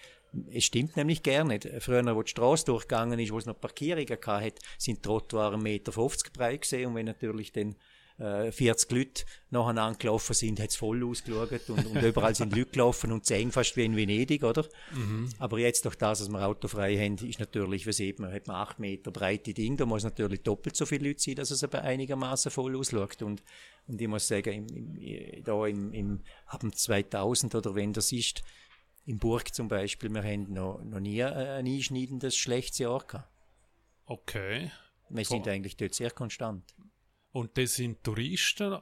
Es 0.51 0.65
stimmt 0.65 0.97
nämlich 0.97 1.23
gar 1.23 1.43
nicht. 1.43 1.67
Früher, 1.79 2.15
wo 2.15 2.23
die 2.23 2.29
Straße 2.29 2.65
durchgegangen 2.65 3.19
ist, 3.19 3.31
wo 3.31 3.37
es 3.37 3.45
noch 3.45 3.59
Parkierungen 3.59 4.07
hatte, 4.07 4.61
sind 4.77 4.97
die 4.97 5.01
Trottoirs 5.01 5.55
1,50 5.55 5.61
Meter 5.61 5.91
breit 6.33 6.61
gesehen 6.61 6.89
und 6.89 6.95
wenn 6.95 7.05
natürlich 7.05 7.51
dann 7.51 7.75
äh, 8.17 8.51
40 8.51 8.91
Leute 8.91 9.25
nacheinander 9.49 9.97
gelaufen 9.97 10.33
sind, 10.33 10.59
hat 10.59 10.69
es 10.69 10.75
voll 10.75 11.03
ausgeschaut 11.03 11.69
und, 11.69 11.85
und 11.85 12.01
überall 12.01 12.33
sind 12.33 12.55
Leute 12.55 12.71
gelaufen 12.71 13.11
und 13.11 13.25
zehn 13.25 13.51
fast 13.51 13.75
wie 13.75 13.83
in 13.85 13.95
Venedig, 13.95 14.43
oder? 14.43 14.65
Mhm. 14.93 15.29
Aber 15.39 15.59
jetzt 15.59 15.85
durch 15.85 15.95
das, 15.95 16.19
dass 16.19 16.29
wir 16.29 16.45
autofrei 16.45 16.97
haben, 16.97 17.17
ist 17.27 17.39
natürlich, 17.39 17.85
wie 17.85 17.93
sieht 17.93 18.19
man, 18.19 18.31
hat 18.31 18.47
man 18.47 18.57
8 18.57 18.79
Meter 18.79 19.11
breite 19.11 19.53
Ding, 19.53 19.75
da 19.77 19.85
muss 19.85 20.03
natürlich 20.03 20.43
doppelt 20.43 20.75
so 20.75 20.85
viele 20.85 21.09
Leute 21.09 21.21
sein, 21.21 21.35
dass 21.35 21.51
es 21.51 21.63
aber 21.63 21.81
einigermaßen 21.81 22.51
voll 22.51 22.77
ausschaut 22.77 23.21
und, 23.21 23.43
und 23.87 24.01
ich 24.01 24.07
muss 24.07 24.27
sagen, 24.27 24.67
im, 24.69 24.97
im, 24.97 25.43
da 25.43 25.65
im, 25.67 25.93
im, 25.93 26.21
ab 26.47 26.63
2000 26.73 27.55
oder 27.55 27.75
wenn 27.75 27.93
das 27.93 28.11
ist, 28.11 28.43
in 29.05 29.19
Burg 29.19 29.53
zum 29.53 29.67
Beispiel, 29.67 30.09
wir 30.09 30.23
haben 30.23 30.51
noch, 30.51 30.83
noch 30.83 30.99
nie 30.99 31.23
ein 31.23 31.65
einschneidendes 31.65 32.35
schlechtes 32.35 32.79
Jahr 32.79 33.05
gehabt. 33.05 33.29
Okay. 34.05 34.71
Wir 35.09 35.25
sind 35.25 35.47
eigentlich 35.47 35.77
dort 35.77 35.93
sehr 35.93 36.11
konstant. 36.11 36.75
Und 37.31 37.57
das 37.57 37.75
sind 37.75 38.03
Touristen 38.03 38.79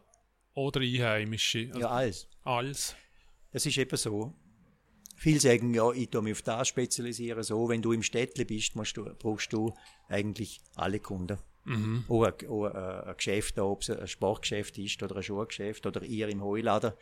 oder 0.53 0.79
Einheimische? 0.81 1.67
Also 1.69 1.79
ja, 1.79 1.87
alles. 1.89 2.27
Alles. 2.43 2.95
Das 3.51 3.65
ist 3.65 3.77
eben 3.77 3.97
so. 3.97 4.33
Viele 5.15 5.39
sagen, 5.39 5.73
ja, 5.73 5.91
ich 5.91 6.09
tue 6.09 6.21
mich 6.21 6.33
auf 6.33 6.41
das 6.41 6.67
spezialisieren. 6.67 7.43
So, 7.43 7.69
wenn 7.69 7.81
du 7.81 7.91
im 7.91 8.03
Städtle 8.03 8.45
bist, 8.45 8.75
musst 8.75 8.97
du, 8.97 9.05
brauchst 9.15 9.53
du 9.53 9.73
eigentlich 10.07 10.61
alle 10.75 10.99
Kunden. 10.99 11.37
Mhm. 11.65 12.05
Auch, 12.09 12.23
ein, 12.23 12.47
auch 12.49 12.65
ein 12.65 13.15
Geschäft, 13.15 13.57
ob 13.59 13.81
es 13.81 13.89
ein 13.89 14.07
Sportgeschäft 14.07 14.77
ist 14.77 15.01
oder 15.01 15.17
ein 15.17 15.23
Schuhgeschäft 15.23 15.85
oder 15.85 16.03
ihr 16.03 16.27
im 16.27 16.41
Heuladen. 16.43 16.93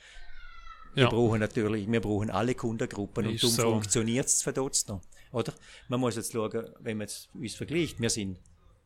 Wir 0.93 1.07
brauchen 1.07 1.39
natürlich, 1.39 1.89
wir 1.89 2.01
brauchen 2.01 2.29
alle 2.29 2.55
Kundengruppen 2.55 3.27
und 3.27 3.41
darum 3.41 3.55
so. 3.55 3.71
funktioniert 3.71 4.27
es 4.27 4.41
verdutzt 4.41 4.89
noch. 4.89 5.01
Oder? 5.31 5.53
Man 5.87 5.99
muss 5.99 6.15
jetzt 6.15 6.33
schauen, 6.33 6.69
wenn 6.79 6.97
man 6.97 7.05
es 7.05 7.29
uns 7.33 7.55
vergleicht, 7.55 7.99
wir 8.01 8.09
sind 8.09 8.39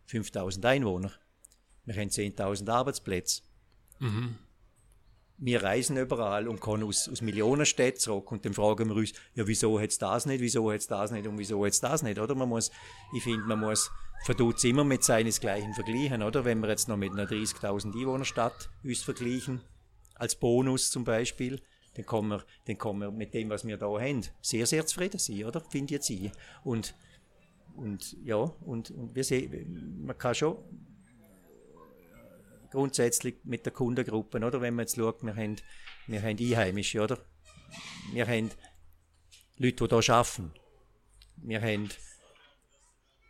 5000 0.06 0.64
Einwohner, 0.66 1.12
wir 1.86 1.96
haben 1.96 2.10
10.000 2.10 2.70
Arbeitsplätze. 2.70 3.42
Mhm. 4.00 4.38
Wir 5.38 5.64
reisen 5.64 5.98
überall 5.98 6.48
und 6.48 6.62
kommen 6.62 6.84
aus, 6.84 7.10
aus 7.10 7.22
Millionenstädten 7.22 8.00
zurück 8.00 8.32
und 8.32 8.46
dann 8.46 8.54
fragen 8.54 8.88
wir 8.88 8.96
uns, 8.96 9.12
ja, 9.34 9.46
wieso 9.46 9.80
hat 9.80 9.90
es 9.90 9.98
das 9.98 10.26
nicht, 10.26 10.40
wieso 10.40 10.72
hat 10.72 10.80
es 10.80 10.88
das 10.88 11.12
nicht 11.12 11.28
und 11.28 11.38
wieso 11.38 11.66
hat 11.66 11.74
es 11.74 11.82
das 11.82 12.04
nicht, 12.04 12.20
oder? 12.20 12.36
Man 12.36 12.48
muss, 12.48 12.72
ich 13.14 13.24
finde, 13.24 13.46
man 13.46 13.60
muss 13.60 13.92
verdutzt 14.24 14.64
immer 14.64 14.86
mit 14.86 15.04
seinesgleichen 15.04 15.74
vergleichen, 15.74 16.24
oder? 16.24 16.46
Wenn 16.46 16.60
wir 16.60 16.70
jetzt 16.70 16.88
noch 16.88 16.96
mit 16.96 17.12
einer 17.12 17.26
30.000 17.26 18.00
Einwohnerstadt 18.00 18.70
uns 18.84 19.04
vergleichen, 19.04 19.62
als 20.16 20.36
Bonus 20.36 20.90
zum 20.90 21.04
Beispiel, 21.04 21.62
dann 21.96 22.06
kommen 22.06 22.30
wir, 22.30 22.46
dann 22.66 22.78
kommen 22.78 23.02
wir 23.02 23.12
mit 23.12 23.34
dem, 23.34 23.50
was 23.50 23.66
wir 23.66 23.78
da 23.78 23.88
haben, 23.88 24.22
sehr, 24.42 24.66
sehr 24.66 24.86
zufrieden 24.86 25.20
sein, 25.20 25.46
oder? 25.46 25.62
Finde 25.62 25.96
jetzt 25.96 26.10
ich. 26.10 26.32
Und, 26.64 26.96
und 27.76 28.18
ja, 28.24 28.36
und, 28.36 28.92
und 28.92 29.16
wir 29.16 29.24
sehen, 29.24 30.04
man 30.06 30.18
kann 30.18 30.36
schon 30.36 30.58
grundsätzlich 32.72 33.38
mit 33.44 33.66
der 33.66 33.74
Kundengruppe, 33.74 34.38
oder? 34.38 34.62
Wenn 34.62 34.76
man 34.76 34.84
jetzt 34.84 34.98
schaut, 34.98 35.24
wir 35.24 35.36
haben, 35.36 35.56
wir 36.08 36.22
haben 36.22 36.38
Einheimische, 36.38 37.02
oder? 37.02 37.18
Wir 38.12 38.28
haben 38.28 38.52
Leute, 39.58 39.88
die 39.88 40.02
hier 40.02 40.14
arbeiten. 40.14 40.52
Wir 41.38 41.62
haben 41.62 41.90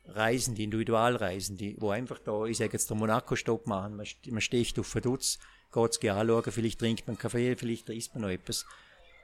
Reisende, 0.08 0.62
Individualreisende, 0.64 1.74
die 1.74 1.88
einfach 1.88 2.20
da, 2.20 2.46
ich 2.46 2.58
sage 2.58 2.74
jetzt, 2.74 2.90
der 2.90 2.98
Monaco-Stopp 2.98 3.68
machen. 3.68 3.96
Man, 3.96 4.08
man 4.30 4.42
sticht 4.42 4.78
auf 4.80 4.88
Verdutz, 4.88 5.40
geht 5.76 6.04
es 6.04 6.10
anschauen, 6.10 6.52
vielleicht 6.52 6.80
trinkt 6.80 7.08
man 7.08 7.18
Kaffee, 7.18 7.56
vielleicht 7.56 7.90
isst 7.90 8.16
man 8.16 8.24
noch 8.24 8.30
etwas. 8.30 8.66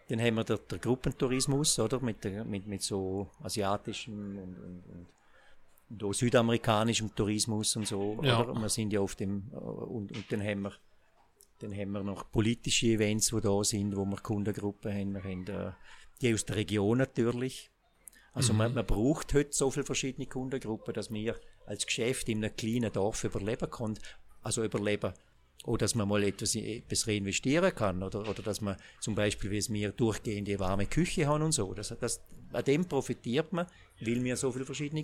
Dann 0.10 0.20
haben 0.20 0.36
wir 0.36 0.44
den, 0.44 0.60
den 0.70 0.82
Gruppentourismus, 0.82 1.80
oder? 1.80 2.00
Mit, 2.02 2.24
der, 2.24 2.44
mit, 2.44 2.68
mit 2.68 2.82
so 2.82 3.30
asiatischem 3.42 4.38
und, 4.38 4.58
und, 4.58 4.84
und, 4.88 5.08
und 5.90 6.04
auch 6.04 6.14
südamerikanischem 6.14 7.16
Tourismus 7.16 7.76
und 7.78 7.88
so. 7.88 8.20
Ja. 8.22 8.42
Oder? 8.42 8.60
Wir 8.60 8.70
sind 8.70 8.92
ja 8.92 9.00
auf 9.00 9.16
dem, 9.16 9.48
und, 9.52 10.12
und 10.12 10.26
dann 10.30 10.44
haben 10.44 10.64
wir, 10.64 10.74
dann 11.60 11.74
haben 11.74 11.92
wir 11.92 12.04
noch 12.04 12.30
politische 12.30 12.88
Events, 12.88 13.28
die 13.28 13.40
da 13.40 13.64
sind, 13.64 13.96
wo 13.96 14.04
wir 14.06 14.18
Kundengruppen 14.18 14.92
haben. 14.92 15.14
Wir 15.14 15.24
haben 15.24 15.48
äh, 15.48 15.72
die 16.22 16.34
aus 16.34 16.46
der 16.46 16.58
Region 16.58 16.98
natürlich. 16.98 17.70
Also 18.34 18.52
mhm. 18.54 18.60
man, 18.60 18.74
man 18.74 18.86
braucht 18.86 19.34
heute 19.34 19.54
so 19.54 19.72
viele 19.72 19.86
verschiedene 19.86 20.28
Kundengruppen, 20.28 20.94
dass 20.94 21.12
wir 21.12 21.36
als 21.66 21.86
Geschäft 21.86 22.28
in 22.28 22.44
einem 22.44 22.56
kleinen 22.56 22.92
Dorf 22.92 23.24
überleben 23.24 23.70
können. 23.70 24.00
Also 24.44 24.64
überleben 24.64 25.14
oder 25.66 25.80
dass 25.80 25.96
man 25.96 26.08
mal 26.08 26.24
etwas, 26.24 26.56
etwas 26.56 27.08
reinvestieren 27.08 27.74
kann 27.74 28.02
oder, 28.02 28.22
oder 28.28 28.42
dass 28.42 28.62
man 28.62 28.76
zum 29.00 29.16
Beispiel, 29.16 29.52
wie 29.52 29.58
es 29.58 29.72
wir 29.72 29.92
durchgehende 29.92 30.60
warme 30.60 30.86
Küche 30.86 31.28
haben 31.28 31.44
und 31.44 31.52
so. 31.52 31.74
Das, 31.74 31.96
das, 32.00 32.22
an 32.52 32.64
dem 32.64 32.86
profitiert 32.86 33.54
man, 33.54 33.68
weil 34.00 34.24
wir 34.24 34.36
so 34.38 34.52
viele 34.52 34.66
verschiedene 34.66 35.04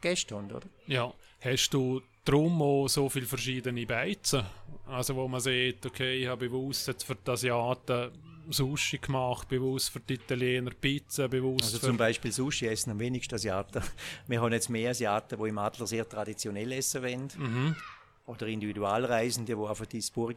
Gäste 0.00 0.36
haben, 0.36 0.50
oder? 0.52 0.66
Ja. 0.86 1.12
Hast 1.40 1.70
du 1.70 2.02
drum 2.24 2.60
auch 2.60 2.88
so 2.88 3.08
viele 3.08 3.26
verschiedene 3.26 3.86
Beizen? 3.86 4.44
Also 4.86 5.16
wo 5.16 5.26
man 5.28 5.40
sieht, 5.40 5.84
okay, 5.86 6.22
ich 6.22 6.26
habe 6.26 6.48
bewusst 6.48 6.88
jetzt 6.88 7.04
für 7.04 7.14
die 7.14 7.30
Asiaten 7.30 8.10
Sushi 8.50 8.98
gemacht, 8.98 9.48
bewusst 9.48 9.88
für 9.88 10.00
die 10.00 10.14
Italiener 10.14 10.72
Pizza, 10.78 11.28
bewusst 11.28 11.64
Also 11.64 11.78
zum 11.78 11.96
Beispiel 11.96 12.30
Sushi 12.30 12.66
essen 12.66 12.90
am 12.90 12.98
wenigsten 12.98 13.36
Asiaten. 13.36 13.82
Wir 14.26 14.42
haben 14.42 14.52
jetzt 14.52 14.68
mehr 14.68 14.90
Asiaten, 14.90 15.38
die 15.42 15.48
im 15.48 15.56
Adler 15.56 15.86
sehr 15.86 16.06
traditionell 16.06 16.72
essen 16.72 17.02
wollen. 17.02 17.28
Mhm 17.38 17.76
oder 18.26 18.46
Individualreisende, 18.46 19.54
die 19.54 19.62
einfach 19.62 19.86
die 19.86 20.04
Burg 20.14 20.36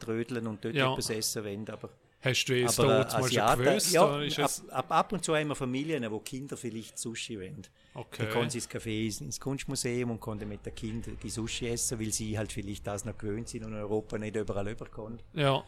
trödeln 0.00 0.46
und 0.46 0.64
dort 0.64 0.74
ja. 0.74 0.92
etwas 0.92 1.10
essen 1.10 1.44
wollen. 1.44 1.68
Aber, 1.68 1.90
Hast 2.20 2.44
du 2.44 2.54
jetzt 2.54 2.78
aber, 2.78 2.98
dort 2.98 3.14
Asiaten, 3.14 3.64
gewusst? 3.64 3.92
Ja, 3.92 4.04
ab, 4.44 4.50
ab, 4.70 4.92
ab, 4.92 5.12
und 5.12 5.24
zu 5.24 5.34
haben 5.34 5.48
wir 5.48 5.56
Familien, 5.56 6.08
wo 6.10 6.20
Kinder 6.20 6.56
vielleicht 6.56 6.98
Sushi 6.98 7.36
wollen. 7.38 7.62
Okay. 7.94 8.24
Dann 8.24 8.32
kommen 8.32 8.50
sie 8.50 8.58
ins 8.58 8.70
Café, 8.70 9.20
ins 9.20 9.40
Kunstmuseum 9.40 10.10
und 10.12 10.20
können 10.20 10.48
mit 10.48 10.64
den 10.64 10.74
Kindern 10.74 11.18
die 11.20 11.30
Sushi 11.30 11.68
essen, 11.68 11.98
weil 11.98 12.12
sie 12.12 12.38
halt 12.38 12.52
vielleicht 12.52 12.86
das 12.86 13.04
noch 13.04 13.18
gewöhnt 13.18 13.48
sind 13.48 13.64
und 13.64 13.72
in 13.72 13.78
Europa 13.78 14.18
nicht 14.18 14.36
überall 14.36 14.68
überkommen. 14.68 15.20
Ja. 15.34 15.64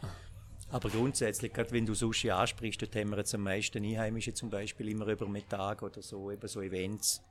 Aber 0.71 0.89
grundsätzlich, 0.89 1.53
gerade 1.53 1.71
wenn 1.71 1.85
du 1.85 1.93
Sushi 1.93 2.31
ansprichst, 2.31 2.81
dort 2.81 2.95
haben 2.95 3.09
wir 3.09 3.17
jetzt 3.17 3.35
am 3.35 3.41
meisten 3.41 3.83
Einheimische 3.83 4.33
zum 4.33 4.49
Beispiel 4.49 4.89
immer 4.89 5.07
über 5.07 5.27
Mittag 5.27 5.83
oder 5.83 6.01
so, 6.01 6.31
eben 6.31 6.47
so 6.47 6.61
Events 6.61 7.21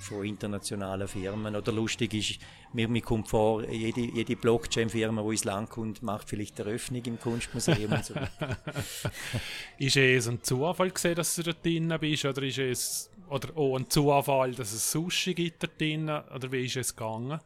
von 0.00 0.24
internationalen 0.24 1.08
Firmen. 1.08 1.56
Oder 1.56 1.72
lustig 1.72 2.14
ist, 2.14 2.40
mir, 2.72 2.88
mir 2.88 3.02
kommt 3.02 3.28
vor, 3.28 3.64
jede, 3.68 4.00
jede 4.00 4.36
Blockchain-Firma, 4.36 5.22
die 5.22 5.30
ins 5.30 5.44
Land 5.44 5.70
kommt, 5.70 6.02
macht 6.02 6.28
vielleicht 6.28 6.60
eine 6.60 6.70
Eröffnung 6.70 7.04
im 7.04 7.20
Kunstmuseum 7.20 7.92
und 7.92 8.04
so. 8.04 8.14
ist 9.78 9.96
es 9.96 10.28
ein 10.28 10.42
Zufall 10.42 10.90
gesehen, 10.90 11.14
dass 11.14 11.34
du 11.36 11.42
dort 11.42 11.64
drin 11.64 11.94
bist, 12.00 12.24
oder 12.24 12.42
ist 12.42 12.58
es 12.58 13.10
oder 13.28 13.56
auch 13.56 13.76
ein 13.76 13.90
Zufall, 13.90 14.52
dass 14.52 14.72
es 14.72 14.90
Sushi 14.90 15.34
gibt 15.34 15.62
dort 15.62 15.80
drin, 15.80 16.08
oder 16.08 16.50
wie 16.50 16.64
ist 16.64 16.76
es 16.76 16.96
gegangen? 16.96 17.40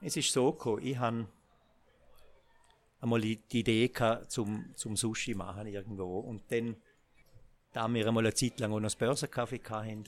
Es 0.00 0.16
ist 0.16 0.32
so 0.32 0.52
gekommen, 0.52 0.84
ich 0.84 0.96
habe 0.96 1.26
einmal 3.00 3.20
die 3.20 3.40
Idee 3.52 3.88
gehabt, 3.88 4.30
zum, 4.30 4.72
zum 4.76 4.96
Sushi 4.96 5.34
machen 5.34 5.66
irgendwo 5.66 6.20
und 6.20 6.42
dann, 6.50 6.76
da 7.72 7.88
wir 7.88 8.06
einmal 8.06 8.24
eine 8.24 8.34
Zeit 8.34 8.60
lang 8.60 8.72
auch 8.72 8.76
noch 8.76 8.86
das 8.86 8.96
Börsenkaffee 8.96 9.60
hatten, 9.68 10.04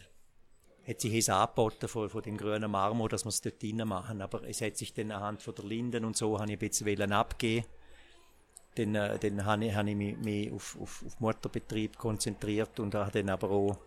hat 0.87 1.01
sich 1.01 1.15
es 1.15 1.29
angeboten 1.29 1.89
von, 1.89 2.09
von 2.09 2.23
dem 2.23 2.37
grünen 2.37 2.71
Marmor, 2.71 3.09
dass 3.09 3.25
wir 3.25 3.29
es 3.29 3.41
dort 3.41 3.63
drinnen 3.63 3.89
machen. 3.89 4.21
Aber 4.21 4.43
es 4.49 4.61
hat 4.61 4.77
sich 4.77 4.93
dann 4.93 5.11
anhand 5.11 5.43
von 5.43 5.55
der 5.55 5.65
Linden 5.65 6.05
und 6.05 6.17
so, 6.17 6.39
habe 6.39 6.53
ich 6.53 6.61
ein 6.61 6.69
bisschen 6.69 7.13
abgeben 7.13 7.65
dann, 8.75 8.95
äh, 8.95 9.19
dann 9.19 9.45
habe 9.45 9.67
ich, 9.67 9.75
habe 9.75 9.91
ich 9.91 9.97
mich, 9.97 10.17
mich 10.19 10.53
auf, 10.53 10.79
auf, 10.81 11.05
auf 11.07 11.21
Motorbetrieb 11.21 11.97
konzentriert 11.99 12.81
und 12.81 12.95
habe 12.95 13.11
dann 13.11 13.31
aber 13.31 13.51
auch, 13.51 13.79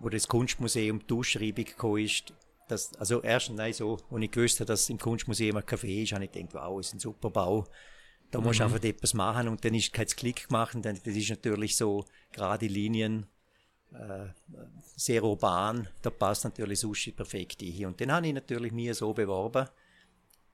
wo 0.00 0.08
das 0.08 0.26
Kunstmuseum 0.26 1.06
die 1.06 1.14
Ausschreibung 1.14 1.64
gekommen 1.64 2.04
ist, 2.04 2.32
dass, 2.68 2.94
also 2.96 3.22
erstens 3.22 3.56
nein, 3.56 3.72
so, 3.72 3.98
als 4.10 4.22
ich 4.22 4.30
gewusst 4.30 4.60
habe, 4.60 4.66
dass 4.66 4.88
im 4.88 4.98
Kunstmuseum 4.98 5.56
ein 5.56 5.62
Café 5.62 6.02
ist, 6.02 6.12
habe 6.12 6.24
ich 6.24 6.32
gedacht, 6.32 6.54
wow, 6.54 6.80
ist 6.80 6.94
ein 6.94 6.98
super 6.98 7.30
Bau. 7.30 7.66
Da 8.30 8.40
mhm. 8.40 8.46
musst 8.46 8.60
du 8.60 8.64
einfach 8.64 8.82
etwas 8.82 9.14
machen 9.14 9.48
und 9.48 9.64
dann 9.64 9.74
ist 9.74 9.92
kein 9.92 10.06
Klick 10.06 10.48
gemacht 10.48 10.74
und 10.74 10.84
dann, 10.84 10.98
das 11.04 11.14
ist 11.14 11.30
natürlich 11.30 11.76
so 11.76 12.04
gerade 12.32 12.66
Linien, 12.66 13.26
sehr 14.96 15.22
urban, 15.22 15.88
da 16.02 16.10
passt 16.10 16.44
natürlich 16.44 16.80
Sushi 16.80 17.12
perfekt 17.12 17.62
hin. 17.62 17.86
Und 17.86 18.00
den 18.00 18.12
habe 18.12 18.26
ich 18.26 18.32
natürlich 18.32 18.72
mir 18.72 18.94
so 18.94 19.12
beworben. 19.12 19.68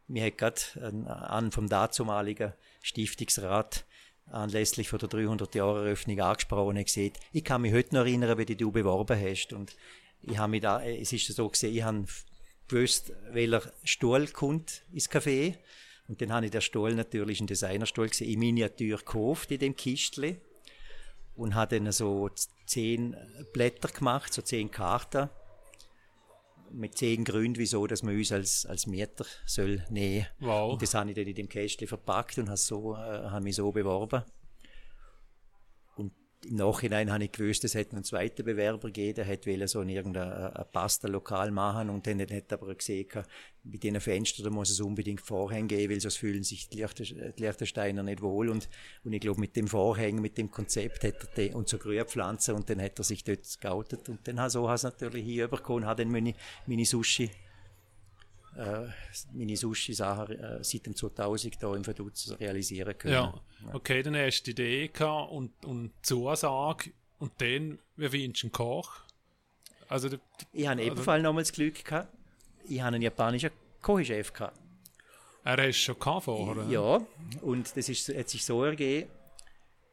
mir 0.09 0.26
hat 0.26 0.38
gerade 0.38 1.07
an, 1.07 1.53
vom 1.53 1.68
dazumaligen 1.68 2.53
Stiftungsrat 2.82 3.84
anlässlich 4.26 4.88
von 4.88 4.99
der 4.99 5.09
300 5.09 5.55
Jahre 5.55 5.86
Eröffnung 5.86 6.20
angesprochen 6.20 6.76
und 6.76 6.84
gesagt, 6.84 7.18
ich 7.32 7.45
kann 7.45 7.62
mich 7.62 7.72
heute 7.72 7.95
noch 7.95 8.03
erinnern, 8.03 8.38
wie 8.38 8.45
du 8.45 8.70
beworben 8.70 9.20
hast 9.20 9.53
und 9.53 9.76
ich 10.22 10.38
habe 10.38 10.51
mich 10.51 10.61
da, 10.61 10.82
es 10.84 11.12
ist 11.12 11.26
so 11.26 11.49
gesehen, 11.49 11.74
ich 11.74 11.82
habe 11.82 12.05
gewusst, 12.68 13.12
welcher 13.32 13.72
Stuhl 13.82 14.28
kommt 14.28 14.82
ins 14.93 15.11
Café 15.11 15.57
und 16.09 16.20
dann 16.20 16.32
habe 16.32 16.47
ich 16.47 16.53
der 16.53 16.61
Stuhl 16.61 16.95
natürlich 16.95 17.41
ein 17.41 17.47
Designerstuhl 17.47 18.09
gesehen, 18.09 18.30
in 18.30 18.38
Miniatur 18.38 18.99
gekauft 18.99 19.51
in 19.51 19.59
dem 19.59 19.76
Kistli 19.76 20.41
und 21.41 21.55
habe 21.55 21.80
dann 21.80 21.91
so 21.91 22.28
zehn 22.66 23.16
Blätter 23.53 23.88
gemacht, 23.88 24.32
so 24.32 24.43
zehn 24.43 24.70
Karten 24.70 25.30
mit 26.70 26.97
zehn 26.97 27.24
Gründen, 27.24 27.59
wieso 27.59 27.86
dass 27.86 28.03
man 28.03 28.14
uns 28.14 28.30
als, 28.30 28.66
als 28.66 28.86
Mieter 28.86 29.24
soll 29.47 29.84
nehmen. 29.88 30.26
Wow. 30.38 30.74
Und 30.74 30.82
das 30.82 30.95
habe 30.95 31.11
ich 31.11 31.16
dann 31.16 31.26
in 31.26 31.34
dem 31.34 31.49
Kästchen 31.49 31.88
verpackt 31.88 32.38
und 32.38 32.49
habe, 32.49 32.59
so, 32.59 32.95
äh, 32.95 32.99
habe 32.99 33.43
mich 33.43 33.57
so 33.57 33.72
beworben. 33.72 34.22
Im 36.47 36.57
Nachhinein 36.57 37.12
habe 37.12 37.24
ich 37.24 37.32
gewusst, 37.32 37.64
es 37.64 37.74
hätte 37.74 37.97
einen 37.97 38.05
zweiten 38.05 38.45
Bewerber 38.45 38.88
gegeben, 38.88 39.16
der 39.16 39.24
hätte 39.26 39.68
so 39.68 39.82
in 39.82 39.91
irgendein 39.91 40.53
Pasta-Lokal 40.72 41.51
machen 41.51 41.91
und 41.91 42.07
dann 42.07 42.20
hat 42.20 42.53
aber 42.53 42.74
gesehen, 42.74 43.09
mit 43.62 43.82
diesen 43.82 44.01
Fenstern 44.01 44.45
da 44.45 44.51
muss 44.51 44.70
es 44.70 44.80
unbedingt 44.80 45.20
Vorhänge 45.20 45.68
geben, 45.68 45.93
weil 45.93 46.01
sonst 46.01 46.16
fühlen 46.16 46.43
sich 46.43 46.70
die, 46.70 46.86
Liechtensteiner 47.36 48.03
nicht 48.03 48.22
wohl 48.22 48.49
und, 48.49 48.70
und 49.05 49.12
ich 49.12 49.20
glaube 49.20 49.38
mit 49.38 49.55
dem 49.55 49.68
Vorhängen, 49.68 50.22
mit 50.22 50.38
dem 50.38 50.51
Konzept 50.51 51.05
hat 51.05 51.14
er 51.20 51.34
den, 51.36 51.55
und 51.55 51.68
so 51.68 51.76
Grünpflanzen 51.76 52.55
und 52.55 52.70
dann 52.70 52.80
hat 52.80 52.99
er 52.99 53.05
sich 53.05 53.22
dort 53.22 53.61
geoutet 53.61 54.09
und 54.09 54.26
dann 54.26 54.49
so 54.49 54.68
hat 54.68 54.76
es 54.76 54.82
natürlich 54.84 55.24
hier 55.24 55.47
bekommen, 55.49 55.84
hat 55.84 55.99
dann 55.99 56.11
meine, 56.11 56.32
meine 56.66 56.86
Sushi 56.86 57.30
äh, 58.57 58.86
meine 59.32 59.57
Sushi-Sachen 59.57 60.38
äh, 60.38 60.64
seit 60.64 60.86
dem 60.86 60.96
2000 60.96 61.59
hier 61.59 61.74
im 61.74 61.84
Verdutz 61.84 62.34
realisieren 62.40 62.96
können. 62.98 63.14
Ja, 63.14 63.34
okay, 63.72 64.03
dann 64.03 64.16
hast 64.16 64.42
du 64.42 64.53
die 64.55 64.62
Idee 64.62 64.88
gehabt 64.88 65.32
und, 65.32 65.64
und 65.64 65.92
Zusage 66.03 66.90
und 67.18 67.32
dann, 67.38 67.78
wie 67.96 68.09
findest 68.09 68.42
du 68.42 68.46
einen 68.46 68.53
Koch? 68.53 68.92
Also, 69.88 70.09
ich 70.53 70.66
habe 70.66 70.80
also, 70.80 70.92
ebenfalls 70.92 71.22
nochmals 71.22 71.48
das 71.48 71.55
Glück 71.55 71.84
gehabt, 71.84 72.09
ich 72.68 72.80
habe 72.80 72.94
einen 72.94 73.03
japanischen 73.03 73.51
Kochchef 73.82 74.32
gehabt. 74.32 74.59
Er 75.44 75.66
hast 75.66 75.78
schon 75.78 75.98
gehabt 75.98 76.24
vorher? 76.24 76.64
Ja, 76.68 77.01
und 77.42 77.76
das 77.76 77.88
ist, 77.88 78.09
hat 78.09 78.28
sich 78.28 78.44
so 78.44 78.64
ergeben, 78.64 79.09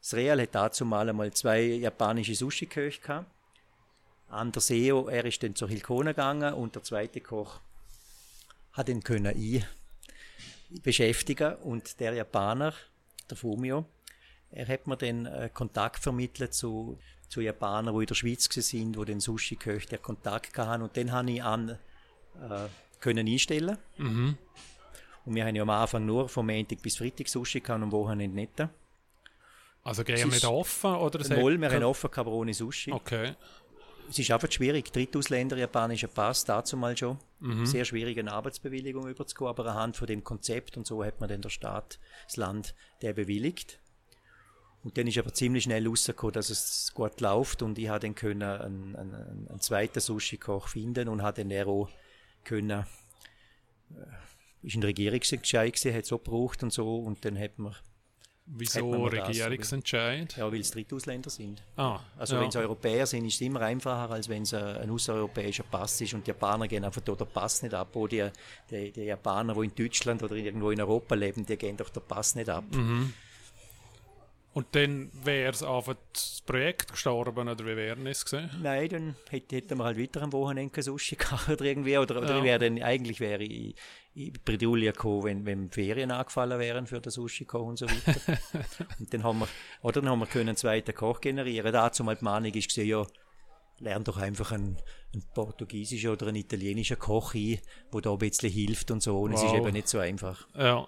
das 0.01 0.14
Real 0.14 0.41
hat 0.41 0.53
dazu 0.53 0.86
mal 0.86 1.10
einmal 1.10 1.32
zwei 1.34 1.62
japanische 1.62 2.36
Sushi-Köche 2.36 3.01
gehabt. 3.01 3.32
An 4.30 4.51
der 4.51 4.62
SEO, 4.62 5.08
er 5.08 5.26
ist 5.26 5.41
dann 5.41 5.55
zur 5.55 5.70
Hilkona 5.70 6.12
gegangen 6.12 6.53
und 6.53 6.76
der 6.76 6.84
zweite 6.84 7.22
Koch 7.22 7.60
hat 8.78 8.89
ihn 8.89 9.03
können 9.03 9.36
ich 9.36 9.65
beschäftigen 10.84 11.55
und 11.55 11.99
der 11.99 12.13
Japaner, 12.13 12.73
der 13.30 13.38
Fumio, 13.38 13.86
er 14.51 14.67
hat 14.67 14.86
mir 14.86 14.97
dann 14.97 15.25
äh, 15.25 15.49
Kontakt 15.53 16.03
vermittelt 16.03 16.53
zu, 16.53 16.99
zu 17.28 17.41
Japanern, 17.41 17.95
die 17.95 18.01
in 18.01 18.07
der 18.07 18.15
Schweiz 18.15 18.47
sind, 18.51 18.97
wo 18.97 19.03
den 19.03 19.19
Sushi-Köch 19.19 19.88
der 19.88 19.97
Kontakt 19.97 20.57
hatten 20.57 20.84
und 20.84 20.95
den 20.95 21.11
habe 21.11 21.32
ich 21.32 21.43
an 21.43 21.69
äh, 21.69 22.67
können 22.99 23.28
einstellen. 23.28 23.78
Mhm. 23.97 24.38
Und 25.25 25.36
wir 25.36 25.45
haben 25.45 25.55
ja 25.55 25.63
am 25.63 25.69
Anfang 25.69 26.05
nur 26.05 26.30
vom 26.30 26.45
Montag 26.45 26.82
bis 26.82 26.97
Freitag 26.97 27.28
Sushi 27.28 27.59
gehabt 27.59 27.78
und 27.78 27.84
am 27.84 27.91
Wochenende 27.91 28.36
nicht. 28.36 28.53
Also 29.84 30.03
gehen 30.03 30.17
wir 30.17 30.28
nicht 30.28 30.45
offen? 30.45 30.95
Oder 30.95 31.19
Wohl, 31.38 31.59
wir 31.59 31.69
haben 31.69 31.84
offen, 31.84 32.09
aber 32.13 32.32
ohne 32.32 32.53
Sushi. 32.53 32.91
Okay. 32.91 33.36
Es 34.10 34.20
ist 34.20 34.32
einfach 34.32 34.51
schwierig. 34.51 34.91
Drittausländer, 34.91 35.58
japanischer 35.58 36.08
Pass, 36.08 36.45
dazu 36.45 36.78
mal 36.78 36.95
schon. 36.95 37.18
Mhm. 37.39 37.66
Sehr 37.66 37.86
schwierig, 37.86 38.18
eine 38.18 38.32
Arbeitsbewilligung 38.32 39.08
überzukommen, 39.08 39.49
aber 39.49 39.66
anhand 39.66 39.97
von 39.97 40.08
dem 40.08 40.24
Konzept 40.24 40.78
und 40.78 40.88
so 40.88 41.03
hat 41.03 41.20
man 41.20 41.30
dann 41.30 41.41
der 41.41 41.49
Staat, 41.49 41.99
das 42.26 42.38
Land, 42.38 42.74
der 43.01 43.14
bewilligt. 43.14 43.80
Und 44.84 44.97
dann 44.97 45.08
ist 45.08 45.18
aber 45.18 45.34
ziemlich 45.34 45.66
schnell 45.66 45.88
rausgekommen, 45.88 46.34
dass 46.34 46.49
es 46.49 46.93
gut 46.93 47.20
läuft 47.20 47.62
und 47.62 47.78
ich 47.78 47.89
habe 47.89 47.99
dann 47.99 48.16
können 48.16 48.43
einen, 48.43 48.95
einen, 48.95 49.47
einen 49.49 49.60
zweiten 49.60 49.99
Sushi-Koch 49.99 50.70
finden 50.70 51.10
und 51.10 51.22
habe 51.22 51.43
dann 51.43 51.68
auch 51.68 51.89
können, 52.43 52.86
äh, 53.91 54.05
ist 54.64 54.76
ein 54.76 54.84
Regierungsentscheid 54.84 55.74
gewesen, 55.74 55.93
hat 55.93 56.05
es 56.05 56.14
auch 56.14 56.24
gebraucht 56.24 56.64
und 56.64 56.72
so 56.72 56.99
und 56.99 57.26
dann 57.26 57.38
hat 57.38 57.60
man 57.60 57.76
Wieso 58.50 59.06
Regierungsentscheid? 59.06 60.38
Ja, 60.38 60.50
weil 60.50 60.62
es 60.62 60.72
Drittausländer 60.72 61.30
sind. 61.30 61.62
Ah, 61.76 62.00
also 62.18 62.36
ja. 62.36 62.41
wenn 62.41 62.50
es 62.50 62.56
Europäer 62.56 63.06
sind, 63.06 63.26
ist 63.26 63.36
es 63.36 63.41
immer 63.41 63.62
einfacher, 63.62 64.14
als 64.14 64.30
wenn 64.30 64.43
es 64.43 64.54
ein 64.54 64.89
außereuropäischer 64.89 65.64
Pass 65.64 66.00
ist 66.00 66.14
und 66.14 66.26
die 66.26 66.32
Japaner 66.32 66.68
gehen 66.68 66.86
einfach 66.86 67.02
der 67.02 67.14
Pass 67.14 67.62
nicht 67.62 67.74
ab. 67.74 67.93
Oder 67.95 68.32
die, 68.70 68.86
die, 68.86 68.91
die 68.91 69.04
Japaner, 69.04 69.54
die 69.54 69.66
in 69.66 69.76
Deutschland 69.76 70.24
oder 70.24 70.36
irgendwo 70.36 70.72
in 70.72 70.80
Europa 70.80 71.16
leben, 71.16 71.45
die 71.45 71.58
gehen 71.58 71.76
doch 71.76 71.89
der 71.89 72.00
Pass 72.00 72.36
nicht 72.36 72.50
ab. 72.50 72.64
Mhm. 72.72 73.14
Und 74.58 74.66
dann 74.72 75.12
wäre 75.24 75.52
es 75.52 75.62
einfach 75.62 75.93
das 76.14 76.41
Projekt 76.43 76.91
gestorben, 76.91 77.48
oder 77.48 77.64
wie 77.64 77.76
wäre 77.76 78.10
es 78.10 78.24
gesehen? 78.24 78.50
Nein, 78.60 78.89
dann 78.89 79.16
hätten 79.30 79.56
hätte 79.56 79.76
wir 79.76 79.84
halt 79.84 80.00
weiter 80.00 80.24
am 80.24 80.34
Wochenende 80.34 80.82
Sushi 80.82 81.16
gehabt 81.18 81.48
oder 81.48 81.64
irgendwie. 81.64 81.95
Oder, 81.95 82.18
oder 82.18 82.38
ja. 82.38 82.43
wäre 82.43 82.60
dann, 82.60 82.82
eigentlich 82.82 83.20
wäre 83.20 83.43
ich 83.43 83.76
Bredouille 84.45 84.91
gekommen, 84.91 85.24
wenn, 85.24 85.45
wenn 85.45 85.72
Ferien 85.72 86.11
angefallen 86.11 86.59
wären 86.59 86.88
für 86.88 86.99
den 86.99 87.11
Sushi 87.11 87.45
koch 87.45 87.68
und 87.68 87.78
so 87.78 87.86
weiter. 87.86 88.38
und 88.99 89.13
dann 89.13 89.24
haben 89.24 89.39
wir, 89.39 89.47
oder 89.82 90.01
dann 90.01 90.09
haben 90.09 90.20
wir 90.20 90.26
können 90.26 90.49
einen 90.49 90.57
zweiten 90.57 90.95
Koch 90.95 91.22
generieren. 91.22 91.72
Dazu 91.72 92.03
mal 92.03 92.15
die 92.15 92.24
Meinung 92.24 92.51
ist 92.53 92.68
gesehen, 92.68 92.88
ja, 92.88 93.05
lern 93.80 94.03
doch 94.03 94.18
einfach 94.18 94.51
einen, 94.51 94.78
einen 95.13 95.24
portugiesischen 95.34 96.09
oder 96.09 96.28
einen 96.28 96.38
italienischen 96.38 96.97
Koch 96.97 97.36
ein, 97.36 97.59
der 97.93 98.01
da 98.01 98.11
ein 98.11 98.18
bisschen 98.18 98.51
hilft 98.51 98.91
und 98.91 99.03
so. 99.03 99.22
Und 99.22 99.34
wow. 99.34 99.43
es 99.43 99.51
ist 99.51 99.57
eben 99.57 99.74
nicht 99.74 99.88
so 99.88 99.99
einfach. 99.99 100.47
Ja. 100.55 100.88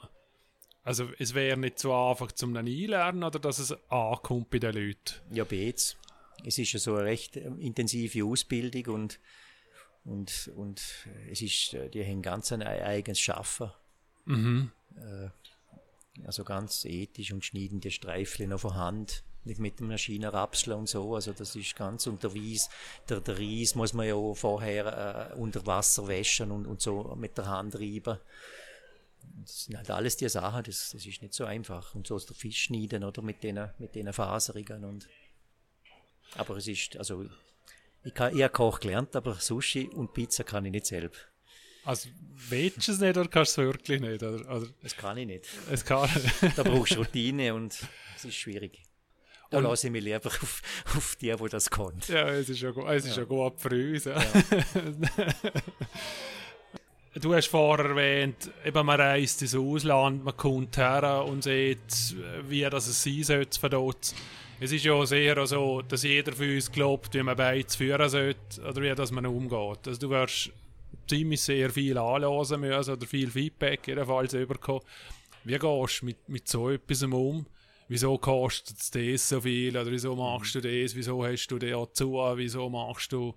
Also 0.84 1.08
es 1.20 1.36
wäre 1.36 1.58
nicht 1.58 1.78
so 1.78 1.94
einfach 1.94 2.32
zum 2.32 2.56
Einlernen 2.56 3.24
oder 3.24 3.38
dass 3.38 3.60
es 3.60 3.76
ankommt 3.92 4.50
bei 4.50 4.60
den 4.60 4.74
Leuten? 4.74 5.22
Ja, 5.32 5.44
beides. 5.44 5.98
Es 6.46 6.58
ist 6.58 6.72
ja 6.72 6.80
so 6.80 6.96
eine 6.96 7.06
recht 7.06 7.36
intensive 7.36 8.26
Ausbildung 8.26 8.96
und, 8.96 9.20
und, 10.10 10.52
und 10.56 10.82
es 11.30 11.42
ist, 11.42 11.74
äh, 11.74 11.90
die 11.90 12.04
haben 12.04 12.22
ganz 12.22 12.52
ein 12.52 12.64
eigenes 12.64 13.20
Schaffen. 13.20 13.72
Mhm. 14.26 14.72
Äh, 14.98 15.30
also 16.26 16.44
ganz 16.44 16.84
ethisch 16.86 17.32
und 17.32 17.46
schneiden 17.46 17.80
die 17.80 17.92
Streifchen 17.92 18.52
auf 18.52 18.64
der 18.64 18.76
Hand, 18.76 19.24
nicht 19.46 19.60
mit 19.60 19.80
der 19.80 19.88
Maschine 19.88 20.34
rapseln 20.34 20.80
und 20.80 20.90
so. 20.90 21.16
Also 21.16 21.32
das 21.32 21.56
ist 21.56 21.76
ganz, 21.76 22.08
und 22.08 22.24
der 22.24 22.34
Wies, 22.34 22.70
der, 23.08 23.22
der 23.22 23.38
Reis 23.38 23.76
muss 23.76 23.94
man 23.94 24.08
ja 24.08 24.34
vorher 24.34 25.32
äh, 25.32 25.36
unter 25.36 25.66
Wasser 25.66 26.08
waschen 26.08 26.52
und, 26.52 26.66
und 26.66 26.82
so 26.82 27.16
mit 27.16 27.38
der 27.38 27.46
Hand 27.46 27.76
reiben. 27.76 28.18
Das 29.42 29.66
sind 29.66 29.78
halt 29.78 29.92
alles 29.92 30.18
die 30.18 30.28
Sachen, 30.28 30.64
das, 30.64 30.90
das 30.92 31.06
ist 31.06 31.22
nicht 31.22 31.34
so 31.34 31.46
einfach. 31.46 31.94
Und 31.94 32.08
so 32.08 32.18
ist 32.18 32.30
der 32.30 32.36
Fisch 32.36 32.64
schneiden, 32.64 33.04
oder? 33.04 33.22
Mit 33.22 33.44
den, 33.44 33.70
mit 33.78 33.96
den 33.96 34.12
Faserigen 34.12 34.84
und, 34.84 35.08
aber 36.36 36.58
es 36.58 36.68
ist, 36.68 36.98
also, 36.98 37.26
ich, 38.04 38.14
kann, 38.14 38.34
habe 38.34 38.50
Koch 38.50 38.80
gelernt, 38.80 39.16
aber 39.16 39.36
Sushi 39.36 39.90
und 39.90 40.14
Pizza 40.14 40.44
kann 40.44 40.66
ich 40.66 40.72
nicht 40.72 40.86
selbst. 40.86 41.28
Also, 41.86 42.10
willst 42.50 42.88
du 42.88 42.92
es 42.92 43.00
nicht 43.00 43.18
oder 43.18 43.28
kannst 43.28 43.58
du 43.58 43.62
es 43.62 43.68
wirklich 43.68 44.02
nicht? 44.02 44.22
Oder, 44.22 44.40
oder? 44.56 44.68
Das 44.84 44.96
kann 44.96 45.18
ich 45.18 45.26
nicht. 45.26 45.46
Es 45.72 45.84
kann. 45.84 46.10
da 46.56 46.64
brauchst 46.64 46.94
du 46.94 47.00
Routine 47.00 47.54
und 47.54 47.78
es 48.16 48.26
ist 48.26 48.36
schwierig. 48.36 48.84
Da 49.50 49.58
und 49.58 49.64
lasse 49.64 49.88
ich 49.88 49.92
mich 49.92 50.04
lieber 50.04 50.28
auf, 50.28 50.62
auf 50.96 51.16
die, 51.16 51.38
wo 51.40 51.48
das 51.48 51.70
kann. 51.70 52.00
Ja, 52.08 52.28
es 52.30 52.50
ist 52.50 52.62
ja, 52.62 52.70
es 52.92 53.06
ist 53.06 53.18
ja. 53.18 53.24
ja 53.24 53.28
gut 53.28 53.60
für 53.60 53.70
uns. 53.70 54.04
Ja. 54.06 54.24
Du 57.16 57.34
hast 57.34 57.48
vorher 57.48 57.86
erwähnt, 57.86 58.52
eben 58.64 58.86
man 58.86 59.02
reist 59.02 59.42
ins 59.42 59.56
Ausland, 59.56 60.24
man 60.24 60.38
kommt 60.38 60.78
her 60.78 61.26
und 61.26 61.44
sieht, 61.44 62.16
wie 62.48 62.62
das 62.62 62.88
es 62.88 63.04
sein 63.04 63.24
sollte 63.24 63.60
von 63.60 63.72
dort. 63.72 64.14
Es 64.62 64.74
ist 64.74 64.84
ja 64.84 65.06
sehr 65.06 65.48
so, 65.48 65.82
dass 65.82 66.04
jeder 66.04 66.34
für 66.34 66.54
uns 66.54 66.70
glaubt, 66.70 67.14
wie 67.14 67.24
man 67.24 67.38
beides 67.38 67.78
führen 67.78 68.10
sollte 68.10 68.62
oder 68.62 68.82
wie 68.82 68.94
das 68.94 69.10
man 69.10 69.26
umgeht. 69.26 69.88
Also 69.88 70.02
du 70.02 70.10
wirst 70.10 70.52
ziemlich 71.08 71.40
sehr 71.40 71.70
viel 71.70 71.98
anlesen 71.98 72.60
müssen 72.60 72.92
oder 72.92 73.08
viel 73.08 73.32
Feedback 73.32 73.88
jedenfalls 73.88 74.34
überkommen. 74.34 74.84
Wie 75.46 75.58
gehst 75.58 76.02
du 76.02 76.06
mit, 76.06 76.28
mit 76.28 76.48
so 76.50 76.70
etwas 76.70 77.04
um? 77.04 77.46
Wieso 77.88 78.18
kostet 78.18 78.80
es 78.80 78.92
das 78.92 79.30
so 79.30 79.40
viel? 79.40 79.78
Oder 79.78 79.90
wieso 79.90 80.14
machst 80.14 80.56
du 80.56 80.60
das? 80.60 80.94
Wieso 80.94 81.26
hast 81.26 81.48
du 81.48 81.58
das 81.58 81.94
zu? 81.94 82.14
Wieso 82.36 82.70
machst 82.70 83.14
du 83.14 83.34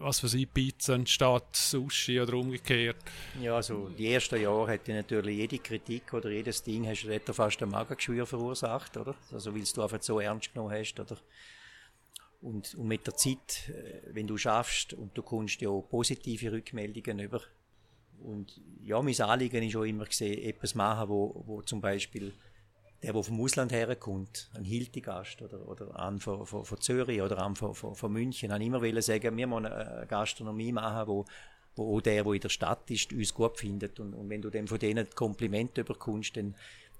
was 0.00 0.20
für 0.20 0.28
sie 0.28 0.46
Pizza 0.46 0.94
anstatt 0.94 1.56
Sushi 1.56 2.20
oder 2.20 2.34
umgekehrt. 2.34 2.96
Ja, 3.40 3.56
also 3.56 3.88
die 3.88 4.12
ersten 4.12 4.40
Jahre 4.40 4.72
hätte 4.72 4.92
natürlich 4.92 5.36
jede 5.36 5.58
Kritik 5.58 6.12
oder 6.12 6.30
jedes 6.30 6.62
Ding 6.62 6.86
hast 6.86 7.04
du 7.04 7.32
fast 7.32 7.62
ein 7.62 7.70
Magengeschwür 7.70 8.26
verursacht, 8.26 8.96
oder? 8.96 9.14
Also 9.32 9.54
weil 9.54 9.62
du 9.62 9.82
einfach 9.82 10.02
so 10.02 10.20
ernst 10.20 10.52
genommen 10.52 10.72
hast, 10.72 10.98
oder? 11.00 11.16
Und, 12.40 12.74
und 12.74 12.88
mit 12.88 13.06
der 13.06 13.16
Zeit, 13.16 13.68
äh, 13.68 14.14
wenn 14.14 14.26
du 14.26 14.36
schaffst 14.36 14.94
und 14.94 15.16
du 15.16 15.22
kommst 15.22 15.60
ja 15.60 15.68
auch 15.68 15.82
positive 15.82 16.50
Rückmeldungen 16.52 17.20
über. 17.20 17.40
Und 18.20 18.60
ja, 18.82 19.00
mein 19.00 19.20
Anliegen 19.20 19.62
ist 19.62 19.76
auch 19.76 19.84
immer 19.84 20.06
gesehen, 20.06 20.42
etwas 20.42 20.74
machen, 20.74 21.08
wo, 21.08 21.42
wo 21.46 21.62
zum 21.62 21.80
Beispiel 21.80 22.32
der, 23.02 23.12
der 23.12 23.22
vom 23.22 23.40
Ausland 23.40 23.72
herkommt, 23.72 24.48
ein 24.54 24.64
Hilti-Gast 24.64 25.42
oder, 25.42 25.66
oder 25.68 25.98
an 25.98 26.20
von, 26.20 26.46
von, 26.46 26.64
von 26.64 26.80
Zürich 26.80 27.20
oder 27.20 27.38
an 27.38 27.56
von, 27.56 27.74
von, 27.74 27.94
von 27.94 28.12
München, 28.12 28.52
habe 28.52 28.64
immer 28.64 28.80
wollen 28.80 29.02
sagen, 29.02 29.36
wir 29.36 29.46
müssen 29.46 29.66
eine 29.66 30.06
Gastronomie 30.06 30.72
machen, 30.72 31.08
wo, 31.08 31.24
wo 31.74 31.96
auch 31.96 32.00
der, 32.00 32.22
der 32.22 32.32
in 32.32 32.40
der 32.40 32.48
Stadt 32.48 32.90
ist, 32.90 33.12
uns 33.12 33.34
gut 33.34 33.58
findet. 33.58 33.98
Und, 33.98 34.14
und 34.14 34.28
wenn 34.28 34.42
du 34.42 34.50
dann 34.50 34.68
von 34.68 34.78
denen 34.78 35.08
Komplimente 35.10 35.82
bekommst, 35.82 36.36
dann, 36.36 36.54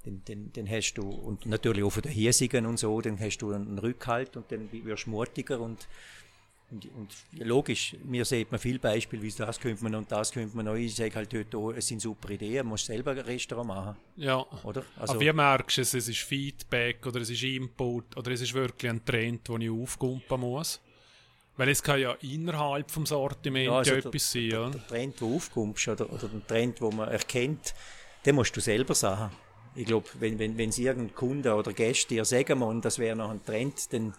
dann, 0.05 0.23
dann, 0.25 0.51
dann 0.53 0.69
hast 0.69 0.95
du, 0.95 1.09
und 1.09 1.47
natürlich 1.47 1.85
auch 1.85 1.91
von 1.91 2.03
den 2.03 2.13
Hiesigen 2.13 2.67
und 2.67 2.79
so, 2.79 3.01
dann 3.01 3.21
hast 3.21 3.39
du 3.39 3.53
einen 3.53 3.79
Rückhalt 3.79 4.37
und 4.37 4.51
dann 4.51 4.69
wirst 4.73 5.07
du 5.07 5.11
mutiger 5.11 5.61
und, 5.61 5.87
und, 6.73 7.15
logisch, 7.33 7.97
mir 8.05 8.25
sieht 8.25 8.51
man 8.51 8.59
viel 8.59 8.79
Beispiele, 8.79 9.23
wie 9.23 9.31
das 9.31 9.61
könnte 9.61 9.85
man 9.85 9.95
und 9.95 10.11
das 10.11 10.33
könnte 10.33 10.57
man 10.57 10.65
noch. 10.65 10.75
Ich 10.75 10.95
sage 10.95 11.15
halt 11.15 11.33
heute, 11.35 11.59
oh, 11.59 11.71
es 11.71 11.87
sind 11.87 12.01
super 12.01 12.31
Ideen, 12.31 12.65
man 12.65 12.69
muss 12.69 12.87
selber 12.87 13.11
ein 13.11 13.19
Restaurant 13.19 13.69
machen. 13.69 13.97
Ja. 14.17 14.45
Oder? 14.63 14.85
Also, 14.99 15.15
Aber 15.15 15.21
wie 15.21 15.33
merkst 15.33 15.79
du 15.79 15.83
es, 15.83 15.95
es 15.95 16.09
ist 16.09 16.21
Feedback 16.21 17.07
oder 17.07 17.21
es 17.21 17.31
ist 17.31 17.43
Input 17.43 18.17
oder 18.17 18.31
es 18.31 18.41
ist 18.41 18.55
wirklich 18.55 18.91
ein 18.91 19.05
Trend, 19.05 19.47
den 19.49 19.61
ich 19.61 19.71
aufkumpen 19.71 20.41
muss? 20.41 20.81
Weil 21.57 21.69
es 21.69 21.83
kann 21.83 22.01
ja 22.01 22.13
innerhalb 22.23 22.91
vom 22.91 23.05
Sortiment 23.05 23.67
ja, 23.67 23.79
also 23.79 23.95
etwas 23.95 24.33
der, 24.33 24.43
sein. 24.43 24.51
Der, 24.51 24.71
der 24.71 24.87
Trend, 24.87 25.21
der 25.21 25.29
aufkommst 25.29 25.89
oder, 25.89 26.11
oder 26.11 26.29
der 26.29 26.47
Trend, 26.47 26.81
den 26.81 26.97
man 26.97 27.09
erkennt, 27.09 27.75
den 28.25 28.35
musst 28.35 28.57
du 28.57 28.61
selber 28.61 28.95
sagen. 28.95 29.31
Ich 29.75 29.87
glaube, 29.87 30.09
wenn, 30.19 30.39
wenn, 30.39 30.57
wenn 30.57 30.71
irgendein 30.71 31.15
Kunde 31.15 31.55
oder 31.55 31.73
Gäste 31.73 32.09
dir 32.09 32.25
sagen 32.25 32.61
wollen, 32.61 32.81
das 32.81 32.99
wäre 32.99 33.17
noch 33.17 33.31
ein 33.31 33.45
Trend, 33.45 33.93
dann 33.93 34.15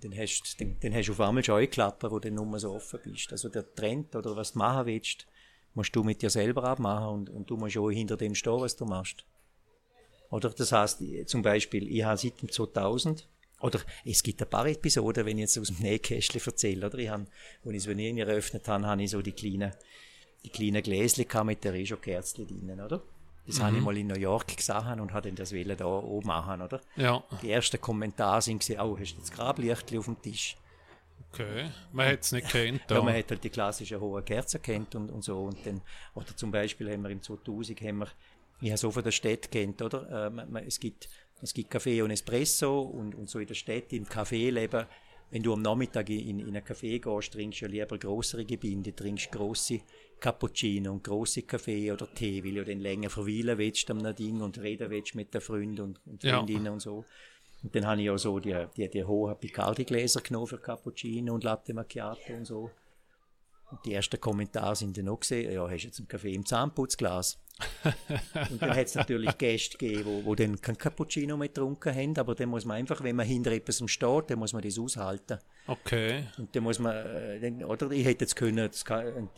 dann 0.00 0.16
hast, 0.16 0.60
dann, 0.60 0.76
dann 0.80 0.94
hast 0.94 1.08
du 1.08 1.12
auf 1.12 1.20
einmal 1.20 1.44
schon 1.44 1.68
Klappen, 1.70 2.10
wo 2.10 2.18
du 2.18 2.30
nur 2.30 2.58
so 2.58 2.74
offen 2.74 3.00
bist. 3.04 3.32
Also 3.32 3.48
der 3.48 3.74
Trend 3.74 4.14
oder 4.16 4.36
was 4.36 4.52
du 4.52 4.58
machen 4.58 4.86
willst, 4.86 5.26
musst 5.74 5.94
du 5.94 6.02
mit 6.02 6.22
dir 6.22 6.30
selber 6.30 6.64
abmachen 6.64 7.08
und, 7.08 7.30
und 7.30 7.50
du 7.50 7.56
musst 7.56 7.76
auch 7.76 7.90
hinter 7.90 8.16
dem 8.16 8.34
stehen, 8.34 8.60
was 8.60 8.76
du 8.76 8.84
machst. 8.84 9.24
Oder 10.30 10.50
das 10.50 10.72
heißt, 10.72 11.02
zum 11.26 11.42
Beispiel, 11.42 11.88
ich 11.88 12.02
habe 12.02 12.16
seit 12.16 12.40
dem 12.42 12.50
2000, 12.50 13.28
oder 13.60 13.80
es 14.04 14.22
gibt 14.22 14.42
ein 14.42 14.50
paar 14.50 14.66
Episoden, 14.66 15.24
wenn 15.24 15.38
ich 15.38 15.42
jetzt 15.42 15.58
aus 15.58 15.68
dem 15.68 15.78
Nähkästchen 15.78 16.42
erzähle, 16.44 16.86
oder 16.86 16.98
ich 16.98 17.08
habe, 17.08 17.26
als 17.64 17.74
ich 17.74 17.82
so 17.82 17.92
nie 17.92 18.18
eröffnet 18.18 18.66
habe, 18.68 18.86
habe 18.86 19.02
ich 19.02 19.10
so 19.10 19.22
die 19.22 19.32
kleinen, 19.32 19.72
die 20.44 20.50
kleinen 20.50 20.82
Gläschen 20.82 21.26
mit 21.44 21.64
der 21.64 21.72
Rejo-Kerzchen 21.72 22.46
drinnen, 22.46 22.80
oder? 22.80 23.02
Das 23.46 23.58
mhm. 23.58 23.62
habe 23.62 23.76
ich 23.76 23.82
mal 23.82 23.96
in 23.96 24.06
New 24.06 24.18
York 24.18 24.56
gesehen 24.56 25.00
und 25.00 25.12
habe 25.12 25.28
dann 25.28 25.36
das 25.36 25.52
Wille 25.52 25.76
da 25.76 25.86
oben 25.86 26.26
machen, 26.26 26.62
oder? 26.62 26.80
Ja. 26.96 27.22
Die 27.42 27.50
ersten 27.50 27.80
Kommentare 27.80 28.40
sind 28.42 28.60
gesehen, 28.60 28.80
oh, 28.80 28.96
hast 28.98 29.14
du 29.14 29.20
das 29.20 29.30
Grablicht 29.30 29.96
auf 29.96 30.04
dem 30.06 30.20
Tisch? 30.20 30.56
Okay, 31.32 31.68
man 31.92 32.12
hat 32.12 32.20
es 32.20 32.32
nicht 32.32 32.48
kennt. 32.48 32.82
Ja, 32.88 33.02
man 33.02 33.14
hat 33.14 33.30
halt 33.30 33.42
die 33.42 33.50
klassischen 33.50 34.00
hohen 34.00 34.24
Kerzen 34.24 34.62
kennt 34.62 34.94
und, 34.94 35.10
und 35.10 35.24
so. 35.24 35.42
Und 35.42 35.66
dann, 35.66 35.80
oder 36.14 36.34
zum 36.36 36.52
Beispiel 36.52 36.90
haben 36.92 37.02
wir 37.02 37.10
im 37.10 37.20
2000, 37.20 37.80
haben 37.80 37.98
wir, 37.98 38.08
ich 38.60 38.70
habe 38.70 38.78
so 38.78 38.90
von 38.90 39.02
der 39.02 39.10
Stadt 39.10 39.50
kennt, 39.50 39.82
oder? 39.82 40.26
Äh, 40.26 40.30
man, 40.30 40.64
es 40.64 40.78
gibt, 40.78 41.08
es 41.42 41.52
gibt 41.52 41.70
Kaffee 41.70 42.00
und 42.02 42.12
Espresso 42.12 42.82
und, 42.82 43.14
und 43.16 43.28
so 43.28 43.40
in 43.40 43.46
der 43.48 43.54
Stadt, 43.54 43.92
im 43.92 44.08
Kaffeeleben, 44.08 44.86
wenn 45.30 45.42
du 45.42 45.52
am 45.52 45.62
Nachmittag 45.62 46.08
in, 46.10 46.38
in 46.38 46.56
ein 46.56 46.62
Café 46.62 47.00
gehst, 47.00 47.32
trinkst 47.32 47.60
du 47.60 47.64
ja 47.66 47.70
lieber 47.70 47.98
größere 47.98 48.44
Gebinde, 48.44 48.94
trinkst 48.94 49.32
große 49.32 49.80
Cappuccino 50.24 50.90
und 50.90 51.04
große 51.04 51.42
Kaffee 51.42 51.92
oder 51.92 52.06
Tee, 52.14 52.42
weil 52.42 52.54
du 52.54 52.64
dann 52.64 52.80
länger 52.80 53.10
verweilen 53.10 53.58
willst 53.58 53.90
am 53.90 54.02
Ding 54.14 54.40
und 54.40 54.58
reden 54.58 54.88
willst 54.88 55.14
mit 55.14 55.34
den 55.34 55.42
Freunden 55.42 55.80
und, 55.82 56.00
und 56.06 56.22
Freundinnen 56.22 56.64
ja. 56.64 56.72
und 56.72 56.80
so. 56.80 57.04
Und 57.62 57.74
dann 57.76 57.86
habe 57.86 58.00
ich 58.00 58.06
ja 58.06 58.16
so 58.16 58.38
die, 58.38 58.56
die, 58.74 58.88
die 58.88 59.04
hohen 59.04 59.36
Picardi-Gläser 59.36 60.22
genommen 60.22 60.46
für 60.46 60.56
Cappuccino 60.56 61.34
und 61.34 61.44
Latte 61.44 61.74
Macchiato 61.74 62.32
und 62.32 62.46
so. 62.46 62.70
Und 63.70 63.84
die 63.84 63.92
ersten 63.92 64.18
Kommentare 64.18 64.74
sind 64.74 64.96
dann 64.96 65.10
auch 65.10 65.20
gesehen, 65.20 65.52
ja, 65.52 65.68
hast 65.68 65.82
du 65.82 65.86
jetzt 65.88 65.98
einen 65.98 66.08
Kaffee 66.08 66.32
im 66.32 66.46
Zahnputzglas? 66.46 67.38
Und 68.50 68.60
dann 68.60 68.70
hat 68.70 68.86
es 68.86 68.94
natürlich 68.94 69.38
Gäste 69.38 69.78
gegeben, 69.78 70.04
wo, 70.04 70.24
wo 70.24 70.34
dann 70.34 70.60
kein 70.60 70.76
Cappuccino 70.76 71.36
mehr 71.36 71.48
getrunken 71.48 71.94
haben, 71.94 72.16
aber 72.18 72.34
dann 72.34 72.48
muss 72.48 72.64
man 72.64 72.78
einfach, 72.78 73.02
wenn 73.02 73.14
man 73.14 73.26
hinter 73.26 73.52
etwas 73.52 73.82
steht, 73.86 74.30
dann 74.30 74.38
muss 74.38 74.52
man 74.52 74.62
das 74.62 74.78
aushalten. 74.78 75.38
Okay. 75.66 76.24
Und 76.36 76.54
dann 76.54 76.62
muss 76.62 76.78
man, 76.78 76.94
äh, 76.94 77.64
oder 77.64 77.90
ich 77.90 78.04
hätte 78.04 78.24
jetzt 78.24 78.36
können 78.36 78.68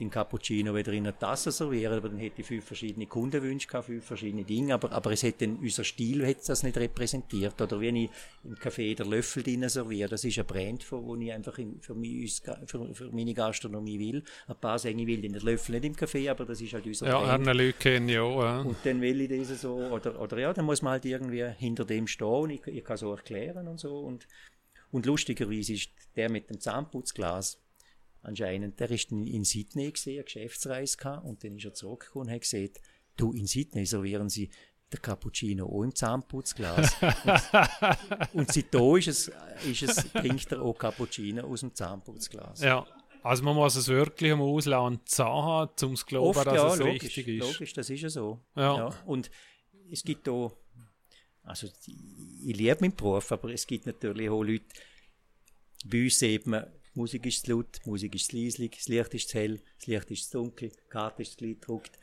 den 0.01 0.11
Cappuccino 0.11 0.75
wieder 0.75 0.93
in 0.93 1.07
einer 1.07 1.17
Tasse 1.17 1.53
servieren, 1.53 1.99
aber 1.99 2.09
dann 2.09 2.19
hätte 2.19 2.41
ich 2.41 2.47
fünf 2.47 2.64
verschiedene 2.64 3.07
Kundenwünsche 3.07 3.69
gehabt, 3.69 3.87
fünf 3.87 4.05
verschiedene 4.05 4.45
Dinge, 4.45 4.75
aber, 4.75 4.91
aber 4.91 5.12
es 5.12 5.23
hätte 5.23 5.47
dann, 5.47 5.57
unser 5.59 5.85
Stil 5.85 6.27
hätte 6.27 6.49
das 6.49 6.64
nicht 6.64 6.77
repräsentiert. 6.79 7.61
Oder 7.61 7.81
wenn 7.81 7.95
ich 7.95 8.11
im 8.43 8.57
Café 8.57 8.97
der 8.97 9.07
Löffel 9.07 9.45
drinnen 9.45 9.69
serviere, 9.69 10.09
das 10.09 10.25
ist 10.25 10.39
ein 10.39 10.47
Brand, 10.47 10.91
wo 10.91 11.14
ich 11.14 11.33
einfach 11.33 11.59
in, 11.59 11.81
für, 11.81 11.95
mich, 11.95 12.43
für, 12.67 12.93
für 12.93 13.11
meine 13.12 13.35
Gastronomie 13.35 13.99
will. 13.99 14.25
Ein 14.49 14.57
paar 14.57 14.81
sagen, 14.81 14.99
ich 14.99 15.07
will 15.07 15.21
den 15.21 15.35
Löffel 15.35 15.77
nicht 15.77 15.85
im 15.85 15.95
Café, 15.95 16.29
aber 16.29 16.45
das 16.45 16.61
ist 16.61 16.73
halt 16.73 16.87
unser 16.87 17.07
ja, 17.07 17.19
Brand. 17.19 17.29
Ja, 17.29 17.37
Lücke, 18.09 18.45
ja. 18.45 18.61
Und 18.61 18.77
dann 18.85 19.01
will 19.01 19.21
ich 19.21 19.49
das 19.49 19.61
so, 19.61 19.77
oder, 19.77 20.21
oder 20.21 20.39
ja, 20.39 20.53
dann 20.53 20.65
muss 20.65 20.83
man 20.83 20.93
halt 20.93 21.05
irgendwie 21.05 21.45
hinter 21.59 21.85
dem 21.85 22.07
stehen, 22.07 22.51
ich, 22.51 22.67
ich 22.67 22.85
kann 22.85 22.97
so 22.97 23.13
erklären 23.13 23.69
und 23.69 23.79
so 23.79 23.99
und 23.99 24.27
und 24.91 25.07
lustigerweise 25.07 25.75
ist 25.75 25.91
der 26.15 26.31
mit 26.31 26.49
dem 26.49 26.61
Zahnputzglas 26.61 27.61
anscheinend, 28.23 28.81
der 28.81 28.91
ist 28.91 29.13
in, 29.13 29.45
Sydney 29.45 29.93
gesehen, 29.93 30.25
Geschäftsreise 30.25 30.97
gehabt, 30.97 31.25
und 31.25 31.45
dann 31.45 31.57
ist 31.57 31.65
er 31.65 31.75
zurückgekommen 31.75 32.29
und 32.29 32.35
hat 32.35 32.41
gesagt, 32.41 32.81
du, 33.17 33.33
in 33.33 33.47
Sydney 33.47 33.87
servieren 33.87 34.29
sie 34.29 34.51
der 34.91 35.01
Cappuccino 35.01 35.67
auch 35.67 35.83
im 35.83 35.95
Zahnputzglas. 35.95 36.97
und, 37.03 38.41
und 38.41 38.53
seitdem 38.53 38.97
ist 38.97 39.09
es, 39.09 39.33
ist 39.65 39.83
es, 39.83 40.13
trinkt 40.13 40.53
er 40.53 40.63
auch 40.63 40.79
Cappuccino 40.79 41.45
aus 41.47 41.61
dem 41.61 41.75
Zahnputzglas. 41.75 42.61
Ja. 42.61 42.87
Also 43.27 43.43
man 43.43 43.57
muss 43.57 43.77
es 43.77 43.89
wirklich 43.89 44.31
im 44.31 44.41
Ausland 44.41 45.09
sagen, 45.09 45.70
um 45.83 45.97
zu 45.97 46.07
glauben, 46.07 46.29
Oft, 46.29 46.47
dass 46.47 46.55
ja, 46.55 46.72
es 46.72 46.79
logisch, 46.79 47.03
richtig 47.03 47.29
ist. 47.29 47.41
Logisch, 47.41 47.72
das 47.72 47.91
ist 47.91 48.01
ja 48.01 48.09
so. 48.09 48.41
Ja. 48.55 48.77
ja. 48.77 49.03
Und 49.05 49.31
es 49.91 50.03
gibt 50.03 50.27
da 50.27 50.51
also 51.47 51.68
ich 51.87 52.57
liebe 52.57 52.77
meinen 52.81 52.97
Beruf, 52.97 53.31
aber 53.31 53.51
es 53.51 53.66
gibt 53.66 53.87
natürlich 53.87 54.29
auch 54.29 54.43
Leute, 54.43 54.64
bei 55.85 56.03
uns 56.03 56.18
sieht 56.18 56.47
man, 56.47 56.66
Musik 56.95 57.24
ist 57.27 57.47
zu 57.47 57.53
laut, 57.53 57.81
Musik 57.85 58.14
ist 58.16 58.31
zu 58.31 58.37
leislich, 58.37 58.72
das 58.72 58.89
Licht 58.89 59.14
ist 59.14 59.29
zu 59.29 59.39
hell, 59.39 59.62
das 59.79 59.87
Licht 59.87 60.11
ist 60.11 60.31
zu 60.31 60.39
dunkel, 60.39 60.70
die 60.70 60.89
Karte 60.89 61.22
ist 61.22 61.39
zu 61.39 61.47
gedruckt. 61.47 61.99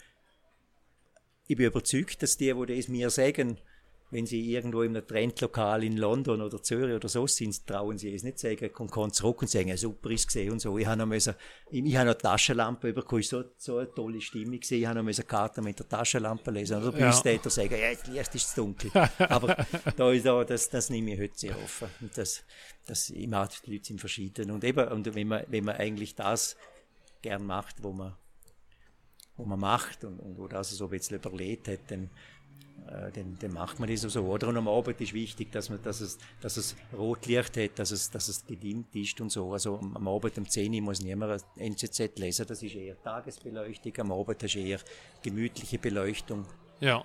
Ich 1.48 1.58
bin 1.58 1.66
überzeugt, 1.66 2.24
dass 2.24 2.38
die, 2.38 2.54
die 2.54 2.76
das 2.76 2.88
mir 2.88 3.10
sagen, 3.10 3.60
wenn 4.14 4.28
sie 4.28 4.52
irgendwo 4.52 4.84
in 4.84 4.96
einem 4.96 5.08
Trendlokal 5.08 5.84
in 5.84 5.98
London 5.98 6.42
oder 6.42 6.62
Zürich 6.62 6.96
oder 6.96 7.10
so 7.10 7.26
sind, 7.26 7.66
trauen 7.66 7.98
sie 7.98 8.14
es 8.14 8.22
nicht 8.22 8.38
sagen, 8.38 8.72
kommt, 8.72 8.92
kommt 8.92 9.16
zurück 9.16 9.42
und 9.42 9.50
sagen, 9.50 9.76
super 9.76 10.12
ist 10.12 10.28
gesehen 10.28 10.52
und 10.52 10.60
so. 10.60 10.78
Ich 10.78 10.86
habe 10.86 10.98
noch, 10.98 11.08
müssen, 11.08 11.34
ich, 11.72 11.84
ich 11.84 11.98
habe 11.98 12.10
noch 12.10 12.14
Taschenlampe 12.14 12.94
bekommen, 12.94 13.24
so, 13.24 13.44
so 13.58 13.80
eine 13.80 13.92
tolle 13.92 14.22
Stimme 14.22 14.60
gesehen, 14.60 14.82
ich 14.82 14.86
habe 14.86 15.00
noch 15.00 15.04
müssen 15.04 15.26
Karten 15.26 15.64
mit 15.64 15.80
der 15.80 15.90
Taschenlampe 15.90 16.52
lesen. 16.52 16.78
Oder 16.78 16.92
bei 16.92 17.08
uns 17.08 17.24
ja. 17.24 17.50
sagen, 17.50 17.72
ja, 17.72 17.90
jetzt 17.90 18.06
Licht 18.06 18.36
ist 18.36 18.52
zu 18.52 18.62
dunkel. 18.62 18.92
Aber 19.18 19.66
da 19.98 20.12
ist 20.12 20.26
da, 20.28 20.44
das, 20.44 20.70
das 20.70 20.92
nehme 20.92 21.14
ich 21.14 21.20
heute 21.20 21.36
sehr 21.36 21.58
offen. 21.58 21.88
Und 22.00 22.16
das, 22.16 22.44
das, 22.86 23.10
ich 23.10 23.28
mag, 23.28 23.50
die 23.66 23.74
Leute 23.74 23.86
sind 23.86 24.00
verschieden. 24.00 24.52
Und 24.52 24.64
eben, 24.64 24.88
und 24.90 25.16
wenn 25.16 25.28
man, 25.28 25.44
wenn 25.48 25.66
man 25.66 25.78
eigentlich 25.78 26.14
das 26.14 26.56
gern 27.24 27.48
macht, 27.48 27.82
wo 27.82 27.92
man, 27.94 28.16
wo 29.38 29.46
man 29.46 29.60
macht 29.60 30.04
und, 30.04 30.20
und 30.20 30.38
wo 30.38 30.48
das 30.48 30.70
so 30.70 30.86
ein 30.86 30.92
bisschen 30.92 31.18
überlegt 31.18 31.68
hat, 31.68 31.80
dann, 31.88 32.12
äh, 32.88 33.12
dann, 33.12 33.38
dann 33.40 33.54
macht 33.54 33.80
man 33.80 33.90
das 33.90 34.02
so. 34.02 34.24
Oder 34.24 34.48
am 34.50 34.68
Abend 34.68 35.00
ist 35.02 35.14
wichtig, 35.14 35.52
dass, 35.52 35.70
man, 35.70 35.82
dass, 35.84 36.02
es, 36.02 36.18
dass 36.42 36.58
es 36.58 36.76
Rotlicht 36.96 37.58
hat, 37.58 37.80
dass 37.80 37.92
es, 37.92 38.10
dass 38.10 38.28
es 38.28 38.46
gedimmt 38.46 38.96
ist 38.96 39.20
und 39.22 39.32
so. 39.32 39.54
Also 39.54 39.80
am 39.80 40.08
Abend 40.08 40.38
um 40.38 40.48
10 40.48 40.74
Uhr 40.74 40.82
muss 40.82 41.02
niemand 41.02 41.44
NZZ 41.58 42.18
lesen, 42.18 42.46
das 42.48 42.62
ist 42.62 42.76
eher 42.76 43.02
Tagesbeleuchtung, 43.02 43.94
am 44.00 44.12
Abend 44.12 44.44
ist 44.44 44.56
eher 44.56 44.80
gemütliche 45.22 45.80
Beleuchtung. 45.80 46.46
Ja. 46.80 47.04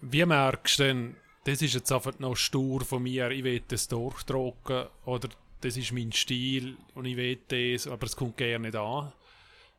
Wie 0.00 0.24
merkst 0.24 0.78
du 0.78 0.82
denn, 0.82 1.16
das 1.44 1.62
ist 1.62 1.74
jetzt 1.74 1.92
einfach 1.92 2.18
noch 2.18 2.36
stur 2.36 2.82
von 2.82 3.02
mir, 3.02 3.30
ich 3.30 3.44
will 3.44 3.62
das 3.66 3.88
durchdrucken 3.88 4.86
oder 5.04 5.28
das 5.60 5.76
ist 5.76 5.92
mein 5.92 6.12
Stil 6.12 6.76
und 6.94 7.06
ich 7.06 7.16
will 7.16 7.38
das, 7.48 7.86
aber 7.86 8.06
es 8.06 8.14
kommt 8.14 8.36
gerne 8.36 8.66
nicht 8.66 8.76
an. 8.76 9.12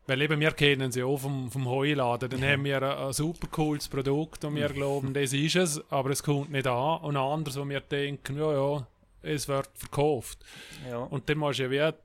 Weil 0.08 0.22
eben, 0.22 0.40
wir 0.40 0.52
kennen 0.52 0.92
sie 0.92 1.04
auch 1.04 1.18
vom, 1.18 1.50
vom 1.50 1.68
Heuladen. 1.68 2.30
Dann 2.30 2.42
ja. 2.42 2.50
haben 2.50 2.64
wir 2.64 2.82
ein, 2.82 3.08
ein, 3.08 3.14
super 3.14 3.48
cooles 3.48 3.88
Produkt 3.88 4.46
und 4.46 4.56
wir 4.56 4.70
glauben, 4.70 5.14
das 5.14 5.34
ist 5.34 5.56
es, 5.56 5.92
aber 5.92 6.12
es 6.12 6.22
kommt 6.22 6.52
nicht 6.52 6.68
an. 6.68 7.02
Und 7.02 7.18
anders, 7.18 7.58
wo 7.58 7.68
wir 7.68 7.80
denken, 7.80 8.38
ja, 8.38 8.54
ja, 8.54 8.88
es 9.24 9.48
wird 9.48 9.70
verkauft. 9.74 10.46
Ja. 10.88 10.98
Und 10.98 11.28
dann 11.28 11.40
musst 11.40 11.58
du 11.58 11.64
ja 11.64 11.72
wieder 11.72 11.96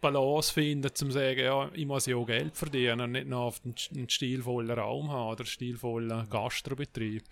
Balance 0.00 0.54
finden, 0.54 0.88
um 0.88 0.94
zu 0.94 1.10
sagen, 1.10 1.40
ja, 1.40 1.70
ich 1.74 1.84
muss 1.84 2.06
ja 2.06 2.16
auch 2.16 2.24
Geld 2.24 2.56
verdienen 2.56 3.02
und 3.02 3.12
nicht 3.12 3.26
nur 3.26 3.40
auf 3.40 3.60
einen, 3.62 3.74
einen 3.94 4.08
stilvollen 4.08 4.70
Raum 4.70 5.10
haben 5.10 5.32
oder 5.32 5.40
einen 5.40 5.46
stilvollen 5.46 6.30
Gastrobetrieb. 6.30 7.24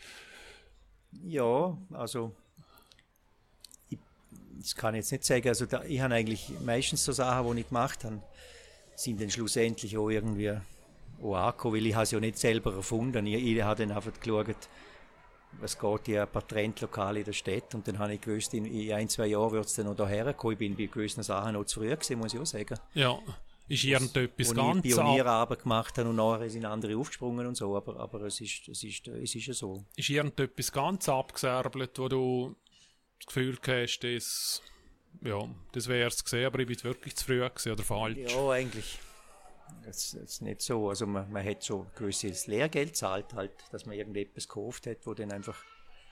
Ja, 1.24 1.74
also 1.92 2.34
ich, 3.88 3.98
das 4.58 4.74
kann 4.74 4.94
ich 4.94 4.98
jetzt 4.98 5.12
nicht 5.12 5.24
sagen. 5.24 5.48
Also 5.48 5.64
da, 5.64 5.82
ich 5.84 6.00
habe 6.00 6.14
eigentlich 6.14 6.50
meistens 6.62 7.02
so 7.02 7.12
Sachen, 7.12 7.54
die 7.54 7.62
ich 7.62 7.68
gemacht 7.68 8.04
habe 8.04 8.20
sind 8.98 9.20
dann 9.20 9.30
schlussendlich 9.30 9.96
auch 9.96 10.10
irgendwie 10.10 10.52
auch 11.22 11.34
angekommen, 11.34 11.76
weil 11.76 11.86
ich 11.86 11.96
es 11.96 12.10
ja 12.10 12.20
nicht 12.20 12.38
selber 12.38 12.74
erfunden. 12.74 13.26
Ich, 13.26 13.34
ich 13.34 13.62
habe 13.62 13.86
dann 13.86 13.96
einfach 13.96 14.12
geschaut, 14.18 14.68
was 15.60 15.78
geht 15.78 16.08
in 16.08 16.18
ein 16.18 16.28
paar 16.28 16.46
Trendlokale 16.46 17.20
in 17.20 17.24
der 17.24 17.32
Stadt 17.32 17.74
und 17.74 17.86
dann 17.88 17.98
habe 17.98 18.14
ich 18.14 18.20
gewusst, 18.20 18.54
in, 18.54 18.66
in 18.66 18.92
ein, 18.92 19.08
zwei 19.08 19.28
Jahren 19.28 19.52
wird 19.52 19.66
es 19.66 19.74
dann 19.74 19.86
noch 19.86 19.96
daher 19.96 20.32
kommen. 20.34 20.52
Ich 20.52 20.58
bin 20.58 20.76
bei 20.76 20.86
gewissen 20.86 21.22
Sachen 21.22 21.54
noch 21.54 21.64
zu 21.64 21.80
früh 21.80 21.90
gewesen, 21.90 22.18
muss 22.18 22.34
ich 22.34 22.40
auch 22.40 22.46
sagen. 22.46 22.78
Ja, 22.94 23.18
ist 23.68 23.84
irgendetwas 23.84 24.54
ganz 24.54 24.84
ich 24.84 24.94
Pionierarbeit 24.94 25.62
gemacht 25.62 25.98
habe 25.98 26.08
und 26.08 26.16
nachher 26.16 26.48
sind 26.48 26.64
andere 26.64 26.96
aufgesprungen 26.96 27.46
und 27.46 27.54
so, 27.54 27.76
aber, 27.76 28.00
aber 28.00 28.22
es, 28.22 28.40
ist, 28.40 28.66
es, 28.68 28.82
ist, 28.82 29.06
es 29.08 29.34
ist 29.34 29.46
ja 29.46 29.54
so. 29.54 29.84
Ist 29.94 30.08
irgendetwas 30.08 30.72
ganz 30.72 31.08
abgesärbelt, 31.08 31.98
wo 31.98 32.08
du 32.08 32.56
das 33.18 33.26
Gefühl 33.26 33.58
hast, 33.66 34.00
dass 34.00 34.62
ja, 35.22 35.48
das 35.72 35.88
wäre 35.88 36.08
es 36.08 36.22
gesehen, 36.22 36.46
aber 36.46 36.60
ich 36.60 36.66
bin 36.66 36.82
wirklich 36.84 37.16
zu 37.16 37.24
früh 37.24 37.40
gewesen, 37.40 37.72
oder 37.72 37.82
falsch. 37.82 38.18
Ja, 38.18 38.50
eigentlich. 38.50 38.98
das, 39.84 40.14
ist 40.14 40.42
nicht 40.42 40.62
so. 40.62 40.88
Also 40.88 41.06
man, 41.06 41.30
man 41.30 41.44
hat 41.44 41.62
so 41.62 41.86
gewisses 41.96 42.46
Lehrgeld 42.46 42.96
zahlt 42.96 43.34
halt, 43.34 43.52
dass 43.72 43.86
man 43.86 43.96
irgendetwas 43.96 44.48
gekauft 44.48 44.86
hat, 44.86 44.98
wo 45.04 45.14
dann 45.14 45.32
einfach 45.32 45.62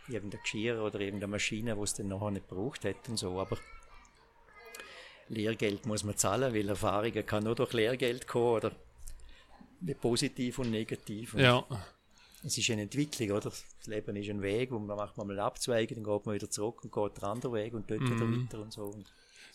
irgendein 0.08 0.40
Geschirr 0.40 0.82
oder 0.82 1.00
irgendeine 1.00 1.30
Maschine, 1.30 1.76
wo 1.76 1.84
es 1.84 1.94
dann 1.94 2.08
nachher 2.08 2.30
nicht 2.30 2.48
braucht 2.48 2.84
hat 2.84 3.08
und 3.08 3.16
so. 3.16 3.40
Aber 3.40 3.58
Lehrgeld 5.28 5.86
muss 5.86 6.04
man 6.04 6.16
zahlen, 6.16 6.54
weil 6.54 6.68
Erfahrungen 6.68 7.26
kann 7.26 7.44
nur 7.44 7.54
durch 7.54 7.72
Lehrgeld 7.72 8.26
kommen 8.26 8.56
oder 8.56 8.72
positiv 10.00 10.58
und 10.58 10.70
negativ. 10.70 11.34
Und 11.34 11.40
Ja. 11.40 11.64
Es 12.46 12.56
ist 12.56 12.70
eine 12.70 12.82
Entwicklung, 12.82 13.30
oder? 13.32 13.50
Das 13.50 13.86
Leben 13.86 14.14
ist 14.14 14.30
ein 14.30 14.40
Weg, 14.40 14.70
wo 14.70 14.78
man 14.78 14.96
macht 14.96 15.16
man 15.16 15.26
mal 15.26 15.40
Abzweigen, 15.40 15.96
dann 15.96 16.14
geht 16.14 16.26
man 16.26 16.34
wieder 16.34 16.48
zurück 16.48 16.84
und 16.84 16.92
geht 16.92 17.16
den 17.16 17.24
anderen 17.24 17.54
Weg 17.54 17.74
und 17.74 17.90
dort 17.90 18.00
wieder 18.00 18.20
weiter 18.20 18.60
und 18.60 18.72
so. 18.72 18.84
Und 18.84 19.04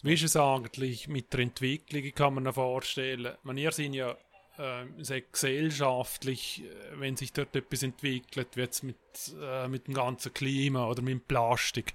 Wie 0.03 0.13
ist 0.13 0.23
es 0.23 0.35
eigentlich 0.35 1.07
mit 1.07 1.31
der 1.31 1.39
Entwicklung? 1.39 2.03
Ich 2.03 2.13
kann 2.13 2.33
mir 2.33 2.41
noch 2.41 2.55
vorstellen, 2.55 3.35
man, 3.43 3.57
ihr 3.57 3.71
sind 3.71 3.93
ja 3.93 4.17
äh, 4.57 5.03
sagt, 5.03 5.33
gesellschaftlich, 5.33 6.63
äh, 6.63 6.99
wenn 6.99 7.15
sich 7.15 7.31
dort 7.31 7.55
etwas 7.55 7.83
entwickelt, 7.83 8.49
wie 8.55 8.61
jetzt 8.61 8.83
mit, 8.83 8.97
äh, 9.41 9.67
mit 9.67 9.87
dem 9.87 9.93
ganzen 9.93 10.33
Klima 10.33 10.87
oder 10.87 11.01
mit 11.01 11.13
dem 11.13 11.21
Plastik, 11.21 11.93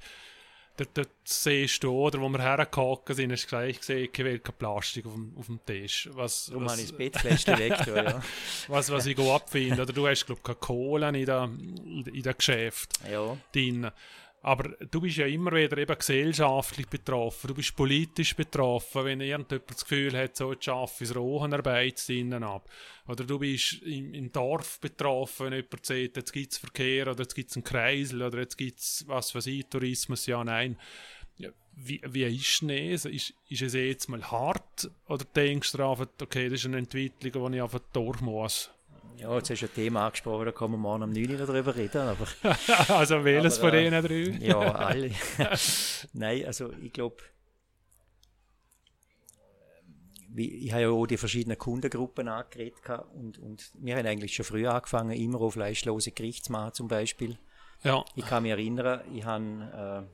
dort, 0.77 0.97
dort 0.97 1.11
siehst 1.25 1.83
du, 1.83 1.93
oder, 1.93 2.21
wo 2.21 2.29
wir 2.29 2.41
hergekommen 2.41 3.01
sind, 3.09 3.33
hast 3.33 3.45
du 3.45 3.47
gesagt, 3.47 3.69
ich 3.69 3.83
sehe 3.83 4.09
kein 4.09 4.41
Plastik 4.59 5.07
auf 5.07 5.15
dem, 5.15 5.33
auf 5.39 5.47
dem 5.47 5.61
Tisch. 5.65 6.09
Was, 6.13 6.47
darum 6.47 6.67
was, 6.67 6.73
habe 6.73 7.03
ich 7.03 7.13
das 7.13 7.47
weg, 7.47 7.77
da, 7.87 8.05
ja. 8.05 8.23
was, 8.69 8.91
was 8.91 9.07
ich 9.07 9.19
abfinde. 9.19 9.83
Oder 9.83 9.93
du 9.93 10.07
hast, 10.07 10.27
glaube 10.27 10.41
ich, 10.41 10.45
keine 10.45 10.57
Kohle 10.57 11.09
in 11.09 12.23
der 12.23 12.35
Geschäft 12.35 12.95
ja. 13.11 13.37
drin. 13.53 13.91
Aber 14.47 14.77
du 14.93 15.01
bist 15.01 15.17
ja 15.17 15.27
immer 15.27 15.51
wieder 15.51 15.77
eben 15.77 15.99
gesellschaftlich 15.99 16.87
betroffen, 16.87 17.49
du 17.49 17.55
bist 17.55 17.75
politisch 17.75 18.37
betroffen, 18.37 19.05
wenn 19.05 19.21
irgendjemand 19.21 19.69
das 19.69 19.85
Gefühl 19.85 20.17
hat, 20.17 20.37
so 20.37 20.55
schaffe 20.57 21.03
ich 21.03 21.17
Rohenarbeit 21.17 22.01
drinnen 22.07 22.45
ab. 22.45 22.71
Oder 23.09 23.25
du 23.25 23.41
bist 23.41 23.83
im, 23.83 24.15
im 24.15 24.31
Dorf 24.31 24.79
betroffen, 24.79 25.47
wenn 25.47 25.55
jemand 25.55 25.85
sagt, 25.85 26.17
jetzt 26.17 26.33
gibt 26.33 26.53
es 26.53 26.59
Verkehr 26.59 27.09
oder 27.09 27.23
jetzt 27.23 27.35
gibt 27.35 27.51
es 27.51 27.57
einen 27.57 27.65
Kreisel 27.65 28.23
oder 28.23 28.39
jetzt 28.39 28.57
gibt 28.57 28.79
es, 28.79 29.05
was 29.09 29.35
weiß 29.35 29.49
ich, 29.49 29.67
Tourismus, 29.67 30.27
ja, 30.27 30.45
nein. 30.45 30.79
Wie, 31.75 32.01
wie 32.07 32.23
ist 32.23 32.63
es? 32.63 33.05
Ist, 33.05 33.35
ist 33.49 33.63
es 33.63 33.75
jetzt 33.75 34.09
mal 34.09 34.31
hart 34.31 34.89
oder 35.09 35.25
denkst 35.25 35.73
du 35.73 35.85
einfach, 35.85 36.07
okay, 36.23 36.49
das 36.49 36.61
ist 36.61 36.67
eine 36.67 36.79
Entwicklung, 36.79 37.51
die 37.51 37.57
ich 37.57 37.63
einfach 37.65 37.81
durch 37.93 38.21
muss? 38.21 38.71
Ja, 39.19 39.35
jetzt 39.37 39.51
hast 39.51 39.63
du 39.63 39.67
ein 39.67 39.75
Thema 39.75 40.07
angesprochen, 40.07 40.45
da 40.45 40.53
kann 40.53 40.71
man 40.71 40.81
morgen 40.81 41.03
um 41.05 41.11
9 41.11 41.31
Uhr 41.31 41.47
darüber 41.47 41.75
reden. 41.75 42.03
Aber, 42.03 42.27
also 42.95 43.25
welches 43.25 43.59
Aber, 43.59 43.71
von 43.71 43.79
äh, 43.79 43.91
denen 43.91 44.05
drei? 44.05 44.45
ja, 44.47 44.59
alle. 44.75 45.11
Nein, 46.13 46.45
also 46.45 46.73
ich 46.83 46.93
glaube, 46.93 47.17
ich 50.37 50.71
habe 50.73 50.83
ja 50.83 50.91
auch 50.91 51.07
die 51.07 51.17
verschiedenen 51.17 51.57
Kundengruppen 51.57 52.29
angeredet 52.29 52.83
gehabt 52.83 53.15
und, 53.15 53.39
und 53.39 53.71
wir 53.79 53.97
haben 53.97 54.07
eigentlich 54.07 54.35
schon 54.35 54.45
früher 54.45 54.75
angefangen, 54.75 55.13
immer 55.13 55.41
auf 55.41 55.55
fleischlose 55.55 56.13
machen 56.51 56.75
zum 56.75 56.89
Beispiel. 56.89 57.39
Ja, 57.83 58.05
Ich 58.15 58.27
kann 58.27 58.43
mich 58.43 58.53
erinnern, 58.53 59.01
ich 59.15 59.25
habe, 59.25 60.09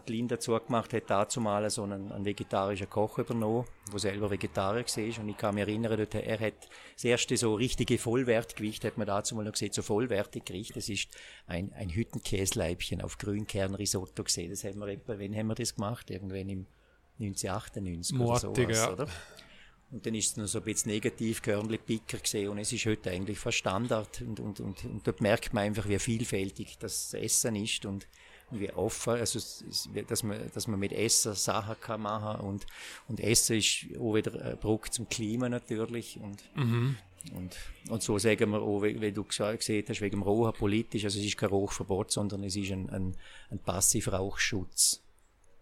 die 0.00 0.12
Linda 0.12 0.40
zugemacht 0.40 0.92
hat, 0.92 1.04
dazu 1.08 1.40
mal 1.40 1.68
so 1.70 1.84
einen, 1.84 2.10
einen 2.10 2.24
vegetarischen 2.24 2.90
Koch 2.90 3.18
übernommen, 3.18 3.64
der 3.92 3.98
selber 3.98 4.30
Vegetarier 4.30 4.84
war. 4.84 5.22
Und 5.22 5.28
ich 5.28 5.36
kann 5.36 5.54
mich 5.54 5.62
erinnern, 5.62 5.96
dort, 5.96 6.14
er 6.14 6.40
hat 6.40 6.68
das 6.94 7.04
erste 7.04 7.36
so 7.36 7.54
richtige 7.54 7.98
Vollwertgewicht, 7.98 8.84
hat 8.84 8.98
man 8.98 9.06
dazu 9.06 9.36
mal 9.36 9.44
noch 9.44 9.52
gesehen, 9.52 9.72
so 9.72 9.82
vollwertig 9.82 10.44
Gericht. 10.44 10.76
Das 10.76 10.88
ist 10.88 11.08
ein, 11.46 11.72
ein 11.74 11.90
Hüttenkäsleibchen 11.90 13.02
auf 13.02 13.18
Grünkernrisotto 13.18 14.24
gesehen. 14.24 14.50
Das 14.50 14.64
haben 14.64 14.78
wir 14.80 14.88
etwa, 14.88 15.18
wann 15.18 15.34
haben 15.34 15.46
wir 15.46 15.54
das 15.54 15.74
gemacht? 15.74 16.10
Irgendwann 16.10 16.48
im 16.48 16.66
1998 17.20 18.18
oder 18.18 18.38
sowas, 18.38 18.76
ja. 18.76 18.92
oder? 18.92 19.08
Und 19.90 20.04
dann 20.04 20.14
ist 20.16 20.32
es 20.32 20.36
noch 20.36 20.46
so 20.46 20.58
ein 20.58 20.64
bisschen 20.64 20.90
negativ, 20.90 21.40
Körnli-Picker 21.40 22.18
gesehen 22.18 22.48
und 22.48 22.58
es 22.58 22.72
ist 22.72 22.84
heute 22.86 23.12
eigentlich 23.12 23.38
fast 23.38 23.58
Standard 23.58 24.22
und, 24.22 24.40
und, 24.40 24.58
und, 24.58 24.84
und 24.84 25.06
dort 25.06 25.20
merkt 25.20 25.54
man 25.54 25.62
einfach, 25.62 25.88
wie 25.88 25.98
vielfältig 26.00 26.78
das 26.80 27.14
Essen 27.14 27.54
ist 27.54 27.86
und 27.86 28.08
wie 28.50 28.70
offen, 28.72 29.14
also 29.14 29.40
dass 30.08 30.22
man, 30.22 30.38
dass 30.54 30.68
man 30.68 30.78
mit 30.78 30.92
Essen 30.92 31.34
Sachen 31.34 31.76
kann 31.80 32.02
machen 32.02 32.40
und, 32.40 32.66
und 33.08 33.20
Essen 33.20 33.56
ist 33.56 33.86
auch 33.98 34.14
wieder 34.14 34.40
ein 34.44 34.58
Bruch 34.58 34.88
zum 34.88 35.08
Klima 35.08 35.48
natürlich 35.48 36.18
und, 36.20 36.42
und, 37.34 37.56
und 37.88 38.02
so 38.02 38.18
sagen 38.18 38.50
wir 38.50 38.60
auch, 38.62 38.82
wie, 38.82 39.00
wie 39.00 39.12
du 39.12 39.24
gesagt 39.24 39.58
gesehen 39.60 39.84
hast, 39.88 40.00
wegen 40.00 40.16
dem 40.20 40.22
Rauchen 40.22 40.52
politisch, 40.52 41.04
also 41.04 41.18
es 41.18 41.24
ist 41.24 41.36
kein 41.36 41.48
Rauchverbot, 41.48 42.12
sondern 42.12 42.44
es 42.44 42.54
ist 42.54 42.70
ein, 42.70 42.88
ein, 42.90 43.16
ein 43.50 43.58
Passivrauchschutz 43.58 45.00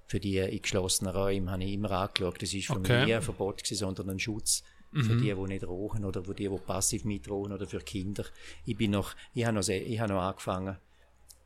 für 0.07 0.21
die 0.21 0.37
in 0.37 0.61
geschlossenen 0.61 1.15
Räumen 1.15 1.51
habe 1.51 1.65
ich 1.65 1.73
immer 1.73 1.93
angeschaut. 1.93 2.43
Das 2.43 2.53
ist 2.53 2.67
für 2.67 2.75
Okay. 2.75 3.05
mich 3.07 3.15
ein 3.15 3.23
Verbot 3.23 3.59
gewesen, 3.65 3.77
sondern 3.79 4.11
ein 4.11 4.19
Schutz 4.19 4.63
für 4.91 5.17
die, 5.17 5.33
die 5.35 5.43
nicht 5.49 5.67
rauchen 5.67 6.05
oder 6.05 6.23
für 6.23 6.35
die, 6.35 6.49
die 6.49 6.59
passiv 6.59 7.07
mitrauchen 7.07 7.51
oder 7.53 7.67
für 7.67 7.79
Kinder. 7.81 8.27
Ich 8.67 8.77
bin 8.77 8.91
noch, 8.91 9.15
ich 9.33 9.47
habe 9.47 9.55
noch, 9.55 9.67
ich 9.67 9.99
habe 10.01 10.13
noch 10.13 10.21
angefangen, 10.21 10.77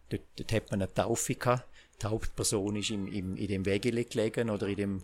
dort, 0.09 0.23
dort 0.37 0.53
hat 0.53 0.71
man 0.71 0.83
eine 0.83 0.93
Taufe 0.93 1.35
gehabt. 1.35 1.67
Die 2.03 2.07
Hauptperson 2.07 2.77
ist 2.77 2.91
im, 2.91 3.07
im, 3.09 3.37
in 3.37 3.49
dem 3.49 3.65
Wägele 3.65 4.05
gelegen 4.05 4.51
oder 4.51 4.67
in 4.67 4.77
dem, 4.77 5.03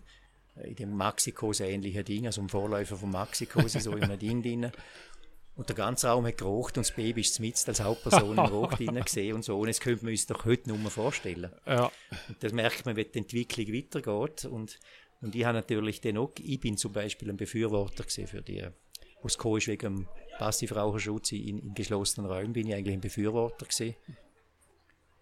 in 0.63 0.75
dem 0.75 0.95
Maxikos 0.95 1.59
ähnlichen 1.59 2.05
Ding, 2.05 2.25
also 2.27 2.41
im 2.41 2.49
Vorläufer 2.49 2.97
von 2.97 3.09
Maxikos, 3.09 3.73
so 3.73 3.93
in 3.93 4.03
einem 4.03 4.19
Ding 4.19 4.41
drin. 4.43 4.71
Und 5.55 5.69
der 5.69 5.75
ganze 5.75 6.07
Raum 6.07 6.25
hat 6.25 6.39
geraucht 6.39 6.77
und 6.77 6.85
das 6.87 6.95
Baby 6.95 7.21
ist 7.21 7.39
mitten 7.39 7.69
als 7.69 7.79
Hauptperson 7.81 8.31
im 8.31 8.39
Rauch 8.39 8.73
drinnen 8.73 9.03
gesehen 9.03 9.35
und 9.35 9.45
so. 9.45 9.59
Und 9.59 9.67
das 9.67 9.79
könnte 9.79 10.03
man 10.03 10.11
uns 10.11 10.25
doch 10.25 10.45
heute 10.45 10.69
nur 10.69 10.89
vorstellen. 10.89 11.51
ja. 11.67 11.91
Und 12.27 12.41
das 12.43 12.53
merkt 12.53 12.85
man, 12.85 12.95
wie 12.95 13.05
die 13.05 13.19
Entwicklung 13.19 13.67
weitergeht. 13.67 14.45
Und, 14.45 14.79
und 15.21 15.35
ich 15.35 15.45
habe 15.45 15.55
natürlich 15.55 16.01
dann 16.01 16.17
auch, 16.17 16.31
ich 16.41 16.59
bin 16.59 16.77
zum 16.77 16.91
Beispiel 16.91 17.29
ein 17.29 17.37
Befürworter 17.37 18.03
für 18.03 18.41
die, 18.41 18.67
was 19.21 19.35
ist 19.35 19.67
wegen 19.67 19.95
dem 19.95 20.07
Passivraucherschutz 20.39 21.31
in, 21.33 21.59
in 21.59 21.73
geschlossenen 21.73 22.29
Räumen, 22.29 22.53
bin 22.53 22.67
ich 22.67 22.73
eigentlich 22.73 22.95
ein 22.95 23.01
Befürworter 23.01 23.65
gewesen. 23.65 23.95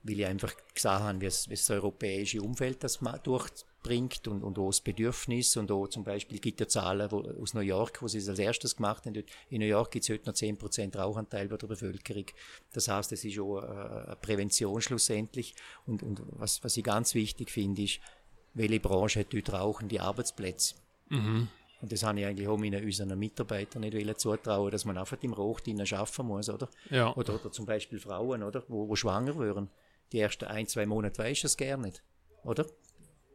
Weil 0.03 0.19
ich 0.19 0.25
einfach 0.25 0.53
gesagt 0.73 1.03
habe, 1.03 1.21
wie 1.21 1.25
es, 1.27 1.47
wie 1.49 1.53
es 1.53 1.65
das 1.65 1.75
europäische 1.75 2.41
Umfeld 2.41 2.83
das 2.83 2.99
durchbringt 3.23 4.27
und, 4.27 4.43
und 4.43 4.57
auch 4.57 4.67
das 4.67 4.81
Bedürfnis 4.81 5.55
und 5.57 5.71
auch 5.71 5.87
zum 5.87 6.03
Beispiel, 6.03 6.37
es 6.37 6.41
gibt 6.41 6.59
ja 6.59 6.67
Zahlen 6.67 7.11
wo, 7.11 7.19
aus 7.19 7.53
New 7.53 7.61
York, 7.61 8.01
wo 8.01 8.07
sie 8.07 8.17
es 8.17 8.27
als 8.27 8.39
erstes 8.39 8.75
gemacht 8.75 9.05
haben. 9.05 9.23
In 9.49 9.59
New 9.59 9.67
York 9.67 9.91
gibt 9.91 10.03
es 10.03 10.09
heute 10.09 10.27
noch 10.27 10.33
10% 10.33 10.97
Rauchanteil 10.97 11.47
bei 11.47 11.57
der 11.57 11.67
Bevölkerung. 11.67 12.25
Das 12.73 12.87
heißt, 12.87 13.11
es 13.11 13.23
ist 13.23 13.39
auch 13.39 13.61
äh, 13.61 13.65
eine 13.65 14.17
Prävention 14.19 14.81
schlussendlich. 14.81 15.53
Und, 15.85 16.01
und 16.01 16.23
was, 16.31 16.63
was 16.63 16.77
ich 16.77 16.83
ganz 16.83 17.13
wichtig 17.13 17.51
finde, 17.51 17.83
ist, 17.83 17.99
welche 18.53 18.79
Branche 18.79 19.21
hat 19.21 19.33
dort 19.33 19.53
Rauchen 19.53 19.87
die 19.87 19.99
Arbeitsplätze? 19.99 20.75
Und 21.81 21.91
das 21.91 22.03
habe 22.03 22.19
ich 22.19 22.25
eigentlich 22.25 22.47
auch 22.47 22.57
meinen, 22.57 22.83
unseren 22.83 23.17
Mitarbeitern 23.17 23.81
nicht 23.81 23.95
wollen 23.95 24.15
zutrauen, 24.15 24.71
dass 24.71 24.85
man 24.85 24.97
einfach 24.97 25.17
im 25.21 25.33
Rauch 25.33 25.59
drinnen 25.59 25.87
arbeiten 25.91 26.25
muss, 26.27 26.49
oder? 26.49 26.69
Ja. 26.89 27.13
Oder, 27.15 27.35
oder 27.35 27.51
zum 27.51 27.65
Beispiel 27.65 27.99
Frauen, 27.99 28.43
oder? 28.43 28.63
Wo, 28.67 28.87
wo 28.87 28.95
schwanger 28.95 29.37
wären. 29.39 29.69
Die 30.11 30.19
ersten 30.19 30.45
ein, 30.45 30.67
zwei 30.67 30.85
Monate 30.85 31.19
weisst 31.23 31.43
du 31.43 31.47
es 31.47 31.57
gar 31.57 31.77
nicht, 31.77 32.03
oder? 32.43 32.65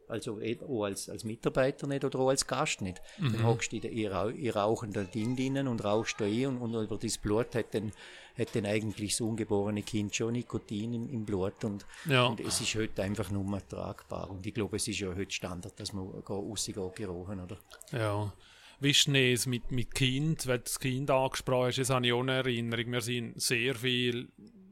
Also 0.09 0.41
eh- 0.41 0.61
auch 0.63 0.85
als, 0.85 1.09
als 1.09 1.25
Mitarbeiter 1.25 1.89
nicht 1.89 2.05
oder 2.05 2.21
auch 2.21 2.29
als 2.29 2.47
Gast 2.47 2.81
nicht. 2.81 3.03
Dann 3.19 3.45
hockst 3.45 3.73
du 3.73 3.77
in, 3.77 3.83
der- 3.83 3.91
in, 3.91 4.07
Rau- 4.07 4.29
in 4.29 4.51
rauchender 4.51 5.03
Ding 5.03 5.35
drinnen 5.35 5.67
und 5.67 5.83
rauchst 5.83 6.21
da 6.21 6.27
ein 6.27 6.47
und, 6.47 6.59
und 6.77 6.85
über 6.85 6.97
das 6.97 7.19
Blut 7.19 7.57
hat 7.57 7.75
dann, 7.75 7.91
hat 8.39 8.55
dann 8.55 8.67
eigentlich 8.67 9.11
das 9.13 9.21
ungeborene 9.21 9.83
Kind 9.83 10.15
schon 10.15 10.35
Nikotin 10.35 10.95
im, 10.95 11.09
im 11.13 11.25
Blut 11.25 11.65
und, 11.65 11.85
Ja. 12.09 12.27
und 12.27 12.39
es 12.39 12.61
ist 12.61 12.73
heute 12.77 13.03
einfach 13.03 13.33
nur 13.33 13.43
mehr 13.43 13.67
tragbar. 13.67 14.31
Und 14.31 14.47
ich 14.47 14.55
glaube, 14.55 14.77
es 14.77 14.87
ist 14.87 15.01
ja 15.01 15.09
heute 15.13 15.33
Standard, 15.33 15.81
dass 15.81 15.93
man 15.93 16.09
rausgeht, 16.09 16.77
gerochen, 16.95 17.41
oder? 17.41 17.59
Ja. 17.91 18.33
Wie 18.79 18.91
ist 18.91 19.09
es 19.09 19.47
mit, 19.47 19.73
mit 19.73 19.93
Kind, 19.93 20.47
weil 20.47 20.59
du 20.59 20.65
das 20.65 20.79
Kind 20.79 21.11
angesprochen 21.11 21.67
hast, 21.69 21.79
das 21.79 21.91
habe 21.91 22.07
ich 22.07 22.13
auch 22.13 22.21
eine 22.21 22.33
Erinnerung, 22.33 22.93
wir 22.93 23.01
sind 23.01 23.41
sehr 23.43 23.75
viel 23.75 24.29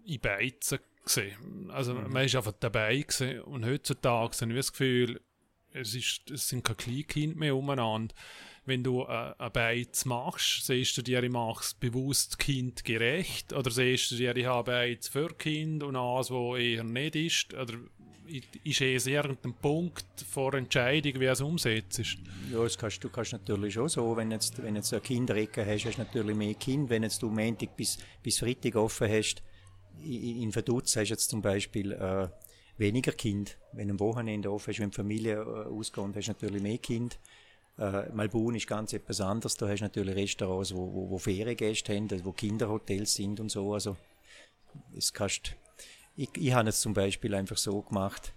in 0.07 0.21
Beizen 0.21 0.79
gesehen. 1.05 1.71
Also 1.71 1.95
man 1.95 2.25
ist 2.25 2.35
einfach 2.37 2.55
dabei 2.59 2.97
gewesen. 2.99 3.41
und 3.43 3.65
heutzutage 3.65 4.37
habe 4.37 4.51
ich 4.53 4.57
das 4.57 4.73
Gefühl, 4.73 5.21
es, 5.73 5.95
ist, 5.95 6.31
es 6.31 6.49
sind 6.49 6.65
keine 6.65 6.77
Kleinkinder 6.77 7.37
mehr 7.37 7.57
umeinander. 7.57 8.15
Wenn 8.65 8.83
du 8.83 9.03
äh, 9.03 9.35
ein 9.37 9.53
Beiz 9.53 10.05
machst, 10.07 10.65
siehst 10.65 10.97
du 10.97 11.03
dir, 11.03 11.23
ich 11.23 11.31
mache 11.31 11.63
es 11.63 11.75
bewusst 11.75 12.39
kindgerecht 12.39 13.53
oder 13.53 13.71
siehst 13.71 14.11
du 14.11 14.17
dir, 14.17 14.35
ich 14.37 14.47
habe 14.47 14.71
Beiz 14.71 15.09
für 15.09 15.35
Kind 15.35 15.83
und 15.83 15.97
eins, 15.97 16.31
wo 16.31 16.57
eher 16.57 16.85
nicht 16.85 17.17
ist? 17.17 17.55
Oder 17.55 17.75
ist 18.27 18.81
es 18.81 19.07
irgendein 19.07 19.53
Punkt 19.55 20.07
vor 20.31 20.55
Entscheidung, 20.55 21.21
wie 21.21 21.27
es 21.27 21.43
umsetzt? 21.43 22.01
Ja, 22.51 22.63
das 22.63 22.79
kannst, 22.79 23.05
du 23.05 23.11
kannst 23.11 23.33
natürlich 23.33 23.75
schon 23.75 23.89
so, 23.89 24.17
wenn 24.17 24.31
jetzt, 24.31 24.63
wenn 24.63 24.77
jetzt 24.77 24.95
eine 24.95 25.03
Kinderecke 25.03 25.67
hast, 25.67 25.85
hast 25.85 25.99
du 25.99 26.03
natürlich 26.03 26.37
mehr 26.37 26.55
Kind. 26.55 26.89
Wenn 26.89 27.03
jetzt 27.03 27.23
du 27.23 27.29
Montag 27.29 27.77
bis, 27.77 27.99
bis 28.23 28.39
Freitag 28.39 28.77
offen 28.77 29.11
hast, 29.11 29.43
in, 30.03 30.53
Verdutz 30.53 30.97
hast 30.97 31.09
du 31.09 31.15
jetzt 31.15 31.31
zum 31.31 31.43
Beispiel 31.43 31.93
äh, 31.93 32.29
weniger 32.77 33.13
Kind. 33.13 33.57
Wenn 33.73 33.89
du 33.89 33.93
am 33.93 34.01
Wochenende 34.01 34.51
offen 34.51 34.73
hast, 34.73 34.81
wenn 34.81 34.91
die 34.91 34.97
Familie 34.97 35.37
äh, 35.37 35.69
ausgeht, 35.69 36.17
hast 36.17 36.27
du 36.27 36.33
natürlich 36.33 36.63
mehr 36.63 36.79
Kind. 36.79 37.19
Äh, 37.79 38.11
Malbun 38.11 38.55
ist 38.55 38.67
ganz 38.67 38.93
etwas 38.93 39.21
anderes. 39.21 39.57
Da 39.57 39.69
hast 39.69 39.81
du 39.81 39.85
natürlich 39.85 40.15
Restaurants, 40.15 40.75
wo, 40.75 40.93
wo, 40.93 41.11
wo 41.11 41.19
Feriengäste 41.19 41.95
haben, 41.95 42.25
wo 42.25 42.33
Kinderhotels 42.33 43.15
sind 43.15 43.41
und 43.41 43.51
so. 43.51 43.75
Also, 43.75 43.97
das 44.95 45.13
kannst, 45.13 45.55
ich, 46.17 46.31
ich 46.37 46.53
habe 46.53 46.69
es 46.69 46.81
zum 46.81 46.95
Beispiel 46.95 47.35
einfach 47.35 47.57
so 47.57 47.83
gemacht, 47.83 48.33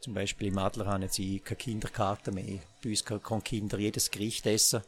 zum 0.00 0.14
Beispiel 0.14 0.48
im 0.48 0.58
Adler 0.58 0.86
haben 0.86 1.06
sie 1.08 1.40
keine 1.40 1.58
Kinderkarte 1.58 2.32
mehr. 2.32 2.60
Bei 2.82 2.88
uns 2.88 3.04
kann 3.04 3.22
kann 3.22 3.44
Kinder 3.44 3.78
jedes 3.78 4.10
Gericht 4.10 4.46
essen. 4.46 4.82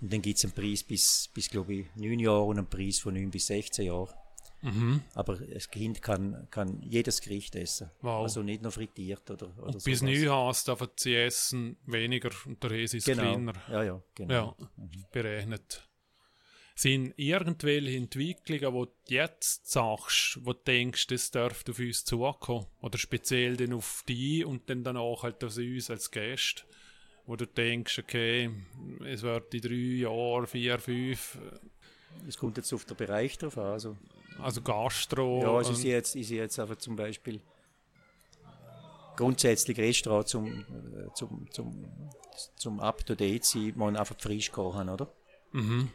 Und 0.00 0.12
dann 0.12 0.20
gibt 0.20 0.36
es 0.36 0.44
einen 0.44 0.52
Preis 0.52 0.82
bis, 0.84 1.28
bis 1.32 1.48
glaube 1.48 1.74
ich, 1.74 1.86
9 1.96 2.18
Jahre 2.18 2.44
und 2.44 2.58
einen 2.58 2.68
Preis 2.68 2.98
von 2.98 3.14
9 3.14 3.30
bis 3.30 3.46
16 3.46 3.86
Jahren. 3.86 4.12
Mhm. 4.60 5.02
Aber 5.14 5.36
das 5.36 5.70
Kind 5.70 6.02
kann, 6.02 6.48
kann 6.50 6.82
jedes 6.82 7.20
Gericht 7.20 7.54
essen. 7.54 7.90
Wow. 8.00 8.22
Also 8.24 8.42
nicht 8.42 8.62
nur 8.62 8.72
frittiert 8.72 9.30
oder, 9.30 9.46
oder 9.58 9.66
Und 9.68 9.84
bis 9.84 10.00
sowas. 10.00 10.02
neu 10.02 10.28
hast, 10.28 10.66
dürfen 10.68 10.88
sie 10.96 11.14
essen 11.14 11.76
weniger 11.86 12.30
und 12.46 12.62
der 12.62 12.70
Rest 12.72 12.94
ist 12.94 13.06
Genau. 13.06 13.22
kleiner. 13.22 13.52
Ja, 13.70 13.82
ja, 13.84 14.02
genau. 14.14 14.56
Ja, 14.58 14.66
berechnet. 15.12 15.84
Sind 16.74 17.12
irgendwelche 17.16 17.96
Entwicklungen, 17.96 18.72
wo 18.72 18.84
du 18.84 18.92
jetzt 19.08 19.68
sagst, 19.68 20.38
wo 20.42 20.52
du 20.52 20.60
denkst, 20.64 21.08
das 21.08 21.30
dürfte 21.32 21.72
auf 21.72 21.78
uns 21.80 22.04
zukommen? 22.04 22.66
Oder 22.80 22.98
speziell 22.98 23.56
dann 23.56 23.72
auf 23.72 24.04
die 24.08 24.44
und 24.44 24.70
dann 24.70 24.84
danach 24.84 25.22
halt 25.24 25.42
auf 25.42 25.56
uns 25.56 25.90
als 25.90 26.10
Gäste? 26.10 26.62
Wo 27.26 27.34
du 27.36 27.46
denkst, 27.46 27.98
okay, 27.98 28.50
es 29.04 29.22
wird 29.22 29.52
in 29.54 29.60
drei 29.60 29.74
Jahren, 29.74 30.46
vier, 30.46 30.78
fünf, 30.78 31.36
Es 32.28 32.38
kommt 32.38 32.56
jetzt 32.56 32.72
auf 32.72 32.84
den 32.84 32.96
Bereich 32.96 33.36
drauf 33.38 33.58
an. 33.58 33.66
Also, 33.72 33.96
also 34.42 34.62
Gastro. 34.62 35.42
ja, 35.42 35.50
also 35.56 35.72
ich 35.72 35.78
sehe 35.78 35.94
jetzt, 35.94 36.14
ich 36.14 36.28
sehe 36.28 36.40
jetzt 36.40 36.58
einfach 36.58 36.76
zum 36.76 36.96
Beispiel 36.96 37.40
grundsätzlich 39.16 39.78
Restaurant 39.78 40.28
zum, 40.28 40.46
äh, 40.46 41.12
zum, 41.14 41.50
zum, 41.50 41.84
zum 42.56 42.80
Up-to-Date 42.80 43.44
sein, 43.44 43.72
man 43.74 43.96
einfach 43.96 44.16
frisch 44.18 44.52
kochen, 44.52 44.88
oder? 44.88 45.12
Mhm. 45.52 45.90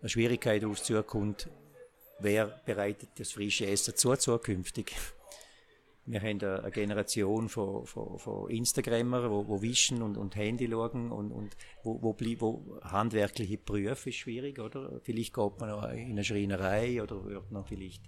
Eine 0.00 0.08
Schwierigkeit 0.08 0.62
die 0.62 0.82
Zukunft, 0.82 1.48
wer 2.18 2.46
bereitet 2.64 3.10
das 3.16 3.32
frische 3.32 3.66
Essen 3.66 3.94
zu 3.94 4.16
zukünftig? 4.16 4.96
Wir 6.10 6.20
haben 6.20 6.42
eine 6.42 6.70
Generation 6.72 7.48
von, 7.48 7.86
von, 7.86 8.18
von 8.18 8.50
Instagrammer, 8.50 9.30
wo, 9.30 9.46
wo 9.46 9.62
wischen 9.62 10.02
und, 10.02 10.16
und 10.16 10.34
Handy 10.34 10.68
schauen 10.68 11.12
und, 11.12 11.30
und 11.30 11.56
wo, 11.84 12.02
wo, 12.02 12.16
wo 12.38 12.80
handwerkliche 12.82 13.58
Berufe 13.58 14.08
ist 14.10 14.16
schwierig, 14.16 14.58
oder? 14.58 15.00
Vielleicht 15.02 15.34
geht 15.34 15.60
man 15.60 15.68
noch 15.68 15.84
in 15.90 16.10
eine 16.10 16.24
Schreinerei 16.24 17.00
oder 17.00 17.24
wird 17.24 17.52
noch 17.52 17.66
vielleicht, 17.68 18.02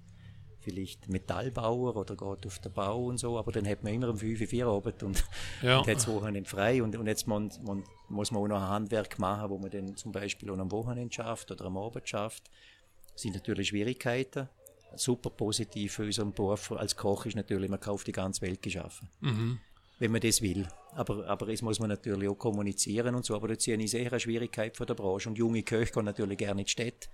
vielleicht 0.59 1.09
Metallbauer 1.09 1.97
oder 1.97 2.17
geht 2.17 2.47
auf 2.47 2.59
den 2.59 2.73
Bau 2.73 3.05
und 3.05 3.19
so, 3.19 3.39
aber 3.39 3.53
dann 3.53 3.69
hat 3.69 3.85
man 3.85 3.95
immer 3.95 4.09
um 4.09 4.17
5 4.17 4.41
Uhr 4.41 4.47
Feierabend 4.49 5.03
und, 5.05 5.25
Ja. 5.63 5.79
und 5.79 5.87
hat 5.87 5.97
das 5.97 6.09
Wochenende 6.09 6.49
frei 6.51 6.83
und, 6.83 6.97
und 6.97 7.07
jetzt 7.07 7.29
man, 7.29 7.53
man, 7.65 7.85
muss 8.09 8.33
man 8.33 8.43
auch 8.43 8.49
noch 8.49 8.63
ein 8.63 8.69
Handwerk 8.69 9.19
machen, 9.21 9.49
wo 9.49 9.59
man 9.59 9.71
dann 9.71 9.97
zum 9.97 10.11
Beispiel 10.11 10.51
auch 10.51 10.59
am 10.59 10.73
Wochenende 10.73 11.15
schafft 11.15 11.53
oder 11.53 11.67
am 11.67 11.77
Abend 11.77 12.09
schafft. 12.09 12.51
Das 13.13 13.23
sind 13.23 13.35
natürlich 13.35 13.69
Schwierigkeiten. 13.69 14.49
Super 14.97 15.31
positiv 15.31 15.95
für 15.95 16.05
unseren 16.05 16.33
Beruf 16.33 16.73
als 16.73 16.97
Koch 16.97 17.27
ist 17.27 17.37
natürlich, 17.37 17.69
man 17.71 17.81
kauft 17.81 18.07
die 18.07 18.13
ganze 18.13 18.43
Welt 18.43 18.63
geschaffen. 18.63 19.09
Mhm. 19.21 19.59
Wenn 19.99 20.11
man 20.11 20.21
das 20.21 20.43
will. 20.43 20.67
Aber, 20.95 21.27
aber 21.29 21.49
es 21.49 21.63
muss 21.63 21.79
man 21.79 21.89
natürlich 21.89 22.29
auch 22.29 22.35
kommunizieren 22.35 23.15
und 23.15 23.25
so. 23.25 23.37
Aber 23.37 23.49
da 23.49 23.55
sehe 23.59 23.77
ich 23.77 23.91
sehr 23.93 24.11
eine 24.11 24.19
Schwierigkeit 24.21 24.77
von 24.77 24.87
der 24.87 24.95
Branche. 24.95 25.29
Und 25.29 25.39
junge 25.39 25.63
Köche 25.63 25.93
gehen 25.93 26.05
natürlich 26.05 26.39
gerne 26.39 26.63
in 26.63 26.65
die 26.67 26.71
Städte. 26.71 27.09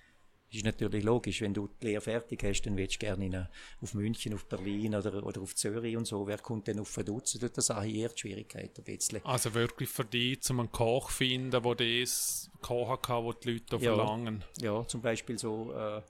Das 0.51 0.57
ist 0.57 0.65
natürlich 0.65 1.05
logisch. 1.05 1.43
Wenn 1.43 1.53
du 1.53 1.69
die 1.83 1.89
Lehre 1.89 2.01
fertig 2.01 2.43
hast, 2.43 2.63
dann 2.63 2.79
willst 2.79 2.95
du 2.95 2.99
gerne 3.01 3.27
in 3.27 3.35
eine, 3.35 3.51
auf 3.83 3.93
München, 3.93 4.33
auf 4.33 4.47
Berlin 4.47 4.95
oder, 4.95 5.23
oder 5.23 5.43
auf 5.43 5.55
Zürich 5.55 5.95
und 5.99 6.07
so. 6.07 6.27
Wer 6.27 6.39
kommt 6.39 6.67
denn 6.69 6.81
auf 6.81 6.89
Verdutz? 6.89 7.39
Da 7.39 7.61
sage 7.61 7.89
ich 7.89 7.97
eher 7.97 8.09
die 8.09 8.19
Schwierigkeit 8.19 8.71
ein 8.79 8.85
bisschen. 8.85 9.23
Also 9.27 9.53
wirklich 9.53 9.91
für 9.91 10.07
dich, 10.07 10.41
zum 10.41 10.61
einen 10.61 10.73
Koch 10.73 11.11
finden, 11.11 11.51
der 11.51 11.61
das 11.61 12.51
kochen 12.63 13.03
kann, 13.03 13.27
was 13.27 13.41
die 13.41 13.53
Leute 13.53 13.77
auch 13.77 13.81
Ja. 13.83 13.95
verlangen. 13.95 14.43
Ja, 14.63 14.87
zum 14.89 15.03
Beispiel 15.03 15.39
so 15.39 15.75
äh, 15.75 16.01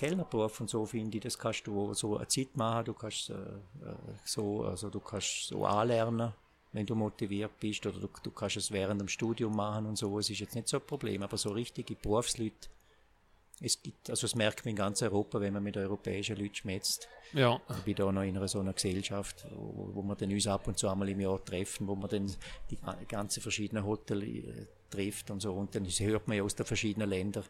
Kellnerberuf 0.00 0.60
und 0.60 0.70
so 0.70 0.86
finde 0.86 1.18
ich, 1.18 1.24
das 1.24 1.38
kannst 1.38 1.66
du 1.66 1.92
so 1.92 2.16
eine 2.16 2.26
Zeit 2.26 2.56
machen, 2.56 2.86
du 2.86 2.94
kannst 2.94 3.28
äh, 3.28 3.34
äh, 3.34 3.94
so, 4.24 4.64
also 4.64 4.88
du 4.88 5.00
kannst 5.00 5.48
so 5.48 5.66
anlernen, 5.66 6.32
wenn 6.72 6.86
du 6.86 6.94
motiviert 6.94 7.58
bist, 7.60 7.84
oder 7.84 7.98
du, 7.98 8.08
du 8.22 8.30
kannst 8.30 8.56
es 8.56 8.70
während 8.70 9.00
dem 9.00 9.08
Studium 9.08 9.54
machen 9.54 9.86
und 9.86 9.96
so, 9.96 10.18
es 10.18 10.30
ist 10.30 10.40
jetzt 10.40 10.54
nicht 10.54 10.68
so 10.68 10.78
ein 10.78 10.86
Problem, 10.86 11.22
aber 11.22 11.36
so 11.36 11.50
richtige 11.50 11.96
Berufsleute, 11.96 12.68
es 13.62 13.82
gibt, 13.82 14.08
also 14.08 14.22
das 14.22 14.34
merkt 14.34 14.64
man 14.64 14.70
in 14.70 14.76
ganz 14.76 15.02
Europa, 15.02 15.38
wenn 15.38 15.52
man 15.52 15.62
mit 15.62 15.76
europäischen 15.76 16.36
Leuten 16.36 16.54
schmätzt. 16.54 17.06
Ja. 17.34 17.60
Ich 17.68 17.82
bin 17.84 17.94
da 17.94 18.10
noch 18.10 18.22
in 18.22 18.34
einer 18.34 18.48
so 18.48 18.60
einer 18.60 18.72
Gesellschaft, 18.72 19.46
wo, 19.54 19.90
wo 19.92 20.02
wir 20.02 20.16
dann 20.16 20.32
uns 20.32 20.46
ab 20.46 20.66
und 20.66 20.78
zu 20.78 20.88
einmal 20.88 21.10
im 21.10 21.20
Jahr 21.20 21.44
treffen, 21.44 21.86
wo 21.86 21.94
man 21.94 22.08
dann 22.08 22.34
die 22.70 22.76
ga- 22.76 22.96
ganzen 23.06 23.42
verschiedenen 23.42 23.84
Hotels 23.84 24.24
äh, 24.24 24.66
trifft 24.88 25.30
und 25.30 25.40
so. 25.40 25.52
Und 25.52 25.74
dann 25.74 25.84
hört 25.84 26.26
man 26.26 26.38
ja 26.38 26.42
aus 26.42 26.54
den 26.54 26.64
verschiedenen 26.64 27.10
Ländern, 27.10 27.44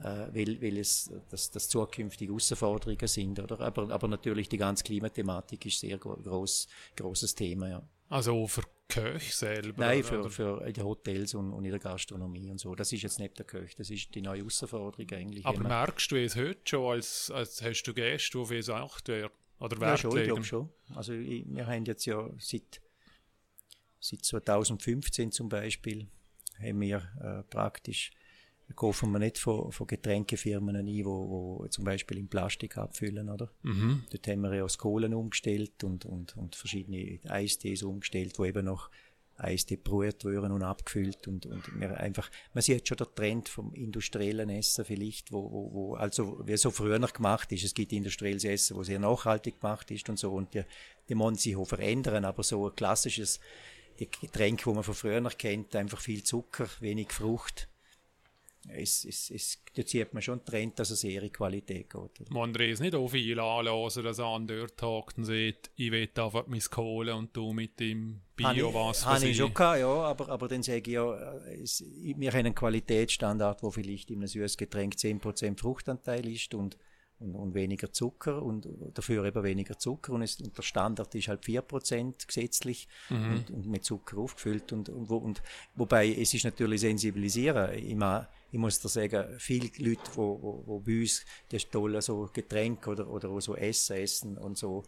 weil, 0.00 0.60
weil 0.62 0.78
es 0.78 1.10
das, 1.30 1.50
das 1.50 1.68
zukünftige 1.68 2.32
Herausforderungen 2.32 3.06
sind. 3.06 3.40
Oder? 3.40 3.60
Aber, 3.60 3.90
aber 3.90 4.08
natürlich 4.08 4.48
die 4.48 4.58
ganze 4.58 4.84
Klimathematik 4.84 5.66
ist 5.66 5.80
sehr 5.80 5.98
gro 5.98 6.16
groß, 6.16 6.68
großes 6.96 7.34
Thema. 7.34 7.68
Ja. 7.68 7.82
Also 8.08 8.46
für 8.46 8.62
Köche 8.88 9.32
selber. 9.32 9.84
Nein, 9.84 10.02
oder? 10.04 10.30
für, 10.30 10.30
für 10.30 10.66
in 10.66 10.72
den 10.72 10.84
Hotels 10.84 11.34
und, 11.34 11.52
und 11.52 11.64
in 11.64 11.70
der 11.70 11.80
Gastronomie 11.80 12.50
und 12.50 12.58
so. 12.58 12.74
Das 12.74 12.90
ist 12.92 13.02
jetzt 13.02 13.18
nicht 13.18 13.38
der 13.38 13.44
Köch, 13.44 13.74
das 13.76 13.90
ist 13.90 14.14
die 14.14 14.22
neue 14.22 14.38
Herausforderung 14.38 15.10
eigentlich. 15.10 15.44
Aber 15.44 15.58
man- 15.58 15.68
merkst 15.68 16.10
du 16.10 16.16
es 16.16 16.36
heute 16.36 16.60
schon, 16.64 16.90
als, 16.90 17.30
als 17.30 17.60
hast 17.60 17.82
du 17.82 17.92
Gäste, 17.92 18.38
auf 18.38 18.50
es 18.50 18.70
acht 18.70 19.08
werden? 19.08 19.32
Oder 19.60 19.78
Ja, 19.80 19.96
schon, 19.96 20.16
ich 20.16 20.24
glaube 20.24 20.44
schon. 20.44 20.68
Also 20.94 21.12
ich, 21.12 21.44
wir 21.48 21.66
haben 21.66 21.84
jetzt 21.84 22.06
ja 22.06 22.30
seit, 22.38 22.80
seit 24.00 24.24
2015 24.24 25.32
zum 25.32 25.48
Beispiel, 25.48 26.08
haben 26.60 26.80
wir 26.80 27.02
äh, 27.20 27.42
praktisch, 27.50 28.12
kaufen 28.76 29.10
wir 29.12 29.18
nicht 29.18 29.38
von, 29.38 29.72
von 29.72 29.86
Getränkefirmen 29.86 30.76
ein, 30.76 31.04
wo, 31.04 31.58
wo 31.60 31.66
zum 31.68 31.84
Beispiel 31.84 32.18
in 32.18 32.28
Plastik 32.28 32.76
abfüllen, 32.76 33.28
oder? 33.28 33.50
Mhm. 33.62 34.04
Dort 34.10 34.28
haben 34.28 34.40
wir 34.42 34.54
ja 34.54 34.64
aus 34.64 34.78
Kohlen 34.78 35.14
umgestellt 35.14 35.84
und, 35.84 36.04
und, 36.04 36.36
und 36.36 36.54
verschiedene 36.54 37.18
Eistees 37.28 37.82
umgestellt, 37.82 38.38
wo 38.38 38.44
eben 38.44 38.66
noch 38.66 38.90
Eistee 39.38 39.76
brüht 39.76 40.24
werden 40.24 40.50
und 40.50 40.62
abgefüllt 40.62 41.28
und, 41.28 41.46
und 41.46 41.80
wir 41.80 41.96
einfach, 41.98 42.28
man 42.54 42.62
sieht 42.62 42.88
schon 42.88 42.96
der 42.96 43.14
Trend 43.14 43.48
vom 43.48 43.72
industriellen 43.72 44.50
Essen 44.50 44.84
vielleicht, 44.84 45.30
wo, 45.30 45.50
wo, 45.50 45.72
wo 45.72 45.94
also 45.94 46.42
wie 46.44 46.56
so 46.56 46.70
früher 46.70 46.98
noch 46.98 47.12
gemacht 47.12 47.52
ist. 47.52 47.64
Es 47.64 47.74
gibt 47.74 47.92
industrielles 47.92 48.44
Essen, 48.44 48.76
wo 48.76 48.82
sehr 48.82 48.98
nachhaltig 48.98 49.60
gemacht 49.60 49.90
ist 49.92 50.08
und 50.08 50.18
so 50.18 50.32
und 50.32 50.54
die, 50.54 50.64
die 51.08 51.16
wollen 51.16 51.36
sich 51.36 51.56
auch 51.56 51.66
verändern, 51.66 52.24
aber 52.24 52.42
so 52.42 52.68
ein 52.68 52.74
klassisches 52.74 53.38
Getränk, 53.96 54.66
wo 54.66 54.74
man 54.74 54.84
von 54.84 54.94
früher 54.94 55.20
noch 55.20 55.38
kennt, 55.38 55.74
einfach 55.74 56.00
viel 56.00 56.22
Zucker, 56.22 56.68
wenig 56.80 57.12
Frucht. 57.12 57.68
Es, 58.66 59.04
es, 59.04 59.30
es, 59.30 59.62
da 59.74 59.82
sieht 59.82 60.12
man 60.12 60.22
schon 60.22 60.38
einen 60.38 60.44
Trend, 60.44 60.78
dass 60.78 60.90
es 60.90 61.04
eher 61.04 61.22
in 61.22 61.32
Qualität 61.32 61.88
geht. 61.88 62.30
Man 62.30 62.54
es 62.54 62.80
nicht 62.80 62.94
auch 62.94 63.08
viel 63.08 63.38
anlassen, 63.38 64.04
dass 64.04 64.18
er 64.18 64.40
dort 64.40 64.82
hockt 64.82 65.18
und 65.18 65.24
sagt, 65.24 65.70
ich 65.76 65.90
will 65.90 66.08
einfach 66.14 66.46
mein 66.46 66.60
Kohle 66.60 67.14
und 67.14 67.34
du 67.36 67.52
mit 67.52 67.78
dem 67.80 68.20
Bio 68.36 68.72
was 68.72 69.04
Habe 69.04 69.26
ich 69.26 69.36
schon 69.36 69.52
gehabt, 69.52 69.80
ja, 69.80 69.88
aber, 69.88 70.28
aber 70.28 70.48
dann 70.48 70.62
sage 70.62 70.78
ich 70.78 70.86
ja, 70.88 71.14
äh, 71.14 71.60
es, 71.60 71.84
wir 71.84 72.30
haben 72.30 72.38
einen 72.38 72.54
Qualitätsstandard, 72.54 73.62
wo 73.62 73.70
vielleicht 73.70 74.10
in 74.10 74.18
einem 74.18 74.28
süßes 74.28 74.56
Getränk 74.56 74.94
10% 74.94 75.58
Fruchtanteil 75.58 76.26
ist 76.28 76.54
und, 76.54 76.76
und, 77.18 77.34
und 77.34 77.54
weniger 77.54 77.92
Zucker 77.92 78.42
und 78.42 78.68
dafür 78.94 79.24
eben 79.24 79.42
weniger 79.42 79.78
Zucker 79.78 80.12
und, 80.12 80.22
es, 80.22 80.40
und 80.40 80.56
der 80.56 80.62
Standard 80.62 81.14
ist 81.14 81.28
halt 81.28 81.44
4% 81.44 82.26
gesetzlich 82.26 82.88
und, 83.10 83.50
und 83.50 83.66
mit 83.66 83.84
Zucker 83.84 84.18
aufgefüllt 84.18 84.72
und, 84.72 84.88
und, 84.88 85.08
wo, 85.08 85.16
und 85.16 85.42
wobei 85.74 86.08
es 86.08 86.32
ist 86.34 86.44
natürlich 86.44 86.82
sensibilisieren. 86.82 87.98
Mein, 87.98 88.26
ich 88.50 88.58
muss 88.58 88.80
dir 88.80 88.88
sagen, 88.88 89.38
viele 89.38 89.70
Leute, 89.78 90.00
wo, 90.14 90.38
wo, 90.40 90.62
wo 90.66 90.78
bei 90.80 91.00
uns 91.00 91.24
das 91.50 91.68
tolle 91.68 92.00
so 92.02 92.28
Getränk 92.32 92.86
oder, 92.86 93.08
oder 93.08 93.40
so 93.40 93.54
Essen 93.56 93.96
essen 93.96 94.38
und 94.38 94.56
so, 94.56 94.84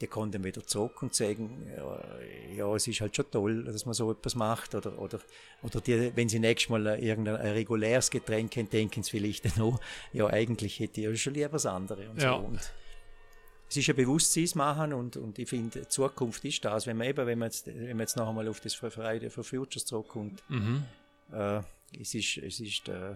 die 0.00 0.06
kommen 0.06 0.32
dann 0.32 0.42
wieder 0.44 0.66
zurück 0.66 1.02
und 1.02 1.14
sagen, 1.14 1.66
ja, 1.76 2.00
ja, 2.56 2.74
es 2.74 2.86
ist 2.88 3.00
halt 3.02 3.14
schon 3.14 3.30
toll, 3.30 3.64
dass 3.64 3.84
man 3.84 3.92
so 3.94 4.10
etwas 4.10 4.34
macht. 4.34 4.74
Oder, 4.74 4.98
oder, 4.98 5.20
oder 5.62 5.80
die, 5.82 6.16
wenn 6.16 6.28
sie 6.28 6.38
nächstes 6.38 6.70
Mal 6.70 6.86
äh, 6.86 7.06
irgendein 7.06 7.36
ein 7.36 7.52
reguläres 7.52 8.10
Getränk 8.10 8.56
haben, 8.56 8.70
denken 8.70 9.02
sie 9.02 9.10
vielleicht 9.10 9.44
dann 9.56 9.62
auch, 9.62 9.78
ja, 10.14 10.26
eigentlich 10.26 10.78
hätte 10.80 11.02
ich 11.02 11.06
ja 11.06 11.14
schon 11.16 11.34
lieber 11.34 11.52
was 11.52 11.66
anderes. 11.66 12.08
Und 12.08 12.22
Ja. 12.22 12.32
so. 12.32 12.46
Und 12.46 12.72
es 13.68 13.76
ist 13.76 13.88
ein 13.90 13.96
Bewusstseinsmachen 13.96 14.94
und, 14.94 15.16
und 15.18 15.38
ich 15.38 15.48
finde, 15.48 15.86
Zukunft 15.88 16.44
ist 16.46 16.64
das. 16.64 16.86
Wenn 16.86 16.96
man 16.96 17.06
eben, 17.06 17.26
wenn 17.26 17.38
man 17.38 17.48
jetzt, 17.48 17.66
wenn 17.66 17.88
man 17.90 18.00
jetzt 18.00 18.16
noch 18.16 18.28
einmal 18.28 18.48
auf 18.48 18.60
das 18.60 18.74
Friday 18.74 19.28
for 19.30 19.44
Futures 19.44 19.84
zurückkommt, 19.84 20.42
Mhm. 20.48 20.82
äh, 21.32 21.60
es 21.98 22.14
ist, 22.14 22.38
es 22.38 22.60
ist, 22.60 22.88
äh, 22.88 23.14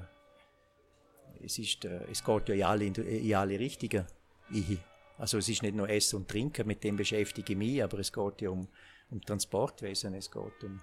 es 1.43 1.59
ist, 1.59 1.85
äh, 1.85 2.05
es 2.11 2.25
geht 2.25 2.49
ja 2.49 2.55
in 2.55 2.63
alle, 2.65 2.85
in 2.87 3.35
alle 3.35 3.59
Richtungen. 3.59 4.07
Ich, 4.51 4.79
also 5.19 5.39
es 5.39 5.49
ist 5.49 5.63
nicht 5.63 5.75
nur 5.75 5.89
Essen 5.89 6.17
und 6.17 6.29
Trinken, 6.29 6.67
mit 6.67 6.83
dem 6.83 6.97
beschäftige 6.97 7.53
ich 7.53 7.59
mich, 7.59 7.83
aber 7.83 7.99
es 7.99 8.13
geht 8.13 8.43
ja 8.43 8.51
um, 8.51 8.69
um 9.11 9.21
Transportwesen, 9.21 10.15
es 10.15 10.31
geht 10.31 10.65
um, 10.65 10.81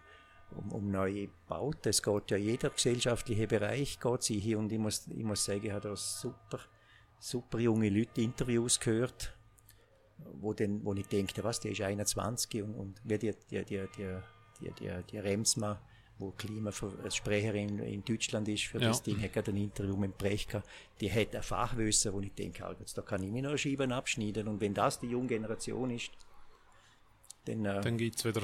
um, 0.56 0.72
um 0.72 0.92
neue 0.92 1.28
Bauten, 1.48 1.90
es 1.90 2.02
geht 2.02 2.32
ja 2.32 2.38
jeder 2.38 2.70
gesellschaftliche 2.70 3.48
Bereich 3.48 4.00
geht 4.00 4.24
sich 4.24 4.42
hier 4.42 4.58
und 4.60 4.72
ich 4.72 4.80
muss, 4.80 5.08
ich 5.08 5.24
muss 5.24 5.44
sagen, 5.44 5.66
ich 5.66 5.72
habe 5.72 5.90
da 5.90 5.96
super, 5.96 6.60
super 7.20 7.60
junge 7.60 7.90
Leute 7.90 8.22
Interviews 8.22 8.80
gehört, 8.80 9.36
wo, 10.40 10.54
denn, 10.54 10.84
wo 10.86 10.94
ich 10.94 11.08
denke, 11.08 11.44
was, 11.44 11.60
der 11.60 11.72
ist 11.72 11.82
21 11.82 12.64
und, 12.64 12.76
und 12.76 13.02
wie 13.04 13.18
die, 13.18 13.34
die, 13.50 13.66
die, 13.66 13.86
die, 13.98 14.18
die, 14.62 14.72
die, 14.72 15.04
die 15.12 15.18
Remsma, 15.18 15.82
wo 16.22 16.32
Klimasprecherin 16.38 17.80
in 17.80 18.04
Deutschland 18.06 18.48
ist 18.48 18.64
für 18.66 18.80
Ja. 18.80 18.90
das 18.90 19.04
Ding, 19.04 19.22
hat 19.22 19.34
gerade 19.34 19.52
ein 19.52 19.58
Interview 19.58 19.98
mit 19.98 20.18
Brecht 20.18 20.50
gehabt, 20.50 20.68
die 21.02 21.12
hat 21.12 21.36
ein 21.36 21.44
Fachwissen, 21.44 22.14
wo 22.14 22.20
ich 22.22 22.34
denke, 22.34 22.64
halt, 22.64 22.80
jetzt, 22.80 22.98
da 22.98 23.02
kann 23.02 23.24
ich 23.24 23.32
mir 23.32 23.42
noch 23.42 23.58
Scheiben 23.58 23.92
abschneiden 23.92 24.48
und 24.48 24.62
wenn 24.62 24.74
das 24.74 25.00
die 25.00 25.08
junge 25.08 25.28
Generation 25.28 25.90
ist, 25.90 26.12
dann, 27.46 27.66
äh, 27.66 27.82
Dann 27.82 27.98
gibt 27.98 28.16
es 28.18 28.26
wieder 28.26 28.42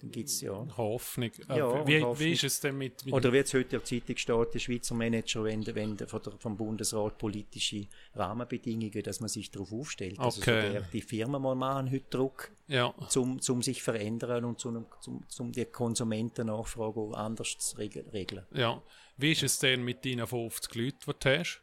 dann 0.00 0.10
gibt's 0.10 0.42
ja. 0.42 0.66
Hoffnung. 0.76 1.30
Äh, 1.48 1.56
Ja, 1.58 1.86
wie, 1.86 2.02
Hoffnung. 2.02 2.18
wie 2.18 2.32
ist 2.32 2.44
es 2.44 2.60
denn 2.60 2.76
mit, 2.76 3.06
mit 3.06 3.14
Oder 3.14 3.32
wie 3.32 3.38
es 3.38 3.54
heute 3.54 3.62
in 3.64 3.70
der 3.70 3.84
Zeitung 3.84 4.16
steht, 4.18 4.54
der 4.54 4.58
Schweizer 4.58 4.94
Manager, 4.94 5.44
wenn, 5.44 5.62
der- 5.62 6.06
von 6.06 6.20
der, 6.22 6.34
vom 6.38 6.58
Bundesrat 6.58 7.16
politische 7.16 7.86
Rahmenbedingungen, 8.14 9.02
dass 9.02 9.20
man 9.20 9.30
sich 9.30 9.50
darauf 9.50 9.72
aufstellt. 9.72 10.18
Also 10.18 10.42
Okay. 10.42 10.68
sogar 10.74 10.82
die 10.92 11.00
Firmen 11.00 11.40
mal 11.40 11.54
machen 11.54 11.90
heute 11.90 12.04
Druck, 12.10 12.50
ja, 12.66 12.92
zum, 13.08 13.40
zum 13.40 13.62
sich 13.62 13.82
verändern 13.82 14.44
und 14.44 14.60
zum, 14.60 14.84
zum, 15.00 15.24
zum 15.26 15.52
die 15.52 15.64
Konsumentennachfrage 15.64 17.00
auch 17.00 17.14
anders 17.14 17.56
zu 17.58 17.76
regel- 17.78 18.08
regeln. 18.12 18.44
ja. 18.52 18.82
Wie 19.20 19.32
ist 19.32 19.42
es 19.42 19.58
denn 19.58 19.82
mit 19.82 20.04
deinen 20.04 20.26
50 20.28 20.74
Leuten, 20.76 20.98
die 21.06 21.12
du 21.18 21.38
hast? 21.40 21.60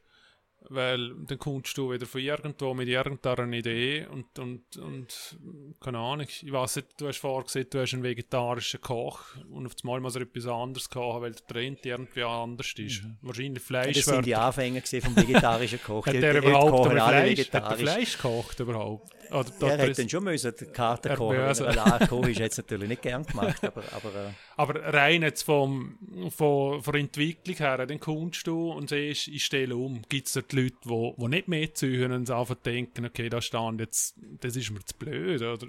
Weil 0.70 1.14
dann 1.28 1.38
kommst 1.38 1.78
du 1.78 1.92
wieder 1.92 2.06
von 2.06 2.22
irgendwo 2.22 2.74
mit 2.74 2.88
irgendeiner 2.88 3.52
Idee 3.54 4.08
und, 4.12 4.38
und, 4.40 4.78
und 4.78 5.38
keine 5.80 6.00
Ahnung, 6.00 6.26
ich 6.28 6.52
weiß 6.52 6.78
nicht, 6.78 6.88
du 7.00 7.08
hast 7.08 7.20
vorgesehen, 7.20 7.68
du 7.70 7.80
hast 7.82 7.94
einen 7.94 8.04
vegetarischen 8.04 8.82
Koch 8.82 9.22
und 9.52 9.66
auf 9.68 9.74
einmal 9.84 10.00
muss 10.02 10.16
er 10.16 10.24
etwas 10.24 10.48
anderes 10.48 10.90
kochen, 10.90 11.22
weil 11.22 11.32
der 11.34 11.46
Trend 11.48 11.86
irgendwie 11.86 12.24
anders 12.24 12.74
ist. 12.78 13.04
Wahrscheinlich 13.22 13.62
Fleisch 13.64 13.96
Das 13.96 14.06
sind 14.06 14.26
die 14.26 14.32
wird- 14.32 14.40
Anfänge 14.40 14.82
gewesen 14.82 15.02
vom 15.02 15.16
vegetarischen 15.16 15.82
Koch. 15.84 16.06
Hat 16.08 16.14
der 16.16 16.36
heute 16.36 16.48
überhaupt 16.48 16.92
Fleisch, 16.92 17.50
der. 17.50 17.72
Fleisch 17.78 18.16
gekocht 18.18 18.60
überhaupt? 18.60 19.15
Oder, 19.32 19.50
Er 19.60 19.64
oder 19.64 19.78
hätte 19.78 20.02
dann 20.02 20.10
schon 20.10 20.24
müssen, 20.24 20.54
die 20.60 20.66
Karte 20.66 21.10
Er. 21.10 21.20
Wenn 21.20 21.48
böse. 21.48 21.66
er 21.66 22.30
ist, 22.30 22.40
es 22.40 22.58
natürlich 22.58 22.90
nicht 22.90 23.02
gern 23.02 23.26
gemacht, 23.26 23.64
aber, 23.64 23.84
aber 23.94 24.10
äh, 24.16 24.30
Aber 24.56 24.94
rein 24.94 25.22
jetzt 25.22 25.44
vom, 25.44 25.98
von, 26.30 26.82
von 26.82 26.94
der 26.94 27.02
Entwicklung 27.02 27.58
her, 27.58 27.86
dann 27.86 28.00
kommst 28.00 28.48
du 28.48 28.72
und 28.72 28.90
siehst, 28.90 29.28
ich 29.28 29.44
stelle 29.44 29.76
um. 29.76 30.02
Gibt 30.10 30.28
es 30.28 30.34
dort 30.34 30.54
Leute, 30.54 30.76
die, 30.86 31.14
die 31.18 31.28
nicht 31.28 31.48
mitziehen 31.48 32.12
und 32.12 32.30
einfach 32.30 32.56
denken, 32.56 33.06
okay, 33.06 33.30
da 33.30 33.42
stand 33.42 33.80
jetzt, 33.80 34.16
das 34.42 34.56
ist 34.56 34.72
mir 34.72 34.84
zu 34.84 34.96
blöd, 34.96 35.42
oder? 35.42 35.68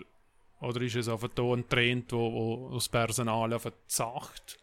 Oder 0.61 0.80
ist 0.80 0.96
es 0.96 1.09
einfach 1.09 1.28
da 1.34 1.42
ein 1.42 1.68
Trend, 1.68 2.12
wo, 2.12 2.70
wo 2.70 2.74
das 2.74 2.88
Personal 2.88 3.52
einfach 3.52 3.72
sagt 3.86 4.59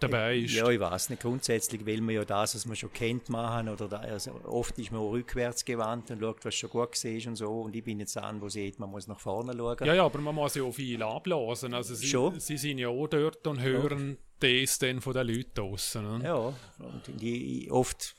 dabei 0.00 0.38
ist? 0.38 0.54
Ja, 0.54 0.68
ich 0.68 0.80
weiß 0.80 1.10
nicht. 1.10 1.22
Grundsätzlich 1.22 1.84
will 1.84 2.00
man 2.00 2.14
ja 2.14 2.24
das, 2.24 2.54
was 2.54 2.66
man 2.66 2.76
schon 2.76 2.92
kennt, 2.92 3.28
machen. 3.28 3.68
Oder 3.68 3.88
da, 3.88 3.98
also 3.98 4.32
oft 4.44 4.78
ist 4.78 4.92
man 4.92 5.00
auch 5.00 5.12
rückwärts 5.12 5.64
gewandt 5.64 6.10
und 6.10 6.20
schaut, 6.20 6.44
was 6.44 6.54
schon 6.54 6.70
gut 6.70 7.04
war 7.04 7.28
und 7.28 7.36
so. 7.36 7.60
Und 7.62 7.76
ich 7.76 7.84
bin 7.84 8.00
jetzt 8.00 8.16
an, 8.16 8.40
wo 8.40 8.48
sieht, 8.48 8.78
man 8.78 8.90
muss 8.90 9.06
nach 9.06 9.20
vorne 9.20 9.54
schauen. 9.56 9.76
Ja, 9.84 9.94
ja, 9.94 10.04
aber 10.04 10.18
man 10.20 10.34
muss 10.34 10.54
ja 10.54 10.62
auch 10.62 10.72
viel 10.72 11.02
abblasen. 11.02 11.74
Also 11.74 11.94
sie, 11.94 12.06
Schon. 12.06 12.38
sie 12.38 12.56
sind 12.56 12.78
ja 12.78 12.88
auch 12.88 13.06
dort 13.06 13.46
und 13.46 13.60
hören 13.60 14.18
das 14.40 14.78
dann 14.78 15.00
von 15.00 15.14
den 15.14 15.26
Leuten 15.26 15.50
draussen. 15.54 16.18
Ne? 16.18 16.24
Ja, 16.24 16.36
und 16.36 17.20
die, 17.20 17.68
oft, 17.70 18.14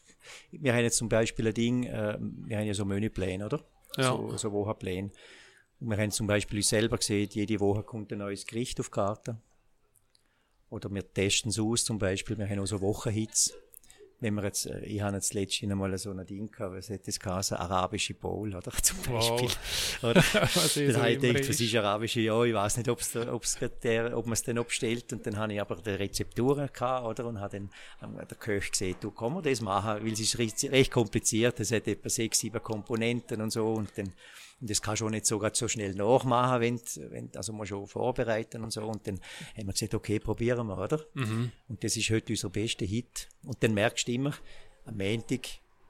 wir 0.52 0.74
haben 0.74 0.84
jetzt 0.84 0.98
zum 0.98 1.10
Beispiel 1.10 1.48
ein 1.48 1.54
Ding, 1.54 1.84
äh, 1.84 2.18
wir 2.20 2.58
haben 2.58 2.66
ja 2.66 2.74
so 2.74 2.86
Menüpläne, 2.86 3.46
oder? 3.46 3.62
Ja. 3.98 4.04
So, 4.04 4.38
so 4.38 4.52
Wochenpläne. 4.52 5.12
Und 5.80 5.90
wir 5.90 5.98
haben 5.98 6.12
zum 6.12 6.28
Beispiel 6.28 6.60
uns 6.60 6.70
selber 6.70 6.98
gesehen, 6.98 7.30
jede 7.32 7.60
Woche 7.60 7.84
kommt 7.84 8.12
ein 8.12 8.20
neues 8.20 8.46
Gericht 8.46 8.80
auf 8.80 8.88
die 8.88 8.92
Karte. 8.92 9.38
Oder 10.70 10.90
wir 10.94 11.12
testen 11.14 11.50
es 11.50 11.60
aus, 11.60 11.84
zum 11.84 11.98
Beispiel, 12.00 12.38
wir 12.38 12.48
haben 12.48 12.60
auch 12.60 12.66
so 12.68 12.80
Wochenhits. 12.82 13.54
Wenn 14.22 14.34
wir 14.34 14.44
jetzt, 14.44 14.66
äh, 14.66 14.82
ich 14.82 15.00
habe 15.02 15.16
jetzt 15.16 15.34
letztens 15.34 15.72
einmal 15.72 15.98
so 15.98 16.12
ein 16.12 16.26
Ding 16.26 16.52
gehabt, 16.52 16.76
was 16.76 16.90
hat 16.90 17.08
das 17.08 17.18
geheißen? 17.22 17.56
Arabische 17.56 18.14
Bowl, 18.14 18.54
oder? 18.54 18.70
Zum 18.84 18.98
Beispiel. 19.04 19.48
Oder? 20.04 20.16
Was 20.16 20.74
Dann 20.74 20.98
habe 20.98 21.12
ich 21.12 21.20
gedacht, 21.22 21.48
was 21.50 21.62
ist. 21.62 21.76
arabische? 21.76 22.20
Ja, 22.20 22.44
ich 22.44 22.54
weiß 22.54 22.78
nicht, 22.78 22.90
ob's 22.90 23.14
da- 23.14 23.34
ob's 23.34 23.58
der, 23.82 24.18
ob 24.18 24.26
man 24.26 24.34
es 24.34 24.44
dann 24.44 24.58
abstellt. 24.58 25.14
Und 25.14 25.26
dann 25.26 25.38
habe 25.38 25.54
ich 25.54 25.62
aber 25.62 25.78
die 25.78 25.92
Rezepturen 25.92 26.68
gehabt, 26.74 27.06
oder? 27.08 27.26
Und 27.30 27.40
habe 27.40 27.60
dann 27.60 27.70
ähm, 28.04 28.18
der 28.30 28.38
Köch 28.38 28.72
gesehen, 28.72 28.98
du, 29.00 29.10
kann 29.12 29.34
man 29.34 29.42
das 29.42 29.62
machen? 29.62 30.04
Weil 30.06 30.12
es 30.12 30.20
ist 30.20 30.38
recht, 30.38 30.62
recht 30.66 30.92
kompliziert. 30.92 31.58
Es 31.62 31.72
hat 31.72 31.88
etwa 31.88 32.10
sechs, 32.10 32.40
sieben 32.40 32.62
Komponenten 32.62 33.42
und 33.42 33.52
so. 33.52 33.72
Und 33.72 33.90
dann, 33.98 34.12
und 34.62 34.70
das 34.70 34.82
kannst 34.82 35.02
du 35.02 35.06
auch 35.06 35.10
nicht 35.10 35.26
so, 35.26 35.42
so 35.54 35.68
schnell 35.68 35.94
nachmachen, 35.96 36.62
wenn, 36.62 36.82
wenn, 37.12 37.30
also 37.36 37.54
musst 37.54 37.72
du 37.72 37.78
auch 37.82 37.86
vorbereiten 37.88 38.64
und 38.64 38.72
so. 38.72 38.84
Und 38.84 39.08
dann 39.08 39.20
haben 39.58 39.68
wir 39.68 39.74
gesagt, 39.74 39.94
okay, 39.94 40.20
probieren 40.20 40.68
wir, 40.68 40.78
oder? 40.78 41.06
Und 41.70 41.84
das 41.84 41.96
ist 41.96 42.10
heute 42.10 42.34
unser 42.34 42.50
bester 42.50 42.86
Hit. 42.86 43.30
Und 43.44 43.64
dann 43.64 43.74
merkst 43.74 44.08
du 44.08 44.12
immer, 44.12 44.34
am 44.86 44.98
Montag, 44.98 45.48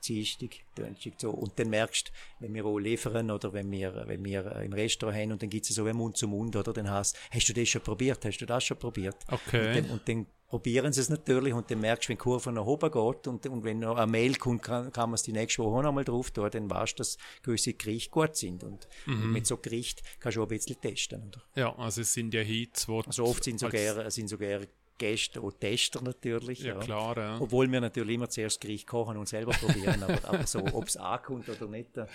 Dienstag, 0.07 0.49
Donnerstag, 0.75 1.13
so. 1.17 1.31
Und 1.31 1.57
dann 1.59 1.69
merkst 1.69 2.07
du, 2.07 2.11
wenn 2.39 2.53
wir 2.53 2.65
auch 2.65 2.77
liefern 2.79 3.29
oder 3.31 3.53
wenn 3.53 3.69
wir, 3.71 4.03
wenn 4.07 4.23
wir 4.23 4.55
im 4.57 4.73
Restaurant 4.73 5.17
haben 5.17 5.31
und 5.33 5.41
dann 5.41 5.49
gibt 5.49 5.69
es 5.69 5.75
so 5.75 5.85
wie 5.85 5.93
Mund 5.93 6.17
zu 6.17 6.27
Mund, 6.27 6.55
oder? 6.55 6.73
Dann 6.73 6.89
heißt 6.89 7.17
hast 7.31 7.49
du 7.49 7.53
das 7.53 7.67
schon 7.69 7.81
probiert? 7.81 8.23
Hast 8.25 8.37
du 8.39 8.45
das 8.45 8.63
schon 8.63 8.77
probiert? 8.77 9.17
Okay. 9.29 9.67
Und 9.67 9.75
dann, 9.75 9.89
und 9.91 10.07
dann 10.09 10.25
probieren 10.47 10.91
sie 10.91 11.01
es 11.01 11.09
natürlich 11.09 11.53
und 11.53 11.69
dann 11.69 11.79
merkst 11.79 12.07
du, 12.07 12.09
wenn 12.09 12.17
die 12.17 12.21
Kurve 12.23 12.51
nach 12.51 12.65
oben 12.65 12.89
geht 12.89 13.27
und, 13.27 13.45
und 13.45 13.63
wenn 13.63 13.79
noch 13.79 13.97
eine 13.97 14.11
Mail 14.11 14.35
kommt, 14.35 14.63
kann, 14.63 14.91
kann 14.91 15.11
man 15.11 15.13
es 15.15 15.21
die 15.21 15.31
nächste 15.31 15.63
Woche 15.63 15.83
noch 15.83 15.91
mal 15.91 16.03
drauf 16.03 16.31
tun, 16.31 16.49
dann 16.51 16.67
weißt 16.69 16.93
du, 16.93 16.97
dass 16.97 17.17
gewisse 17.43 17.73
Gerichte 17.73 18.09
gut 18.09 18.35
sind. 18.35 18.63
Und, 18.63 18.87
Mhm. 19.05 19.21
und 19.23 19.31
mit 19.31 19.45
so 19.45 19.57
Gericht 19.57 20.01
kannst 20.19 20.37
du 20.37 20.41
auch 20.41 20.45
ein 20.47 20.57
bisschen 20.57 20.81
testen, 20.81 21.27
oder? 21.27 21.43
Ja, 21.55 21.75
also 21.77 22.01
es 22.01 22.13
sind 22.13 22.33
ja 22.33 22.41
Hits, 22.41 22.87
wo 22.87 23.01
Also 23.01 23.25
oft 23.25 23.43
sind 23.43 23.59
sogar, 23.59 24.09
sind 24.09 24.27
sogar 24.27 24.61
Gäste 24.99 25.41
auch 25.41 25.51
Tester 25.51 26.01
natürlich. 26.03 26.59
Ja, 26.59 26.75
klar, 26.75 27.17
ja. 27.17 27.39
Obwohl 27.39 27.71
wir 27.71 27.81
natürlich 27.81 28.15
immer 28.15 28.29
zuerst 28.29 28.61
Gericht 28.61 28.85
kochen 28.85 29.17
und 29.17 29.27
selber 29.27 29.53
probieren, 29.53 30.03
aber, 30.03 30.19
aber 30.29 30.45
so, 30.45 30.59
ob 30.73 30.85
es 30.87 30.97
ankommt 30.97 31.49
oder 31.49 31.67
nicht, 31.67 31.97
äh, 31.97 32.05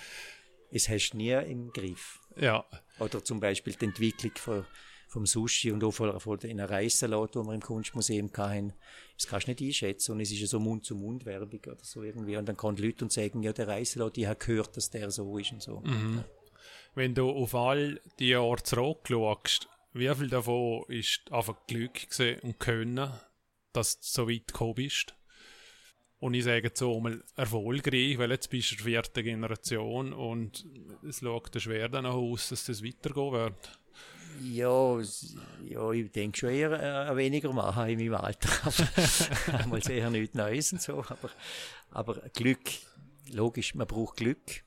es 0.70 0.88
hast 0.88 1.10
du 1.10 1.16
nie 1.16 1.32
im 1.32 1.72
Griff. 1.72 2.20
Ja, 2.36 2.64
Oder 2.98 3.22
zum 3.24 3.40
Beispiel 3.40 3.74
die 3.74 3.84
Entwicklung 3.86 4.32
von, 4.36 4.64
vom 5.08 5.26
Sushi 5.26 5.70
und 5.70 5.82
auch 5.84 5.92
von, 5.92 6.18
von 6.18 6.38
den 6.38 6.60
Reissalat, 6.60 7.34
die 7.34 7.38
wir 7.38 7.54
im 7.54 7.60
Kunstmuseum 7.60 8.30
hatten, 8.36 8.72
das 9.16 9.28
kannst 9.28 9.46
du 9.46 9.52
nicht 9.52 9.62
einschätzen 9.62 10.12
und 10.12 10.20
es 10.20 10.32
ist 10.32 10.40
ja 10.40 10.46
so 10.46 10.58
Mund-zu-Mund-Werbung 10.58 11.60
oder 11.66 11.82
so 11.82 12.02
irgendwie 12.02 12.36
und 12.36 12.48
dann 12.48 12.56
kommen 12.56 12.76
die 12.76 12.86
Leute 12.86 13.04
und 13.04 13.12
sagen, 13.12 13.42
ja, 13.42 13.52
der 13.52 13.68
Reissalat, 13.68 14.18
ich 14.18 14.26
habe 14.26 14.36
gehört, 14.44 14.76
dass 14.76 14.90
der 14.90 15.10
so 15.10 15.38
ist 15.38 15.52
und 15.52 15.62
so. 15.62 15.82
wenn 16.96 17.14
du 17.14 17.30
auf 17.30 17.54
all 17.54 18.00
die 18.18 18.28
Jahre 18.28 18.62
zurückschaust, 18.62 19.68
wie 19.94 20.14
viel 20.14 20.28
davon 20.28 20.84
ist 20.88 21.30
einfach 21.30 21.66
Glück 21.66 22.06
und 22.42 22.58
Können, 22.58 23.10
dass 23.72 24.00
du 24.00 24.06
so 24.06 24.28
weit 24.28 24.48
gekommen 24.48 24.74
bist? 24.74 25.14
Und 26.18 26.34
ich 26.34 26.44
sage 26.44 26.68
jetzt 26.68 26.78
so 26.78 26.98
mal 27.00 27.22
erfolgreich, 27.36 28.18
weil 28.18 28.30
jetzt 28.30 28.48
bist 28.50 28.72
du 28.72 28.76
die 28.76 28.82
vierte 28.82 29.22
Generation 29.22 30.12
und 30.12 30.64
es 31.06 31.20
schaut 31.20 31.50
schwer 31.60 31.88
danach 31.88 32.14
aus, 32.14 32.48
dass 32.48 32.64
das 32.64 32.82
weitergehen 32.82 33.32
wird. 33.32 33.78
Ja, 34.42 35.00
ja, 35.68 35.90
ich 35.92 36.10
denke 36.10 36.38
schon 36.38 36.48
eher 36.48 36.72
äh, 37.10 37.16
weniger 37.16 37.52
machen 37.52 37.88
in 37.88 37.98
meinem 37.98 38.14
Alter. 38.14 38.72
Mal 39.68 39.90
eher 39.90 40.10
nichts 40.10 40.34
Neues 40.34 40.72
und 40.72 40.82
so. 40.82 41.04
Aber, 41.04 41.30
aber 41.90 42.14
Glück, 42.32 42.70
logisch, 43.30 43.74
man 43.74 43.86
braucht 43.86 44.16
Glück. 44.16 44.64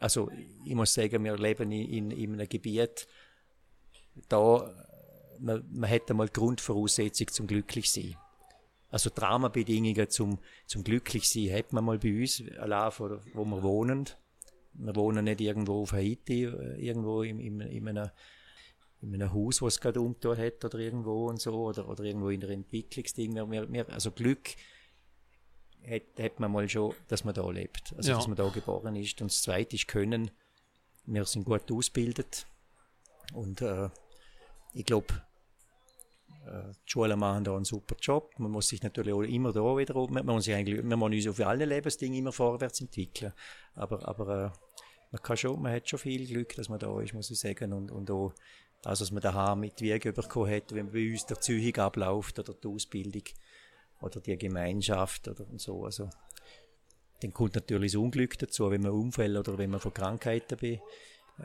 Also 0.00 0.30
ich 0.64 0.74
muss 0.74 0.94
sagen, 0.94 1.22
wir 1.22 1.36
leben 1.36 1.70
in, 1.70 1.88
in, 1.88 2.10
in 2.10 2.32
einem 2.32 2.48
Gebiet, 2.48 3.06
da 4.28 4.72
man, 5.40 5.64
man 5.72 5.90
hat 5.90 6.10
einmal 6.10 6.28
Grundvoraussetzung 6.28 7.28
zum 7.28 7.46
glücklich 7.46 7.90
sein. 7.90 8.16
Also 8.90 9.10
die 9.10 9.20
Rahmenbedingungen 9.20 10.08
zum, 10.08 10.38
zum 10.66 10.84
glücklich 10.84 11.28
sein 11.28 11.52
hat 11.52 11.72
man 11.72 11.84
mal 11.84 11.98
bei 11.98 12.20
uns, 12.20 12.42
allein 12.58 12.92
von, 12.92 13.20
wo 13.34 13.44
wir 13.44 13.62
wohnen. 13.62 14.08
Wir 14.74 14.94
wohnen 14.96 15.24
nicht 15.24 15.40
irgendwo 15.40 15.82
auf 15.82 15.92
Haiti, 15.92 16.44
äh, 16.44 16.76
irgendwo 16.80 17.22
in, 17.22 17.40
in, 17.40 17.60
in 17.60 17.88
einem 17.88 18.10
in 19.02 19.14
einem 19.14 19.34
Haus, 19.34 19.60
was 19.60 19.74
es 19.74 19.80
gerade 19.80 20.00
umgetan 20.00 20.38
hat 20.38 20.64
oder 20.64 20.78
irgendwo 20.78 21.28
und 21.28 21.38
so, 21.38 21.52
oder, 21.54 21.86
oder 21.88 22.04
irgendwo 22.04 22.30
in 22.30 22.40
der 22.40 22.50
Entwicklungsding. 22.50 23.34
Wir, 23.34 23.70
wir, 23.70 23.88
also 23.90 24.10
Glück 24.10 24.50
hat, 25.86 26.02
hat 26.18 26.40
man 26.40 26.50
mal 26.50 26.66
schon, 26.68 26.94
dass 27.08 27.22
man 27.22 27.34
da 27.34 27.48
lebt, 27.50 27.92
also 27.96 28.10
Ja. 28.10 28.16
dass 28.16 28.26
man 28.28 28.36
da 28.36 28.48
geboren 28.48 28.96
ist. 28.96 29.20
Und 29.20 29.30
das 29.30 29.42
Zweite 29.42 29.76
ist 29.76 29.88
Können. 29.88 30.30
Wir 31.04 31.26
sind 31.26 31.44
gut 31.44 31.70
ausgebildet 31.70 32.46
und 33.34 33.60
äh, 33.60 33.90
ich 34.74 34.84
glaube, 34.84 35.06
äh, 36.46 36.72
die 36.72 36.90
Schulen 36.90 37.18
machen 37.18 37.44
da 37.44 37.54
einen 37.54 37.64
super 37.64 37.96
Job. 38.00 38.32
Man 38.38 38.50
muss 38.50 38.68
sich 38.68 38.82
natürlich 38.82 39.14
auch 39.14 39.22
immer 39.22 39.52
da 39.52 39.76
wieder, 39.76 39.94
man 39.94 40.26
muss 40.26 40.44
sich 40.44 40.54
eigentlich, 40.54 40.82
man 40.82 40.98
muss 40.98 41.10
uns 41.10 41.28
auf 41.28 41.40
allen 41.46 41.68
Lebensdingen 41.68 42.18
immer 42.18 42.32
vorwärts 42.32 42.80
entwickeln. 42.80 43.32
Aber, 43.74 44.06
aber 44.06 44.28
äh, 44.28 44.50
man 45.12 45.22
kann 45.22 45.36
schon, 45.36 45.62
man 45.62 45.72
hat 45.72 45.88
schon 45.88 45.98
viel 45.98 46.26
Glück, 46.26 46.54
dass 46.56 46.68
man 46.68 46.78
da 46.78 47.00
ist, 47.00 47.14
muss 47.14 47.30
ich 47.30 47.38
sagen. 47.38 47.72
Und, 47.72 47.90
und 47.90 48.10
auch 48.10 48.32
das, 48.82 49.00
was 49.00 49.10
man 49.10 49.22
daheim 49.22 49.60
mit 49.60 49.80
Wiege 49.80 50.12
bekommen 50.12 50.52
hat, 50.52 50.74
wenn 50.74 50.92
bei 50.92 51.10
uns 51.10 51.24
der 51.26 51.40
Züchig 51.40 51.78
abläuft 51.78 52.38
oder 52.38 52.52
die 52.52 52.68
Ausbildung 52.68 53.22
oder 54.00 54.20
die 54.20 54.36
Gemeinschaft 54.36 55.28
oder 55.28 55.46
so. 55.56 55.84
Also, 55.84 56.10
dann 57.20 57.32
kommt 57.32 57.54
natürlich 57.54 57.92
das 57.92 58.00
Unglück 58.00 58.38
dazu, 58.38 58.70
wenn 58.70 58.82
man 58.82 58.90
Unfälle 58.90 59.38
oder 59.38 59.56
wenn 59.56 59.70
man 59.70 59.80
von 59.80 59.94
Krankheiten 59.94 60.58
be, 60.58 60.80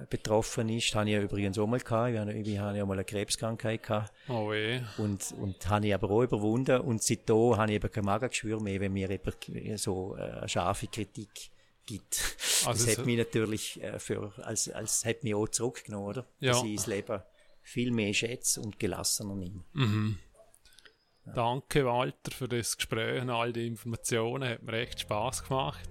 betroffen 0.10 0.70
ist. 0.70 0.94
Habe 0.96 1.10
ich 1.10 1.16
ja 1.16 1.22
übrigens 1.22 1.58
auch 1.58 1.68
mal 1.68 1.80
gehabt. 1.80 2.12
Ich 2.14 2.60
habe, 2.60 2.78
ja 2.78 2.86
mal 2.86 2.94
eine 2.94 3.04
Krebskrankheit 3.04 3.84
gehabt. 3.84 4.14
Oh 4.28 4.52
weh. 4.52 4.82
Und, 4.98 5.34
und 5.40 5.68
habe 5.68 5.88
ich 5.88 5.94
aber 5.94 6.10
auch 6.12 6.24
überwunden. 6.24 6.82
Und 6.82 7.02
seitdem 7.02 7.58
habe 7.58 7.72
ich 7.72 7.76
eben 7.76 7.92
kein 7.92 8.06
Magengeschwür 8.06 8.60
mehr, 8.62 8.80
wenn 8.80 8.94
mir 8.94 9.20
so 9.78 10.16
äh, 10.16 10.22
eine 10.22 10.50
scharfe 10.50 10.88
Kritik 10.88 11.52
gibt. 11.86 12.36
Also 12.66 12.86
das 12.86 12.98
hat 12.98 13.06
mich 13.06 13.18
natürlich 13.18 13.82
äh, 13.82 14.00
für, 14.00 14.34
als, 14.44 14.70
als 14.70 15.06
hat 15.06 15.24
mich 15.24 15.34
auch 15.34 15.48
zurückgenommen, 15.48 16.08
oder? 16.08 16.26
Ja. 16.40 16.54
Dass 16.54 16.64
ich 16.64 16.76
das 16.76 16.88
Leben 16.88 17.22
viel 17.62 17.92
mehr 17.92 18.14
schätze 18.14 18.62
und 18.62 18.80
gelassener 18.80 19.36
nehme. 19.36 19.64
Danke 21.36 21.86
Walter 21.86 22.32
für 22.32 22.48
das 22.48 22.78
Gespräch 22.78 23.22
und 23.22 23.30
all 23.30 23.54
die 23.54 23.68
Informationen, 23.68 24.50
hat 24.50 24.64
mir 24.64 24.74
echt 24.74 25.02
Spaß 25.02 25.44
gemacht. 25.44 25.90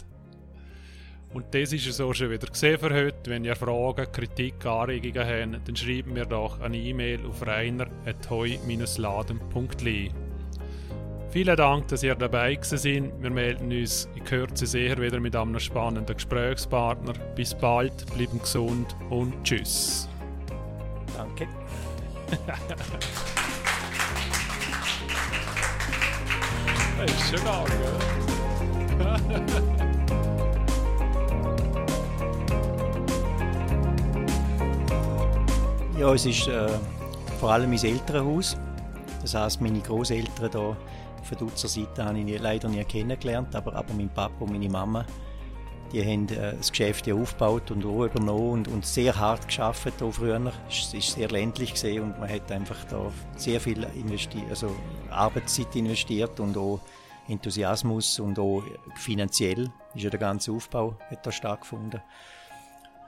Und 1.34 1.54
das 1.54 1.72
ist 1.72 1.86
es 1.86 2.00
auch 2.00 2.14
schon 2.14 2.30
wieder 2.30 2.46
gesehen 2.46 2.78
für 2.78 2.92
heute. 2.92 3.30
Wenn 3.30 3.44
ihr 3.44 3.54
Fragen, 3.54 4.10
Kritik, 4.10 4.64
Anregungen 4.64 5.54
habt, 5.54 5.68
dann 5.68 5.76
schreibt 5.76 6.08
mir 6.08 6.24
doch 6.24 6.58
eine 6.60 6.78
E-Mail 6.78 7.26
auf 7.26 7.46
reiner.heu-laden.li. 7.46 10.10
Vielen 11.30 11.56
Dank, 11.56 11.88
dass 11.88 12.02
ihr 12.02 12.14
dabei 12.14 12.54
gewesen 12.54 13.12
Wir 13.20 13.28
melden 13.30 13.70
uns 13.70 14.08
in 14.14 14.24
Kürze 14.24 14.66
sehr 14.66 14.98
wieder 14.98 15.20
mit 15.20 15.36
einem 15.36 15.60
spannenden 15.60 16.16
Gesprächspartner. 16.16 17.12
Bis 17.34 17.54
bald, 17.54 18.06
bleiben 18.14 18.40
gesund 18.40 18.96
und 19.10 19.34
tschüss. 19.44 20.08
Danke. 21.14 21.46
das 26.98 27.12
ist 27.12 27.38
schon 27.38 27.46
arg, 27.46 27.70
Ja, 35.98 36.14
es 36.14 36.26
ist 36.26 36.46
äh, 36.46 36.68
vor 37.40 37.50
allem 37.50 37.70
mein 37.70 37.84
Elternhaus. 37.84 38.56
Das 39.20 39.34
heisst, 39.34 39.60
meine 39.60 39.80
Großeltern 39.80 40.48
hier 40.52 40.76
von 41.24 41.48
unserer 41.48 41.68
Seite 41.68 42.04
habe 42.04 42.18
ich 42.20 42.24
nie, 42.24 42.36
leider 42.36 42.68
nie 42.68 42.84
kennengelernt, 42.84 43.56
aber, 43.56 43.74
aber 43.74 43.92
mein 43.94 44.08
Papa 44.08 44.44
und 44.44 44.52
meine 44.52 44.68
Mama, 44.68 45.04
die 45.92 46.00
haben 46.00 46.28
äh, 46.28 46.54
das 46.56 46.70
Geschäft 46.70 47.08
ja 47.08 47.16
aufgebaut 47.16 47.72
und 47.72 47.84
auch 47.84 48.04
übernommen 48.04 48.50
und, 48.52 48.68
und 48.68 48.86
sehr 48.86 49.18
hart 49.18 49.48
geschafft 49.48 49.92
hier 49.98 50.12
früher. 50.12 50.40
Es 50.70 50.94
war 50.94 51.00
sehr 51.00 51.28
ländlich 51.30 51.72
gesehen 51.72 52.04
und 52.04 52.20
man 52.20 52.30
hat 52.30 52.52
einfach 52.52 52.84
da 52.84 53.10
sehr 53.36 53.60
viel 53.60 53.84
investi 53.96 54.44
also 54.48 54.70
Arbeitszeit 55.10 55.74
investiert 55.74 56.38
und 56.38 56.56
auch 56.56 56.78
Enthusiasmus 57.26 58.20
und 58.20 58.38
auch 58.38 58.62
finanziell 58.94 59.68
ist 59.96 60.04
ja 60.04 60.10
der 60.10 60.20
ganze 60.20 60.52
Aufbau 60.52 60.96
hat 61.10 61.26
da 61.26 61.32
stattgefunden. 61.32 62.00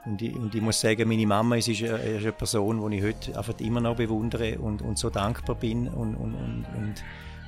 Und 0.05 0.21
ich, 0.21 0.35
und 0.35 0.53
ich, 0.55 0.61
muss 0.61 0.81
sagen, 0.81 1.07
meine 1.07 1.27
Mama 1.27 1.57
ist, 1.57 1.67
ist, 1.67 1.83
eine, 1.83 2.31
Person, 2.31 2.89
die 2.89 2.97
ich 2.97 3.03
heute 3.03 3.37
einfach 3.37 3.59
immer 3.59 3.81
noch 3.81 3.95
bewundere 3.95 4.57
und, 4.57 4.81
und 4.81 4.97
so 4.97 5.09
dankbar 5.09 5.55
bin. 5.55 5.87
Und, 5.87 6.15
und, 6.15 6.65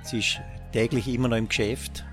sie 0.04 0.20
ist 0.20 0.40
täglich 0.72 1.08
immer 1.08 1.30
noch 1.30 1.38
im 1.38 1.48
Geschäft, 1.48 2.06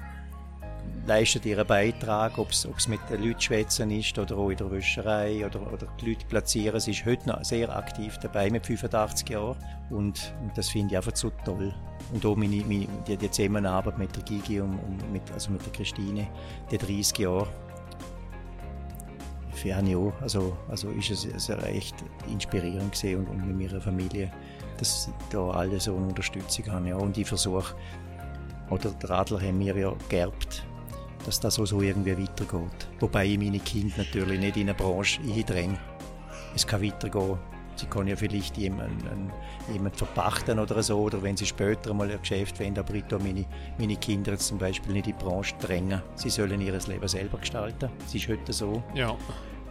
leistet 1.07 1.45
ihren 1.45 1.67
Beitrag, 1.67 2.39
ob 2.39 2.51
es 2.51 2.89
mit 2.89 3.01
den 3.11 3.23
Leuten 3.23 3.41
schwätzen 3.41 3.91
ist 3.91 4.19
oder 4.19 4.37
auch 4.37 4.51
in 4.51 4.57
der 4.57 4.71
Wäscherei 4.71 5.45
oder, 5.45 5.73
oder 5.73 5.87
die 6.01 6.11
Leute 6.11 6.25
platzieren. 6.27 6.81
Sie 6.81 6.93
ist 6.93 7.05
heute 7.05 7.29
noch 7.29 7.45
sehr 7.45 7.75
aktiv 7.75 8.17
dabei 8.19 8.51
mit 8.51 8.67
85 8.67 9.29
Jahren 9.29 9.57
und, 9.91 10.33
das 10.55 10.69
finde 10.69 10.95
ich 10.95 10.97
einfach 10.97 11.17
so 11.17 11.31
toll. 11.45 11.75
Und 12.13 12.25
auch 12.25 12.37
meine, 12.37 12.65
meine, 12.65 12.87
die, 13.07 13.17
die 13.17 13.31
Zusammenarbeit 13.31 13.99
mit 13.99 14.15
der 14.17 14.23
Gigi 14.23 14.61
und, 14.61 14.79
und 14.79 15.13
mit, 15.13 15.23
also 15.33 15.51
mit 15.51 15.65
der 15.65 15.73
Christine, 15.73 16.29
die 16.71 16.79
30 16.79 17.19
Jahre, 17.19 17.49
für 19.61 19.77
eine 19.77 19.97
auch, 19.97 20.13
also, 20.21 20.57
also 20.69 20.89
ist 20.91 21.11
es 21.11 21.51
also 21.51 21.53
echt 21.67 21.95
inspirierend 22.31 22.93
gesehen 22.93 23.21
und, 23.21 23.29
und 23.29 23.47
mit 23.47 23.71
meiner 23.71 23.81
Familie, 23.81 24.31
dass 24.79 25.11
da 25.31 25.51
alle 25.51 25.79
so 25.79 25.95
eine 25.95 26.07
Unterstützung 26.07 26.67
haben. 26.71 26.87
Ja. 26.87 26.97
Und 26.97 27.17
ich 27.19 27.29
versuche 27.29 27.75
oder 28.71 28.91
der 28.91 29.11
Adler 29.11 29.41
haben 29.41 29.59
mir 29.59 29.77
ja 29.77 29.93
geerbt, 30.09 30.65
dass 31.27 31.41
das 31.41 31.59
auch 31.59 31.67
so 31.67 31.83
irgendwie 31.83 32.17
weitergeht. 32.17 32.89
Wobei 33.01 33.27
ich 33.27 33.39
meine 33.39 33.59
Kinder 33.59 33.95
natürlich 33.99 34.41
nicht 34.41 34.57
in 34.57 34.69
eine 34.69 34.75
Branche 34.75 35.21
eindränge. 35.23 35.79
Es 36.55 36.67
kann 36.67 36.83
weitergehen. 36.83 37.39
Sie 37.77 37.87
können 37.87 38.09
ja 38.09 38.17
vielleicht 38.17 38.59
jemanden, 38.59 39.33
jemanden 39.73 39.97
verpachten 39.97 40.59
oder 40.59 40.83
so, 40.83 40.99
oder 40.99 41.23
wenn 41.23 41.37
sie 41.37 41.47
später 41.47 41.95
mal 41.95 42.11
ein 42.11 42.21
Geschäft 42.21 42.61
wollen, 42.61 42.79
aber 42.79 42.93
ich 42.93 43.05
meine, 43.11 43.47
meine 43.79 43.97
Kinder 43.97 44.33
jetzt 44.33 44.49
zum 44.49 44.59
Beispiel 44.59 44.93
nicht 44.93 45.07
in 45.07 45.17
die 45.17 45.25
Branche 45.25 45.55
drängen. 45.59 46.03
Sie 46.15 46.29
sollen 46.29 46.61
ihr 46.61 46.73
Leben 46.73 47.09
selber 47.09 47.39
gestalten. 47.39 47.89
Es 48.07 48.15
ist 48.15 48.29
heute 48.29 48.53
so. 48.53 48.83
Ja 48.95 49.17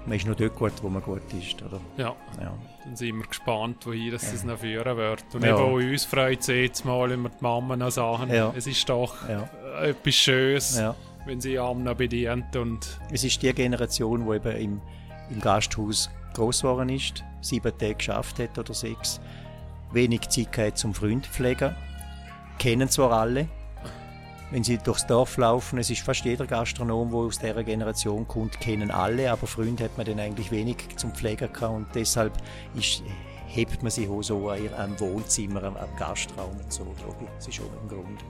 man 0.06 0.18
ist 0.18 0.26
nur 0.26 0.36
dort 0.36 0.56
gut, 0.56 0.74
wo 0.82 0.90
man 0.90 1.02
gut 1.02 1.22
ist. 1.34 1.62
Oder? 1.62 1.80
Ja. 1.98 2.16
ja. 2.40 2.54
Dann 2.84 2.96
sind 2.96 3.18
wir 3.18 3.28
gespannt, 3.28 3.86
wohin 3.86 4.12
das, 4.12 4.24
ja. 4.24 4.32
das 4.32 4.44
noch 4.44 4.60
führen 4.60 4.98
wird. 4.98 5.24
Und 5.34 5.44
ja. 5.44 5.50
eben 5.50 5.58
auch 5.58 5.74
uns 5.74 6.06
freut 6.06 6.40
es 6.40 6.48
jetzt 6.48 6.86
mal, 6.86 7.10
wenn 7.10 7.22
wir 7.22 7.30
die 7.30 7.44
Mama 7.44 7.76
noch 7.76 7.92
sagen, 7.92 8.34
ja. 8.34 8.54
es 8.56 8.68
ist 8.68 8.88
doch 8.90 9.16
etwas 9.82 10.16
Schönes, 10.16 10.82
wenn 11.26 11.42
sie 11.42 11.60
Arm 11.60 11.84
noch 11.84 11.96
bedient. 11.96 12.56
Und 12.56 13.00
es 13.12 13.24
ist 13.24 13.42
die 13.42 13.54
Generation, 13.54 14.28
die 14.28 14.36
eben 14.36 14.58
im, 14.58 14.82
im 15.30 15.42
Gasthaus 15.42 16.10
groß 16.34 16.62
geworden 16.62 16.90
ist, 16.90 17.24
sieben 17.42 17.78
Tage 17.78 17.96
geschafft 17.96 18.40
hat 18.40 18.58
oder 18.58 18.74
sechs, 18.74 19.20
wenig 19.92 20.30
Zeit 20.30 20.58
hat 20.58 20.78
zum 20.78 20.94
Freund 20.94 21.26
pflegen, 21.26 21.76
kennen 22.58 22.90
zwar 22.90 23.12
alle, 23.12 23.48
wenn 24.52 24.64
sie 24.64 24.78
durchs 24.78 25.06
Dorf 25.06 25.38
laufen, 25.38 25.78
es 25.80 25.90
ist 25.90 26.02
fast 26.02 26.26
jeder 26.26 26.46
Gastronom, 26.46 27.10
der 27.12 27.20
aus 27.20 27.38
dieser 27.38 27.64
Generation 27.64 28.28
kommt, 28.28 28.60
kennen 28.60 28.92
alle, 28.92 29.32
aber 29.32 29.48
Freunde 29.48 29.84
hat 29.84 29.98
man 29.98 30.06
dann 30.06 30.20
eigentlich 30.20 30.52
wenig 30.52 30.78
zum 30.96 31.12
Pflegen 31.14 31.52
gehabt 31.54 31.76
und 31.76 31.88
deshalb 31.94 32.34
ist, 32.76 33.04
hebt 33.48 33.82
man 33.84 33.92
sich 33.92 34.10
auch 34.10 34.22
so 34.22 34.50
am 34.50 35.00
Wohnzimmer, 35.00 35.64
am 35.64 35.76
Gastraum 35.98 36.58
und 36.64 36.72
so, 36.72 36.84
glaube 36.84 37.18
ich. 37.22 37.30
Das 37.36 37.48
ist 37.48 37.62
auch 37.62 37.82
ein 37.82 37.88
Grund. 37.88 38.24